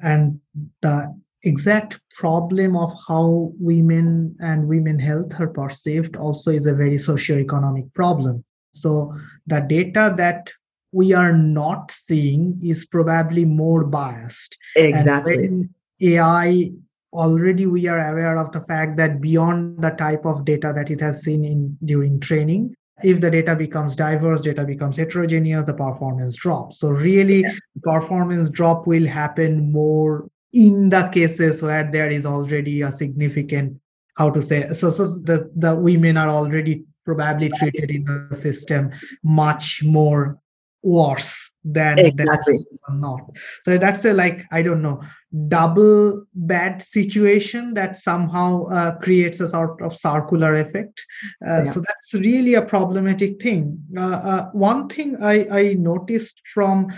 And 0.00 0.40
the 0.80 1.14
exact 1.42 2.00
problem 2.16 2.76
of 2.76 2.94
how 3.06 3.52
women 3.58 4.36
and 4.40 4.66
women 4.66 4.98
health 4.98 5.38
are 5.38 5.48
perceived 5.48 6.16
also 6.16 6.50
is 6.50 6.64
a 6.64 6.74
very 6.74 6.96
socio-economic 6.96 7.92
problem. 7.92 8.42
So 8.72 9.14
the 9.46 9.60
data 9.60 10.14
that 10.16 10.50
we 10.92 11.12
are 11.12 11.32
not 11.36 11.90
seeing 11.90 12.58
is 12.62 12.86
probably 12.86 13.44
more 13.44 13.84
biased. 13.84 14.56
Exactly. 14.76 15.68
AI 16.00 16.70
already 17.12 17.66
we 17.66 17.86
are 17.86 18.10
aware 18.10 18.38
of 18.38 18.52
the 18.52 18.60
fact 18.62 18.96
that 18.96 19.20
beyond 19.20 19.82
the 19.82 19.90
type 19.90 20.24
of 20.24 20.44
data 20.44 20.72
that 20.74 20.90
it 20.90 21.00
has 21.00 21.22
seen 21.22 21.44
in 21.44 21.76
during 21.84 22.18
training 22.20 22.74
if 23.04 23.20
the 23.20 23.30
data 23.30 23.54
becomes 23.54 23.94
diverse 23.96 24.40
data 24.40 24.64
becomes 24.64 24.96
heterogeneous 24.96 25.66
the 25.66 25.74
performance 25.74 26.36
drops 26.36 26.78
so 26.78 26.90
really 26.90 27.40
yeah. 27.40 27.52
performance 27.82 28.48
drop 28.48 28.86
will 28.86 29.06
happen 29.06 29.70
more 29.72 30.28
in 30.52 30.88
the 30.88 31.08
cases 31.08 31.60
where 31.62 31.90
there 31.90 32.08
is 32.08 32.24
already 32.24 32.82
a 32.82 32.92
significant 32.92 33.78
how 34.16 34.30
to 34.30 34.42
say 34.42 34.68
so, 34.68 34.90
so 34.90 35.06
the, 35.06 35.50
the 35.56 35.74
women 35.74 36.16
are 36.16 36.28
already 36.28 36.84
probably 37.04 37.50
treated 37.50 37.90
in 37.90 38.04
the 38.30 38.36
system 38.36 38.90
much 39.22 39.82
more 39.82 40.38
worse 40.82 41.52
than 41.64 41.98
exactly. 41.98 42.58
than 42.88 43.00
not 43.00 43.20
so 43.62 43.78
that's 43.78 44.04
a 44.04 44.12
like 44.12 44.44
i 44.50 44.62
don't 44.62 44.82
know 44.82 45.00
double 45.48 46.24
bad 46.34 46.82
situation 46.82 47.72
that 47.74 47.96
somehow 47.96 48.64
uh, 48.64 48.98
creates 48.98 49.40
a 49.40 49.48
sort 49.48 49.80
of 49.80 49.98
circular 49.98 50.54
effect. 50.56 51.04
Uh, 51.46 51.62
yeah. 51.64 51.72
so 51.72 51.80
that's 51.80 52.12
really 52.22 52.54
a 52.54 52.62
problematic 52.62 53.42
thing. 53.42 53.82
Uh, 53.96 54.00
uh 54.02 54.50
one 54.52 54.88
thing 54.88 55.16
i 55.22 55.46
i 55.50 55.74
noticed 55.74 56.40
from 56.52 56.88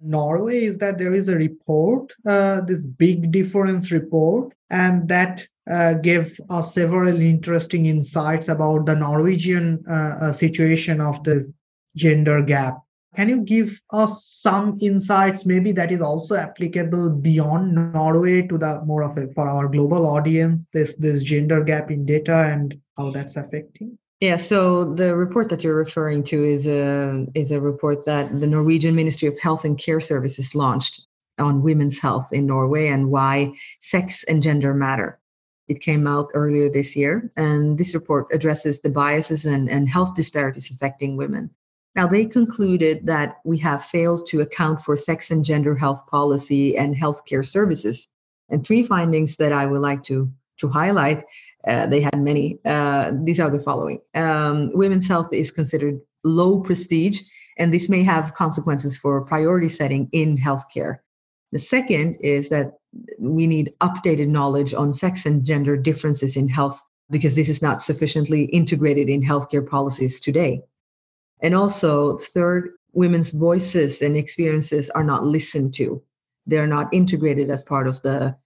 norway 0.00 0.64
is 0.64 0.78
that 0.78 0.98
there 0.98 1.14
is 1.14 1.28
a 1.28 1.36
report 1.36 2.12
uh, 2.26 2.60
this 2.62 2.86
big 2.86 3.30
difference 3.30 3.90
report 3.92 4.52
and 4.70 5.08
that 5.08 5.46
uh, 5.70 5.92
gave 5.94 6.40
us 6.48 6.74
several 6.74 7.20
interesting 7.20 7.86
insights 7.86 8.48
about 8.48 8.86
the 8.86 8.94
norwegian 8.94 9.84
situation 10.32 11.00
of 11.00 11.22
this 11.22 11.52
gender 11.94 12.42
gap 12.42 12.78
can 13.16 13.28
you 13.28 13.40
give 13.40 13.80
us 13.90 14.24
some 14.24 14.78
insights, 14.80 15.44
maybe 15.44 15.72
that 15.72 15.90
is 15.90 16.00
also 16.00 16.36
applicable 16.36 17.10
beyond 17.10 17.74
Norway 17.92 18.42
to 18.42 18.56
the 18.56 18.80
more 18.84 19.02
of 19.02 19.18
for 19.34 19.48
our 19.48 19.68
global 19.68 20.06
audience, 20.06 20.68
this 20.72 20.96
this 20.96 21.22
gender 21.22 21.64
gap 21.64 21.90
in 21.90 22.06
data 22.06 22.44
and 22.44 22.78
how 22.96 23.10
that's 23.10 23.36
affecting? 23.36 23.98
Yeah, 24.20 24.36
so 24.36 24.94
the 24.94 25.16
report 25.16 25.48
that 25.48 25.64
you're 25.64 25.74
referring 25.74 26.22
to 26.24 26.44
is 26.44 26.66
a 26.66 27.26
is 27.34 27.50
a 27.50 27.60
report 27.60 28.04
that 28.04 28.40
the 28.40 28.46
Norwegian 28.46 28.94
Ministry 28.94 29.28
of 29.28 29.38
Health 29.40 29.64
and 29.64 29.78
Care 29.78 30.00
Services 30.00 30.54
launched 30.54 31.06
on 31.38 31.62
women's 31.62 31.98
health 31.98 32.28
in 32.32 32.46
Norway 32.46 32.88
and 32.88 33.10
why 33.10 33.52
sex 33.80 34.22
and 34.24 34.42
gender 34.42 34.74
matter. 34.74 35.18
It 35.68 35.80
came 35.80 36.06
out 36.06 36.30
earlier 36.34 36.68
this 36.68 36.94
year, 36.94 37.32
and 37.36 37.78
this 37.78 37.94
report 37.94 38.26
addresses 38.32 38.80
the 38.80 38.90
biases 38.90 39.46
and, 39.46 39.68
and 39.68 39.88
health 39.88 40.14
disparities 40.14 40.70
affecting 40.70 41.16
women. 41.16 41.50
Now, 41.96 42.06
they 42.06 42.24
concluded 42.24 43.06
that 43.06 43.38
we 43.44 43.58
have 43.58 43.84
failed 43.84 44.28
to 44.28 44.42
account 44.42 44.80
for 44.80 44.96
sex 44.96 45.30
and 45.30 45.44
gender 45.44 45.74
health 45.74 46.06
policy 46.06 46.76
and 46.76 46.94
healthcare 46.94 47.44
services. 47.44 48.08
And 48.48 48.64
three 48.64 48.84
findings 48.84 49.36
that 49.36 49.52
I 49.52 49.66
would 49.66 49.80
like 49.80 50.02
to, 50.04 50.30
to 50.58 50.68
highlight 50.68 51.24
uh, 51.66 51.86
they 51.86 52.00
had 52.00 52.18
many. 52.18 52.58
Uh, 52.64 53.12
these 53.22 53.40
are 53.40 53.50
the 53.50 53.60
following 53.60 54.00
um, 54.14 54.70
Women's 54.74 55.06
health 55.06 55.32
is 55.32 55.50
considered 55.50 56.00
low 56.24 56.60
prestige, 56.60 57.20
and 57.58 57.72
this 57.72 57.88
may 57.88 58.02
have 58.02 58.34
consequences 58.34 58.96
for 58.96 59.20
priority 59.22 59.68
setting 59.68 60.08
in 60.12 60.38
healthcare. 60.38 60.98
The 61.52 61.58
second 61.58 62.16
is 62.20 62.48
that 62.48 62.78
we 63.18 63.46
need 63.46 63.74
updated 63.80 64.28
knowledge 64.28 64.72
on 64.72 64.92
sex 64.92 65.26
and 65.26 65.44
gender 65.44 65.76
differences 65.76 66.36
in 66.36 66.48
health 66.48 66.82
because 67.10 67.34
this 67.34 67.48
is 67.48 67.60
not 67.60 67.82
sufficiently 67.82 68.44
integrated 68.44 69.08
in 69.08 69.22
healthcare 69.22 69.68
policies 69.68 70.20
today. 70.20 70.62
And 71.42 71.54
also, 71.54 72.16
third, 72.18 72.70
women's 72.92 73.32
voices 73.32 74.02
and 74.02 74.16
experiences 74.16 74.90
are 74.90 75.04
not 75.04 75.24
listened 75.24 75.74
to. 75.74 76.02
They're 76.46 76.66
not 76.66 76.92
integrated 76.92 77.50
as 77.50 77.62
part 77.64 77.86
of 77.86 78.02
the 78.02 78.36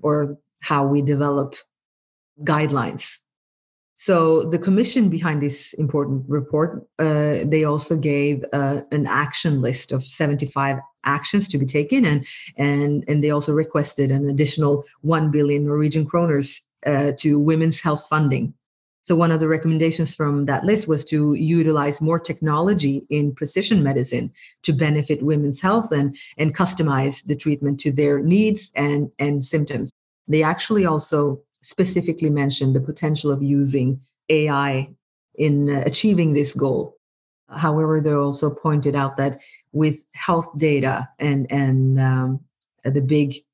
or 0.00 0.38
how 0.60 0.86
we 0.86 1.02
develop 1.02 1.54
guidelines. 2.42 3.18
So 3.96 4.44
the 4.44 4.58
commission 4.58 5.10
behind 5.10 5.40
this 5.40 5.74
important 5.74 6.24
report, 6.28 6.84
uh, 6.98 7.44
they 7.44 7.62
also 7.62 7.96
gave 7.96 8.44
uh, 8.52 8.80
an 8.90 9.06
action 9.06 9.60
list 9.60 9.92
of 9.92 10.02
75 10.02 10.78
actions 11.04 11.46
to 11.48 11.58
be 11.58 11.66
taken, 11.66 12.04
and 12.04 12.26
and 12.56 13.04
and 13.06 13.22
they 13.22 13.30
also 13.30 13.52
requested 13.52 14.10
an 14.10 14.28
additional 14.28 14.84
1 15.02 15.30
billion 15.30 15.64
Norwegian 15.66 16.04
kroners 16.04 16.62
uh, 16.84 17.12
to 17.18 17.38
women's 17.38 17.80
health 17.80 18.04
funding. 18.08 18.54
So 19.12 19.16
one 19.16 19.30
of 19.30 19.40
the 19.40 19.48
recommendations 19.48 20.16
from 20.16 20.46
that 20.46 20.64
list 20.64 20.88
was 20.88 21.04
to 21.12 21.34
utilize 21.34 22.00
more 22.00 22.18
technology 22.18 23.04
in 23.10 23.34
precision 23.34 23.82
medicine 23.82 24.32
to 24.62 24.72
benefit 24.72 25.22
women's 25.22 25.60
health 25.60 25.92
and 25.92 26.16
and 26.38 26.56
customize 26.56 27.22
the 27.22 27.36
treatment 27.36 27.78
to 27.80 27.92
their 27.92 28.20
needs 28.20 28.72
and 28.74 29.10
and 29.18 29.44
symptoms. 29.44 29.92
They 30.28 30.42
actually 30.42 30.86
also 30.86 31.42
specifically 31.60 32.30
mentioned 32.30 32.74
the 32.74 32.80
potential 32.80 33.30
of 33.30 33.42
using 33.42 34.00
AI 34.30 34.88
in 35.34 35.68
uh, 35.68 35.82
achieving 35.84 36.32
this 36.32 36.54
goal. 36.54 36.96
However, 37.50 38.00
they 38.00 38.14
also 38.14 38.48
pointed 38.48 38.96
out 38.96 39.18
that 39.18 39.42
with 39.72 40.06
health 40.14 40.56
data 40.56 41.06
and 41.18 41.52
and 41.52 42.00
um, 42.00 42.40
the 42.82 43.02
big 43.02 43.44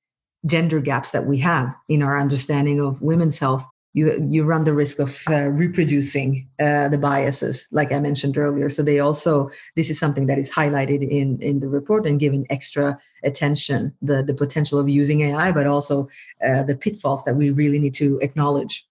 gender 0.47 0.79
gaps 0.79 1.11
that 1.11 1.27
we 1.27 1.39
have 1.39 1.75
in 1.89 2.01
our 2.05 2.17
understanding 2.21 2.81
of 2.81 3.03
women's 3.03 3.41
health, 3.41 3.67
you 3.99 4.05
you 4.35 4.45
run 4.45 4.65
the 4.65 4.73
risk 4.83 4.99
of 4.99 5.13
uh, 5.29 5.47
reproducing 5.63 6.49
uh, 6.61 6.89
the 6.89 6.99
biases 6.99 7.67
like 7.79 7.91
i 7.93 7.99
mentioned 7.99 8.37
earlier. 8.39 8.69
So 8.69 8.83
they 8.83 9.01
also 9.01 9.51
this 9.77 9.91
is 9.91 9.99
something 9.99 10.27
that 10.27 10.39
is 10.39 10.51
highlighted 10.51 11.03
in 11.19 11.29
in 11.43 11.61
the 11.61 11.69
report 11.69 12.07
and 12.07 12.21
given 12.25 12.47
extra 12.51 12.87
attention 13.25 13.81
the 14.03 14.23
the 14.23 14.35
potential 14.35 14.79
of 14.79 14.89
using 14.89 15.21
ai 15.29 15.53
but 15.53 15.67
also 15.67 16.09
uh, 16.47 16.63
the 16.71 16.77
pitfalls 16.85 17.25
that 17.25 17.37
we 17.37 17.51
really 17.51 17.79
need 17.79 17.95
to 17.95 18.19
acknowledge. 18.23 18.87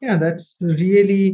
Yeah 0.00 0.16
that's 0.16 0.58
really 0.60 1.26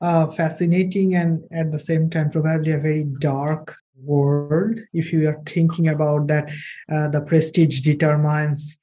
uh, 0.00 0.26
fascinating 0.40 1.14
and 1.14 1.42
at 1.52 1.72
the 1.72 1.78
same 1.78 2.10
time 2.10 2.30
probably 2.30 2.72
a 2.72 2.78
very 2.78 3.04
dark 3.20 3.76
world 4.02 4.78
if 4.92 5.12
you 5.12 5.28
are 5.28 5.40
thinking 5.46 5.88
about 5.88 6.26
that 6.26 6.50
uh, 6.92 7.08
the 7.08 7.20
prestige 7.20 7.80
determines 7.80 8.76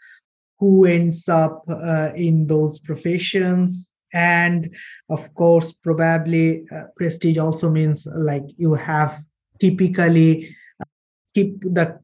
who 0.62 0.86
ends 0.86 1.28
up 1.28 1.66
uh, 1.68 2.12
in 2.16 2.46
those 2.46 2.80
professions. 2.80 3.94
And 4.14 4.74
of 5.10 5.34
course 5.34 5.74
probably 5.74 6.66
uh, 6.72 6.84
prestige 6.96 7.40
also 7.40 7.70
means 7.70 8.06
like 8.06 8.44
you 8.58 8.76
have 8.76 9.24
typically 9.60 10.56
uh, 10.80 10.86
keep 11.34 11.60
the 11.62 12.00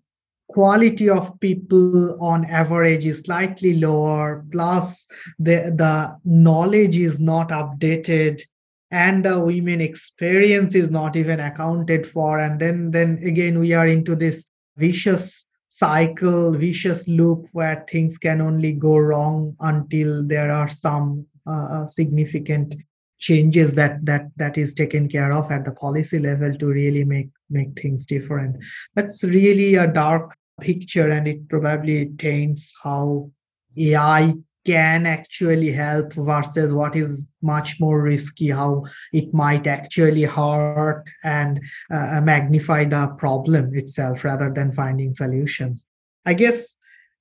quality 0.49 1.07
of 1.07 1.39
people 1.39 2.17
on 2.19 2.45
average 2.45 3.05
is 3.05 3.21
slightly 3.21 3.77
lower. 3.77 4.43
Plus 4.51 5.05
the 5.37 5.71
the 5.75 6.17
knowledge 6.25 6.97
is 6.97 7.19
not 7.19 7.49
updated. 7.49 8.41
And 8.89 9.23
the 9.23 9.39
women 9.39 9.81
experience 9.81 10.73
is 10.73 10.89
not 10.89 11.15
even 11.15 11.39
accounted 11.41 12.07
for. 12.07 12.39
And 12.39 12.59
then 12.59 12.89
then 12.89 13.19
again 13.23 13.59
we 13.59 13.73
are 13.73 13.85
into 13.85 14.15
this 14.15 14.47
vicious 14.77 15.45
cycle 15.77 16.53
vicious 16.53 17.07
loop 17.07 17.47
where 17.53 17.85
things 17.89 18.17
can 18.17 18.41
only 18.41 18.71
go 18.71 18.97
wrong 18.97 19.55
until 19.59 20.25
there 20.25 20.51
are 20.51 20.67
some 20.67 21.25
uh, 21.45 21.67
uh, 21.75 21.85
significant 21.85 22.73
changes 23.19 23.75
that 23.75 24.03
that 24.03 24.25
that 24.37 24.57
is 24.57 24.73
taken 24.73 25.07
care 25.07 25.31
of 25.31 25.51
at 25.51 25.65
the 25.65 25.71
policy 25.71 26.19
level 26.19 26.53
to 26.55 26.67
really 26.67 27.03
make 27.03 27.29
make 27.49 27.79
things 27.79 28.05
different. 28.05 28.55
That's 28.95 29.23
really 29.23 29.75
a 29.75 29.87
dark 29.87 30.35
picture 30.61 31.11
and 31.11 31.27
it 31.27 31.47
probably 31.47 32.07
taints 32.17 32.73
how 32.83 33.31
ai 33.77 34.33
can 34.67 35.05
actually 35.05 35.71
help 35.71 36.11
versus 36.13 36.73
what 36.73 36.93
is 36.93 37.31
much 37.41 37.79
more 37.79 38.01
risky 38.01 38.49
how 38.49 38.83
it 39.13 39.33
might 39.33 39.65
actually 39.65 40.23
hurt 40.23 41.05
and 41.23 41.61
uh, 41.89 42.19
magnify 42.21 42.83
the 42.83 43.07
problem 43.17 43.73
itself 43.73 44.25
rather 44.25 44.51
than 44.53 44.73
finding 44.73 45.13
solutions. 45.13 45.85
I 46.25 46.33
guess 46.33 46.75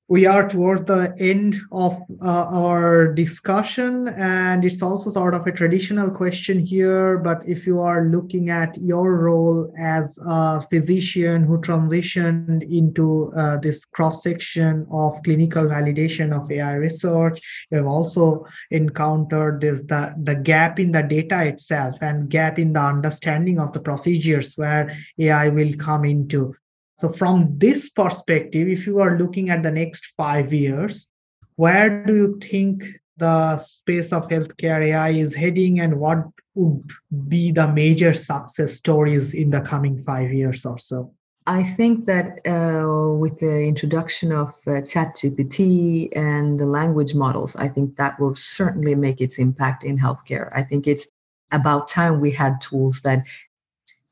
we 0.09 0.24
are 0.24 0.48
towards 0.48 0.84
the 0.84 1.12
end 1.18 1.57
of 1.72 2.00
uh, 2.22 2.46
our 2.52 3.12
discussion 3.12 4.07
and 4.09 4.64
it's 4.64 4.80
also 4.80 5.11
sort 5.11 5.34
of 5.34 5.44
a 5.48 5.52
traditional 5.52 6.11
question 6.11 6.61
here 6.61 7.18
but 7.18 7.42
if 7.46 7.66
you 7.66 7.80
are 7.80 8.07
looking 8.07 8.48
at 8.48 8.76
your 8.80 9.16
role 9.16 9.72
as 9.80 10.16
a 10.24 10.64
physician 10.68 11.42
who 11.42 11.61
transitioned 11.61 12.62
into 12.70 13.32
uh, 13.36 13.57
this 13.57 13.84
cross 13.84 14.22
section 14.22 14.86
of 14.92 15.20
clinical 15.24 15.64
validation 15.64 16.32
of 16.32 16.50
ai 16.52 16.74
research 16.74 17.40
you 17.72 17.78
have 17.78 17.86
also 17.86 18.46
encountered 18.70 19.61
this 19.61 19.82
the, 19.86 20.14
the 20.22 20.36
gap 20.36 20.78
in 20.78 20.92
the 20.92 21.02
data 21.02 21.44
itself 21.44 21.96
and 22.00 22.30
gap 22.30 22.61
in 22.61 22.72
the 22.72 22.80
understanding 22.80 23.59
of 23.59 23.72
the 23.72 23.80
procedures 23.80 24.54
where 24.54 24.96
ai 25.18 25.48
will 25.48 25.74
come 25.74 26.04
into 26.04 26.54
so, 26.99 27.12
from 27.12 27.59
this 27.59 27.90
perspective, 27.90 28.68
if 28.68 28.86
you 28.86 29.01
are 29.01 29.18
looking 29.18 29.51
at 29.51 29.62
the 29.62 29.70
next 29.70 30.12
five 30.16 30.53
years, 30.53 31.09
where 31.57 32.05
do 32.05 32.14
you 32.14 32.38
think 32.40 32.84
the 33.18 33.59
space 33.59 34.12
of 34.12 34.28
healthcare 34.28 34.82
AI 34.82 35.11
is 35.11 35.34
heading, 35.34 35.80
and 35.80 36.01
what 36.01 36.24
would 36.55 36.90
be 37.28 37.53
the 37.53 37.68
major 37.68 38.14
success 38.14 38.74
stories 38.74 39.34
in 39.34 39.51
the 39.51 39.61
coming 39.61 40.03
five 40.05 40.32
years 40.32 40.64
or 40.64 40.78
so? 40.78 41.12
I 41.47 41.62
think 41.62 42.07
that 42.07 42.40
uh, 42.47 43.12
with 43.12 43.38
the 43.40 43.61
introduction 43.61 44.32
of 44.32 44.49
uh, 44.66 44.80
ChatGPT 44.80 46.09
and 46.16 46.59
the 46.59 46.66
language 46.66 47.14
models, 47.14 47.55
I 47.57 47.68
think 47.68 47.97
that 47.97 48.18
will 48.18 48.34
certainly 48.34 48.94
make 48.94 49.20
its 49.20 49.38
impact 49.38 49.84
in 49.84 49.99
healthcare. 49.99 50.51
I 50.55 50.62
think 50.62 50.86
it's 50.86 51.07
about 51.53 51.88
time 51.88 52.20
we 52.20 52.32
had 52.32 52.61
tools 52.61 53.03
that 53.03 53.24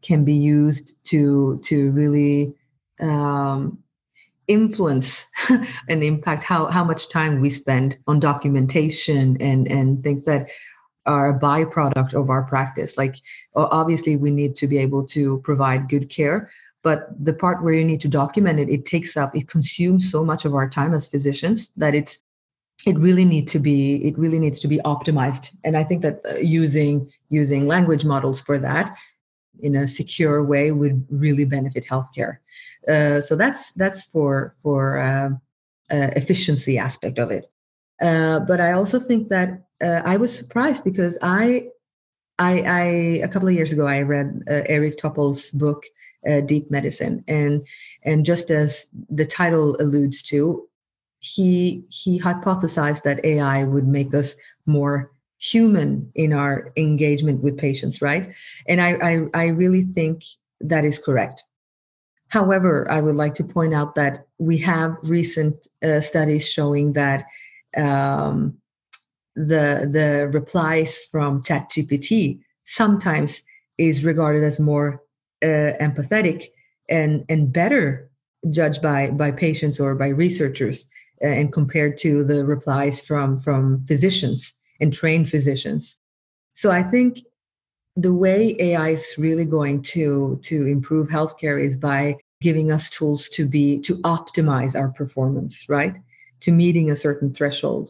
can 0.02 0.24
be 0.24 0.34
used 0.34 0.96
to 1.04 1.60
to 1.64 1.90
really 1.92 2.54
um, 3.00 3.78
influence 4.48 5.26
and 5.88 6.02
impact 6.02 6.44
how, 6.44 6.66
how 6.66 6.84
much 6.84 7.08
time 7.08 7.40
we 7.40 7.50
spend 7.50 7.96
on 8.06 8.20
documentation 8.20 9.40
and, 9.40 9.66
and 9.68 10.02
things 10.02 10.24
that 10.24 10.48
are 11.06 11.30
a 11.30 11.38
byproduct 11.38 12.14
of 12.14 12.30
our 12.30 12.42
practice. 12.44 12.96
Like, 12.96 13.16
obviously, 13.54 14.16
we 14.16 14.30
need 14.30 14.56
to 14.56 14.66
be 14.66 14.78
able 14.78 15.06
to 15.08 15.38
provide 15.44 15.88
good 15.88 16.08
care, 16.08 16.50
but 16.82 17.08
the 17.22 17.32
part 17.32 17.62
where 17.62 17.74
you 17.74 17.84
need 17.84 18.00
to 18.02 18.08
document 18.08 18.58
it, 18.58 18.68
it 18.68 18.86
takes 18.86 19.16
up, 19.16 19.36
it 19.36 19.48
consumes 19.48 20.10
so 20.10 20.24
much 20.24 20.44
of 20.44 20.54
our 20.54 20.68
time 20.68 20.94
as 20.94 21.06
physicians 21.06 21.70
that 21.76 21.94
it's 21.94 22.18
it 22.86 22.98
really 22.98 23.24
need 23.24 23.48
to 23.48 23.58
be 23.58 23.96
it 24.04 24.18
really 24.18 24.38
needs 24.38 24.58
to 24.58 24.68
be 24.68 24.78
optimized 24.84 25.54
and 25.62 25.76
i 25.76 25.84
think 25.84 26.02
that 26.02 26.20
uh, 26.28 26.34
using 26.36 27.10
using 27.30 27.66
language 27.66 28.04
models 28.04 28.40
for 28.40 28.58
that 28.58 28.96
in 29.62 29.76
a 29.76 29.88
secure 29.88 30.42
way 30.42 30.72
would 30.72 31.06
really 31.08 31.44
benefit 31.44 31.84
healthcare 31.84 32.38
uh, 32.88 33.20
so 33.20 33.36
that's 33.36 33.72
that's 33.72 34.06
for 34.06 34.56
for 34.62 34.98
uh, 34.98 35.30
uh, 35.90 36.10
efficiency 36.16 36.78
aspect 36.78 37.18
of 37.18 37.30
it. 37.30 37.50
Uh, 38.00 38.40
but 38.40 38.60
I 38.60 38.72
also 38.72 38.98
think 38.98 39.28
that 39.28 39.64
uh, 39.82 40.02
I 40.04 40.16
was 40.16 40.36
surprised 40.36 40.84
because 40.84 41.16
I, 41.22 41.68
I, 42.38 42.60
I 42.62 42.84
a 43.22 43.28
couple 43.28 43.48
of 43.48 43.54
years 43.54 43.72
ago 43.72 43.86
I 43.86 44.02
read 44.02 44.42
Eric 44.46 44.98
Topol's 44.98 45.50
book 45.50 45.84
Deep 46.46 46.70
Medicine, 46.70 47.24
and 47.28 47.66
and 48.02 48.24
just 48.24 48.50
as 48.50 48.86
the 49.10 49.26
title 49.26 49.76
alludes 49.80 50.22
to, 50.24 50.68
he 51.20 51.84
he 51.90 52.20
hypothesized 52.20 53.02
that 53.02 53.24
AI 53.24 53.64
would 53.64 53.86
make 53.86 54.14
us 54.14 54.34
more 54.66 55.12
human 55.38 56.10
in 56.14 56.32
our 56.32 56.72
engagement 56.76 57.42
with 57.42 57.58
patients, 57.58 58.00
right? 58.00 58.32
And 58.66 58.80
I, 58.80 58.92
I, 58.94 59.26
I 59.34 59.46
really 59.48 59.82
think 59.82 60.24
that 60.60 60.84
is 60.84 60.98
correct. 60.98 61.44
However, 62.34 62.90
I 62.90 63.00
would 63.00 63.14
like 63.14 63.36
to 63.36 63.44
point 63.44 63.74
out 63.74 63.94
that 63.94 64.26
we 64.38 64.58
have 64.58 64.96
recent 65.04 65.68
uh, 65.84 66.00
studies 66.00 66.44
showing 66.48 66.92
that 66.94 67.26
um, 67.76 68.58
the 69.36 69.88
the 69.98 70.28
replies 70.32 70.98
from 71.12 71.44
ChatGPT 71.44 72.40
sometimes 72.64 73.40
is 73.78 74.04
regarded 74.04 74.42
as 74.42 74.58
more 74.58 75.00
uh, 75.44 75.78
empathetic 75.86 76.48
and 76.88 77.24
and 77.28 77.52
better 77.52 78.10
judged 78.50 78.82
by 78.82 79.10
by 79.10 79.30
patients 79.30 79.78
or 79.78 79.94
by 79.94 80.08
researchers 80.08 80.88
uh, 81.22 81.28
and 81.28 81.52
compared 81.52 81.96
to 81.98 82.24
the 82.24 82.44
replies 82.44 83.00
from 83.00 83.38
from 83.38 83.86
physicians 83.86 84.54
and 84.80 84.92
trained 84.92 85.30
physicians. 85.30 85.94
So 86.54 86.72
i 86.72 86.82
think 86.82 87.20
the 87.96 88.12
way 88.12 88.56
ai 88.58 88.88
is 88.88 89.14
really 89.18 89.44
going 89.44 89.80
to 89.80 90.38
to 90.42 90.66
improve 90.66 91.06
healthcare 91.08 91.62
is 91.62 91.78
by 91.78 92.16
giving 92.46 92.70
us 92.70 92.90
tools 92.90 93.28
to 93.36 93.42
be 93.56 93.66
to 93.86 93.94
optimize 94.16 94.78
our 94.80 94.90
performance 95.00 95.54
right 95.68 95.96
to 96.44 96.50
meeting 96.62 96.90
a 96.90 97.00
certain 97.06 97.32
threshold 97.32 97.86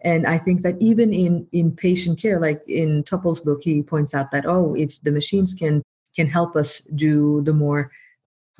and 0.00 0.26
i 0.34 0.38
think 0.44 0.62
that 0.62 0.76
even 0.90 1.12
in 1.12 1.46
in 1.52 1.66
patient 1.86 2.18
care 2.18 2.38
like 2.40 2.62
in 2.66 3.02
Topol's 3.04 3.42
book 3.46 3.60
he 3.62 3.82
points 3.82 4.14
out 4.14 4.30
that 4.30 4.46
oh 4.46 4.74
if 4.74 4.90
the 5.02 5.12
machines 5.20 5.52
can 5.62 5.82
can 6.16 6.26
help 6.38 6.56
us 6.56 6.80
do 7.06 7.42
the 7.42 7.52
more 7.52 7.90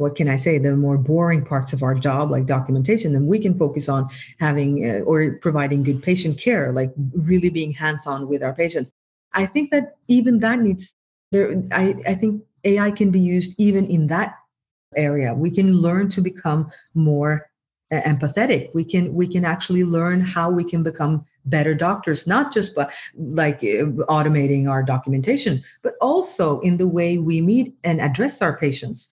what 0.00 0.16
can 0.16 0.28
I 0.30 0.36
say, 0.36 0.56
the 0.56 0.74
more 0.74 0.96
boring 0.96 1.44
parts 1.44 1.74
of 1.74 1.82
our 1.82 1.94
job, 1.94 2.30
like 2.30 2.46
documentation, 2.46 3.12
then 3.12 3.26
we 3.26 3.38
can 3.38 3.58
focus 3.58 3.86
on 3.86 4.08
having 4.38 4.72
uh, 4.90 5.00
or 5.10 5.18
providing 5.42 5.82
good 5.82 6.02
patient 6.02 6.40
care, 6.40 6.72
like 6.72 6.90
really 7.12 7.50
being 7.50 7.70
hands 7.70 8.06
on 8.06 8.26
with 8.26 8.42
our 8.42 8.54
patients. 8.54 8.90
I 9.34 9.44
think 9.44 9.70
that 9.72 9.96
even 10.08 10.40
that 10.40 10.58
needs 10.58 10.94
there. 11.32 11.62
I, 11.70 11.94
I 12.06 12.14
think 12.14 12.42
AI 12.64 12.90
can 12.90 13.10
be 13.10 13.20
used 13.20 13.54
even 13.58 13.86
in 13.96 14.06
that 14.06 14.36
area. 14.96 15.34
We 15.34 15.50
can 15.50 15.72
learn 15.72 16.08
to 16.10 16.20
become 16.20 16.70
more 16.94 17.50
empathetic. 17.92 18.74
We 18.74 18.84
can 18.84 19.12
we 19.14 19.26
can 19.26 19.44
actually 19.44 19.84
learn 19.84 20.20
how 20.20 20.50
we 20.50 20.64
can 20.64 20.82
become 20.82 21.24
better 21.46 21.74
doctors, 21.74 22.26
not 22.26 22.52
just 22.52 22.74
by 22.74 22.90
like 23.16 23.58
uh, 23.58 23.90
automating 24.08 24.68
our 24.68 24.82
documentation, 24.82 25.62
but 25.82 25.94
also 26.00 26.60
in 26.60 26.76
the 26.76 26.86
way 26.88 27.18
we 27.18 27.40
meet 27.40 27.74
and 27.84 28.00
address 28.00 28.42
our 28.42 28.56
patients 28.56 29.12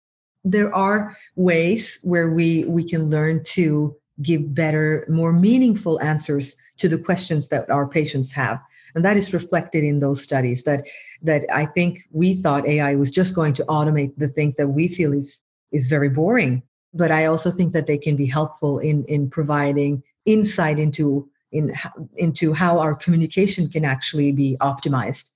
there 0.45 0.75
are 0.75 1.17
ways 1.37 1.99
where 2.03 2.31
we 2.31 2.65
we 2.65 2.83
can 2.89 3.11
learn 3.11 3.43
to 3.45 3.95
give 4.23 4.55
better 4.55 5.07
more 5.09 5.33
meaningful 5.33 6.01
answers 6.01 6.57
to 6.79 6.89
the 6.89 6.99
questions 6.99 7.49
that 7.49 7.69
our 7.71 7.87
patients 7.87 8.33
have 8.33 8.61
and 8.95 9.05
that 9.05 9.17
is 9.17 9.35
reflected 9.35 9.85
in 9.85 9.99
those 9.99 10.23
studies 10.23 10.63
that 10.65 10.87
that 11.23 11.45
i 11.53 11.67
think 11.67 11.99
we 12.11 12.35
thought 12.35 12.67
ai 12.67 12.95
was 12.95 13.11
just 13.11 13.35
going 13.35 13.53
to 13.53 13.65
automate 13.65 14.13
the 14.17 14.29
things 14.29 14.57
that 14.57 14.69
we 14.69 14.89
feel 14.89 15.13
is 15.13 15.43
is 15.73 15.87
very 15.87 16.09
boring 16.09 16.63
but 16.95 17.11
i 17.11 17.27
also 17.27 17.51
think 17.51 17.73
that 17.73 17.87
they 17.87 17.99
can 17.99 18.17
be 18.17 18.27
helpful 18.27 18.79
in 18.79 19.05
in 19.05 19.31
providing 19.31 20.03
insight 20.27 20.79
into 20.79 21.29
in 21.53 21.75
into 22.17 22.53
how 22.53 22.79
our 22.79 22.95
communication 22.95 23.69
can 23.69 23.85
actually 23.85 24.33
be 24.33 24.57
optimized. 24.61 25.31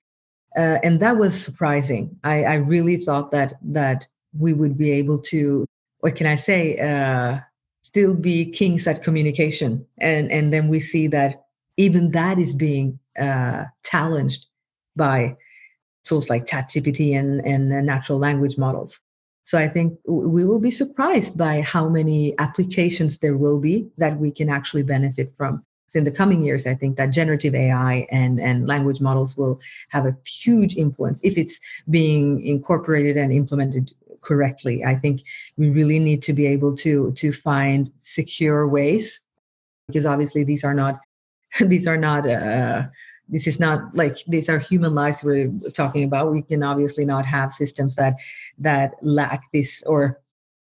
Uh, 0.56 0.78
and 0.84 1.00
that 1.00 1.16
was 1.16 1.40
surprising. 1.40 2.16
I, 2.22 2.44
I 2.44 2.54
really 2.54 2.96
thought 2.96 3.32
that 3.32 3.54
that 3.62 4.06
we 4.38 4.52
would 4.52 4.78
be 4.78 4.92
able 4.92 5.18
to 5.18 5.66
what 6.00 6.16
can 6.16 6.26
i 6.26 6.36
say 6.36 6.76
uh, 6.78 7.38
still 7.82 8.14
be 8.14 8.50
kings 8.50 8.86
at 8.86 9.02
communication. 9.02 9.86
And 9.98 10.30
and 10.30 10.52
then 10.52 10.68
we 10.68 10.80
see 10.80 11.08
that 11.08 11.44
even 11.76 12.12
that 12.12 12.38
is 12.38 12.54
being 12.54 12.98
uh, 13.18 13.64
challenged 13.84 14.46
by 14.96 15.36
tools 16.04 16.30
like 16.30 16.46
ChatGPT 16.46 17.18
and 17.18 17.40
and 17.44 17.72
uh, 17.72 17.80
natural 17.80 18.18
language 18.18 18.56
models 18.58 19.00
so 19.44 19.58
i 19.58 19.68
think 19.68 19.98
we 20.06 20.44
will 20.44 20.58
be 20.58 20.70
surprised 20.70 21.36
by 21.36 21.60
how 21.60 21.88
many 21.88 22.36
applications 22.38 23.18
there 23.18 23.36
will 23.36 23.58
be 23.58 23.88
that 23.98 24.18
we 24.18 24.30
can 24.30 24.48
actually 24.48 24.82
benefit 24.82 25.32
from 25.36 25.64
so 25.88 25.98
in 25.98 26.04
the 26.04 26.10
coming 26.10 26.42
years 26.42 26.66
i 26.66 26.74
think 26.74 26.96
that 26.96 27.10
generative 27.10 27.54
ai 27.54 28.06
and 28.10 28.40
and 28.40 28.66
language 28.66 29.00
models 29.00 29.36
will 29.36 29.60
have 29.90 30.06
a 30.06 30.16
huge 30.26 30.76
influence 30.76 31.20
if 31.22 31.38
it's 31.38 31.60
being 31.88 32.44
incorporated 32.44 33.16
and 33.16 33.32
implemented 33.32 33.90
correctly. 34.24 34.84
I 34.84 34.96
think 34.96 35.22
we 35.56 35.70
really 35.70 35.98
need 35.98 36.22
to 36.24 36.32
be 36.32 36.46
able 36.46 36.74
to 36.78 37.12
to 37.12 37.32
find 37.32 37.92
secure 38.00 38.66
ways 38.66 39.20
because 39.86 40.06
obviously 40.06 40.42
these 40.42 40.64
are 40.64 40.74
not 40.74 41.00
these 41.60 41.86
are 41.86 41.98
not 41.98 42.28
uh, 42.28 42.84
this 43.28 43.46
is 43.46 43.58
not 43.58 43.94
like 43.94 44.16
these 44.26 44.48
are 44.48 44.58
human 44.58 44.94
lives 44.94 45.22
we're 45.22 45.50
talking 45.72 46.04
about. 46.04 46.32
We 46.32 46.42
can 46.42 46.62
obviously 46.62 47.04
not 47.04 47.24
have 47.26 47.52
systems 47.52 47.94
that 47.94 48.16
that 48.58 48.94
lack 49.02 49.50
this 49.52 49.82
or 49.84 50.20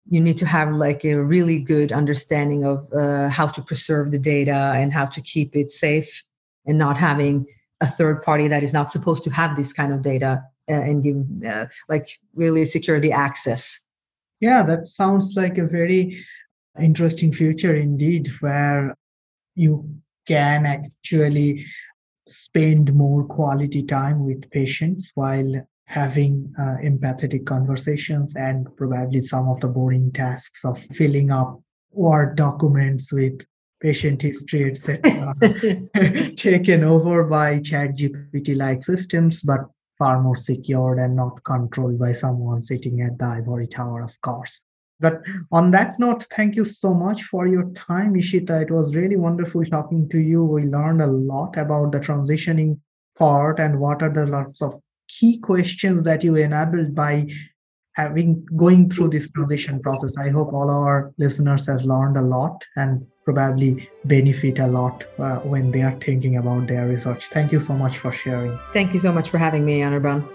you 0.10 0.20
need 0.20 0.38
to 0.38 0.46
have 0.46 0.74
like 0.74 1.06
a 1.06 1.16
really 1.16 1.60
good 1.60 1.92
understanding 1.92 2.66
of 2.66 2.92
uh, 2.94 3.30
how 3.30 3.48
to 3.48 3.62
preserve 3.62 4.12
the 4.12 4.20
data 4.20 4.74
and 4.76 4.92
how 4.92 5.06
to 5.06 5.22
keep 5.22 5.56
it 5.56 5.70
safe 5.70 6.24
and 6.66 6.78
not 6.78 6.98
having 6.98 7.46
a 7.82 7.88
third 7.88 8.22
party 8.22 8.48
that 8.48 8.64
is 8.64 8.74
not 8.74 8.92
supposed 8.92 9.24
to 9.24 9.30
have 9.30 9.56
this 9.56 9.74
kind 9.74 9.94
of 9.94 10.02
data 10.02 10.44
uh, 10.70 10.74
and 10.74 11.04
give 11.04 11.24
uh, 11.46 11.66
like 11.90 12.20
really 12.36 12.66
secure 12.66 13.00
the 13.00 13.12
access. 13.12 13.80
Yeah 14.40 14.64
that 14.64 14.88
sounds 14.88 15.34
like 15.36 15.58
a 15.58 15.66
very 15.66 16.24
interesting 16.80 17.34
future 17.34 17.76
indeed 17.76 18.30
where 18.40 18.96
you 19.56 20.02
can 20.28 20.66
actually 20.66 21.66
spend 22.28 22.94
more 22.94 23.24
quality 23.26 23.84
time 23.84 24.26
with 24.26 24.50
patients 24.52 25.12
while 25.16 25.68
having 25.86 26.54
uh, 26.58 26.78
empathetic 26.84 27.46
conversations 27.46 28.34
and 28.36 28.68
probably 28.78 29.22
some 29.22 29.50
of 29.50 29.60
the 29.60 29.68
boring 29.68 30.12
tasks 30.12 30.64
of 30.64 30.80
filling 30.94 31.32
up 31.32 31.60
word 31.92 32.36
documents 32.38 33.12
with 33.12 33.46
patient 33.82 34.22
history 34.22 34.72
etc 34.72 35.34
taken 36.38 36.84
over 36.84 37.26
by 37.26 37.60
chat 37.60 37.90
gpt 37.98 38.56
like 38.56 38.82
systems 38.82 39.42
but 39.42 39.62
far 40.02 40.20
more 40.20 40.36
secured 40.36 40.98
and 40.98 41.16
not 41.16 41.44
controlled 41.44 42.00
by 42.00 42.12
someone 42.12 42.60
sitting 42.60 43.02
at 43.02 43.20
the 43.20 43.26
ivory 43.26 43.68
tower, 43.68 44.02
of 44.02 44.20
course. 44.22 44.60
But 45.02 45.22
on 45.52 45.72
that 45.72 46.00
note, 46.00 46.28
thank 46.36 46.56
you 46.56 46.64
so 46.64 46.94
much 46.94 47.24
for 47.24 47.48
your 47.48 47.72
time, 47.74 48.14
Ishita. 48.14 48.62
It 48.62 48.72
was 48.72 48.96
really 48.96 49.16
wonderful 49.16 49.66
talking 49.66 50.08
to 50.10 50.20
you. 50.20 50.46
We 50.46 50.64
learned 50.66 51.02
a 51.02 51.08
lot 51.08 51.58
about 51.58 51.92
the 51.92 52.00
transitioning 52.00 52.80
part 53.18 53.60
and 53.60 53.80
what 53.80 54.02
are 54.04 54.14
the 54.14 54.28
lots 54.28 54.62
of 54.62 54.80
key 55.08 55.40
questions 55.40 56.04
that 56.04 56.24
you 56.24 56.36
enabled 56.36 56.96
by 56.96 57.28
having 57.96 58.46
going 58.56 58.90
through 58.90 59.10
this 59.10 59.30
transition 59.32 59.82
process. 59.82 60.16
I 60.18 60.30
hope 60.30 60.54
all 60.54 60.70
our 60.70 61.14
listeners 61.18 61.68
have 61.68 61.82
learned 61.82 62.18
a 62.18 62.22
lot 62.22 62.64
and 62.76 63.06
probably 63.26 63.90
benefit 64.06 64.60
a 64.60 64.68
lot 64.68 65.06
uh, 65.20 65.38
when 65.40 65.72
they 65.72 65.82
are 65.82 65.98
thinking 66.00 66.38
about 66.38 66.68
their 66.68 66.88
research. 66.88 67.28
Thank 67.28 67.52
you 67.52 67.60
so 67.60 67.74
much 67.74 67.98
for 67.98 68.12
sharing. 68.12 68.58
Thank 68.72 68.94
you 68.94 69.00
so 69.00 69.12
much 69.12 69.30
for 69.30 69.38
having 69.38 69.66
me, 69.66 69.82
Anirban. 69.82 70.28